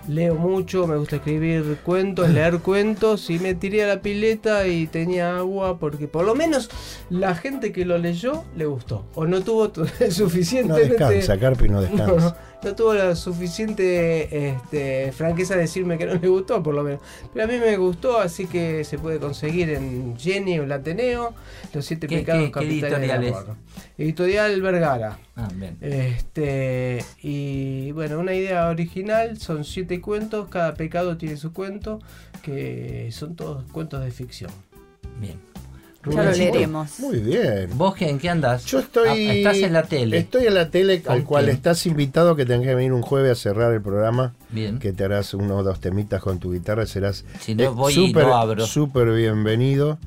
[0.07, 4.87] leo mucho, me gusta escribir cuentos, leer cuentos y me tiré a la pileta y
[4.87, 6.69] tenía agua porque por lo menos
[7.09, 11.69] la gente que lo leyó le gustó o no tuvo tu- No suficientemente descansa, Carpi
[11.69, 12.15] no no, descansa.
[12.15, 16.83] no, no tuvo la suficiente este, franqueza de decirme que no le gustó, por lo
[16.83, 17.01] menos.
[17.33, 21.33] Pero a mí me gustó, así que se puede conseguir en Jenny o el Ateneo,
[21.73, 23.37] Los Siete ¿Qué- Pecados qué- qué Capitales editorial del es?
[23.97, 25.19] Editorial Vergara.
[25.35, 25.77] Ah, bien.
[25.81, 31.99] Este, y bueno, una idea original, son siete cuentos, cada pecado tiene su cuento,
[32.43, 34.51] que son todos cuentos de ficción.
[35.19, 35.39] Bien.
[36.09, 36.99] Ya lo leeremos.
[36.99, 37.69] Muy bien.
[37.75, 38.65] ¿Vos qué- en qué andas?
[38.65, 39.07] Yo estoy.
[39.09, 40.17] Ah, estás en la tele.
[40.17, 41.55] Estoy en la tele, al ¿Con cual quién?
[41.55, 44.33] estás invitado que tenés que venir un jueves a cerrar el programa.
[44.49, 44.79] Bien.
[44.79, 46.85] Que te harás uno o dos temitas con tu guitarra.
[46.87, 48.65] Serás Si no eh, voy y súper- no abro.
[48.65, 49.99] Súper bienvenido.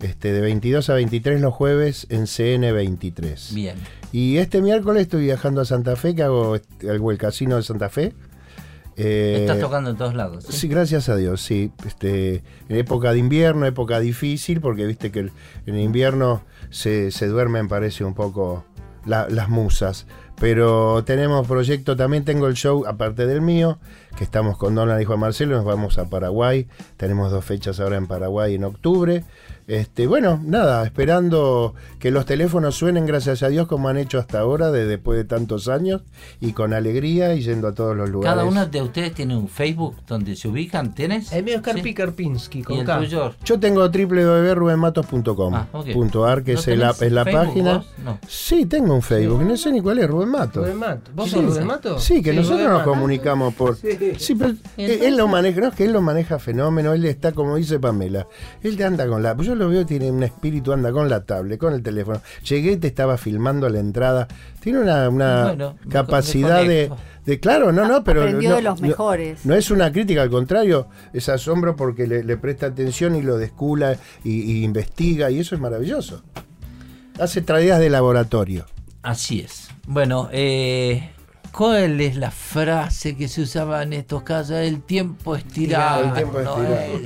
[0.00, 3.54] Este, de 22 a 23 los jueves en CN23.
[3.54, 3.76] Bien.
[4.12, 6.56] Y este miércoles estoy viajando a Santa Fe, que hago,
[6.88, 8.12] hago el casino de Santa Fe.
[8.96, 10.44] Eh, Estás tocando en todos lados.
[10.48, 10.52] ¿sí?
[10.52, 11.70] Sí, gracias a Dios, sí.
[11.86, 15.32] Este, en época de invierno, época difícil, porque viste que el-
[15.66, 18.64] en invierno se, se duermen, parece un poco
[19.04, 20.06] la- las musas.
[20.40, 23.78] Pero tenemos proyecto, también tengo el show, aparte del mío,
[24.16, 26.66] que estamos con Donald y Juan Marcelo, nos vamos a Paraguay.
[26.96, 29.24] Tenemos dos fechas ahora en Paraguay en octubre.
[29.68, 34.38] Este, bueno, nada, esperando que los teléfonos suenen, gracias a Dios, como han hecho hasta
[34.38, 36.02] ahora, de, después de tantos años,
[36.40, 38.32] y con alegría y yendo a todos los lugares.
[38.36, 41.32] Cada uno de ustedes tiene un Facebook donde se ubican, ¿tienes?
[41.32, 41.64] El mío es Sí.
[41.92, 42.98] Carpi ¿Y con el K.
[42.98, 43.34] tuyo?
[43.44, 45.92] Yo tengo www.rubenmatos.com Ah, ok.
[45.92, 47.84] punto ar, que ¿No es, la, es la Facebook página.
[48.04, 48.18] No.
[48.28, 50.62] Sí, tengo un Facebook, no sé ni cuál es, Rubén Matos.
[50.64, 51.10] Rubén Mato.
[51.12, 51.46] ¿Vos Sí, sos sí.
[51.48, 51.98] Rubén Mato?
[51.98, 52.90] Sí, que nosotros Rubén nos Mato.
[52.90, 53.76] comunicamos por.
[54.18, 54.34] Sí.
[54.34, 57.56] Pero él, él lo maneja, no, es que él lo maneja fenómeno, él está como
[57.56, 58.26] dice Pamela,
[58.62, 61.24] él te anda con la, pues yo lo veo, tiene un espíritu, anda con la
[61.24, 62.20] tablet, con el teléfono.
[62.48, 64.28] Llegué y te estaba filmando a la entrada.
[64.60, 66.90] Tiene una, una Bueno, capacidad de,
[67.24, 69.44] de, claro, no, no, pero Aprendió no, de los no- mejores.
[69.46, 73.38] No, es una crítica, al contrario, es asombro porque le, le presta atención y lo
[73.38, 76.22] descula y, y investiga y eso es maravilloso.
[77.18, 78.66] Hace tareas de laboratorio.
[79.02, 79.68] Así es.
[79.86, 81.10] Bueno, eh,
[81.56, 84.56] ¿cuál es la frase que se usaba en estos casos?
[84.56, 86.08] El tiempo es tirano.
[86.08, 86.44] El tiempo es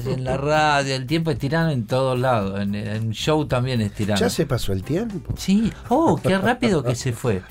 [0.06, 0.10] ¿no?
[0.12, 2.60] en la radio, el tiempo es tirano en todos lados.
[2.60, 4.20] En, en show también es tirano.
[4.20, 5.32] Ya se pasó el tiempo.
[5.36, 7.42] Sí, oh, qué rápido que se fue.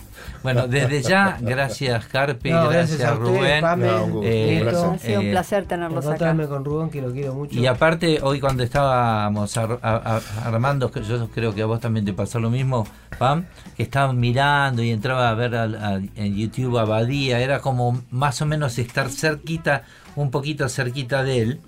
[0.44, 3.62] Bueno, desde ya, gracias Carpi, No, gracias, gracias a ustedes, Rubén.
[3.62, 4.90] Pame, No, un gusto, Eh, un placer.
[4.94, 6.48] Ha sido un eh, placer tenerlos acá.
[6.48, 7.58] Con Rubén, que lo quiero mucho.
[7.60, 12.06] Y aparte, hoy cuando estábamos ar- a- a- armando, yo creo que a vos también
[12.06, 12.86] te pasó lo mismo,
[13.20, 13.46] Pam,
[13.78, 18.42] que estaban mirando y entraba a ver a- en YouTube a Badía, era como más
[18.42, 19.84] o menos estar cerquita,
[20.16, 21.60] un poquito cerquita de él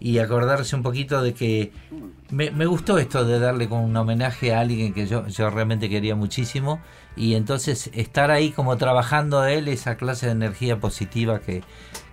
[0.00, 1.72] y acordarse un poquito de que
[2.30, 5.90] me, me gustó esto de darle como un homenaje a alguien que yo, yo realmente
[5.90, 6.80] quería muchísimo.
[7.16, 11.62] Y entonces estar ahí como trabajando a él esa clase de energía positiva que,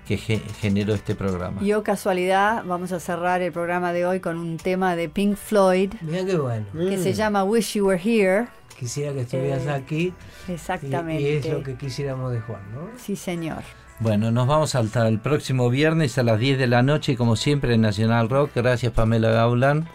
[0.07, 1.61] que ge- generó este programa.
[1.61, 5.35] Y oh casualidad, vamos a cerrar el programa de hoy con un tema de Pink
[5.35, 6.65] Floyd Mira qué bueno.
[6.73, 8.47] que se llama Wish You Were Here.
[8.79, 10.13] Quisiera que estuvieras Eh, aquí.
[10.47, 11.21] Y, Exactamente.
[11.23, 12.89] y es lo que quisiéramos de Juan, ¿no?
[12.97, 13.63] Sí, señor.
[13.99, 17.73] Bueno, nos vamos hasta el próximo viernes a las 10 de la noche, como siempre,
[17.73, 18.51] en Nacional Rock.
[18.53, 19.89] Gracias, Pamela Gaulan.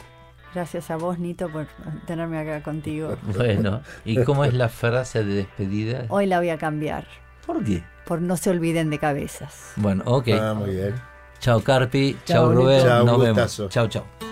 [0.54, 1.66] Gracias a vos, Nito, por
[2.06, 3.16] tenerme acá contigo.
[3.36, 6.06] Bueno, ¿y cómo es la frase de despedida?
[6.08, 7.06] Hoy la voy a cambiar,
[7.46, 7.84] ¿Por qué?
[8.04, 9.72] Por no se olviden de cabezas.
[9.76, 10.28] Bueno, ok.
[10.40, 10.94] Ah, muy bien.
[11.40, 12.16] Chao, Carpi.
[12.24, 12.52] Chao.
[12.52, 12.86] Rubén.
[12.86, 13.28] Nos vemos.
[13.28, 13.68] gustazo.
[13.68, 14.31] Chao, chao.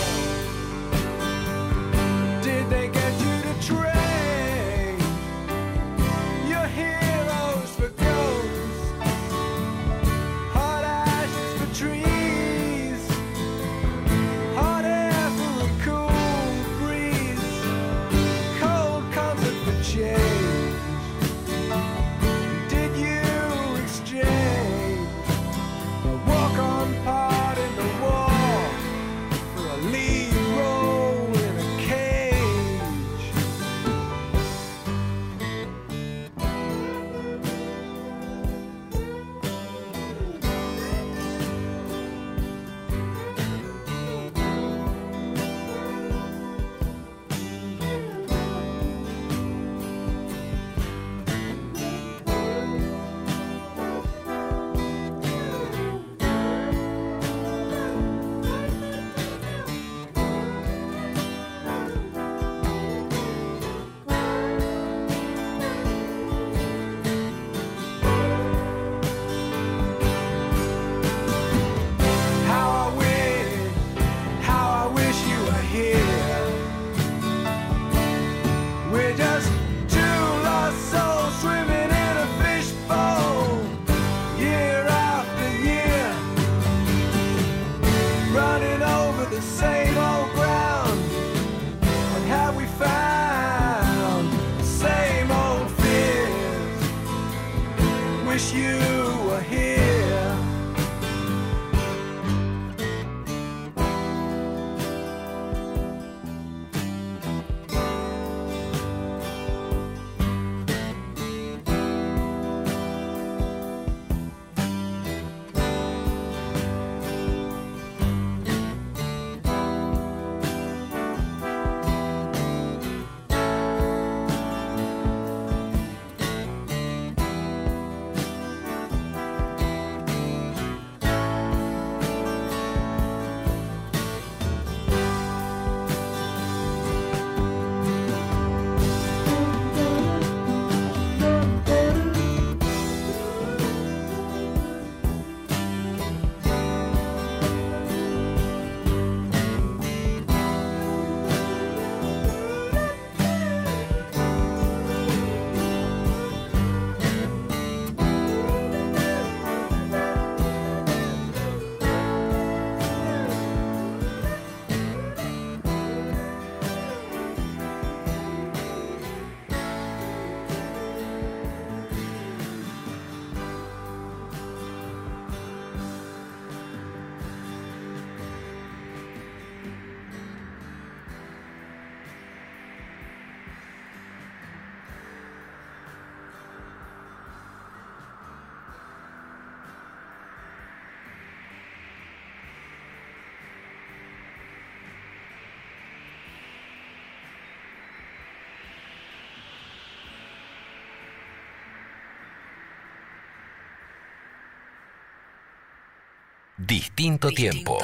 [206.71, 207.77] Distinto, tiempo.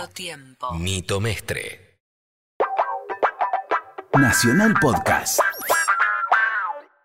[0.76, 1.97] Mito Mestre.
[4.14, 5.47] Nacional Podcast.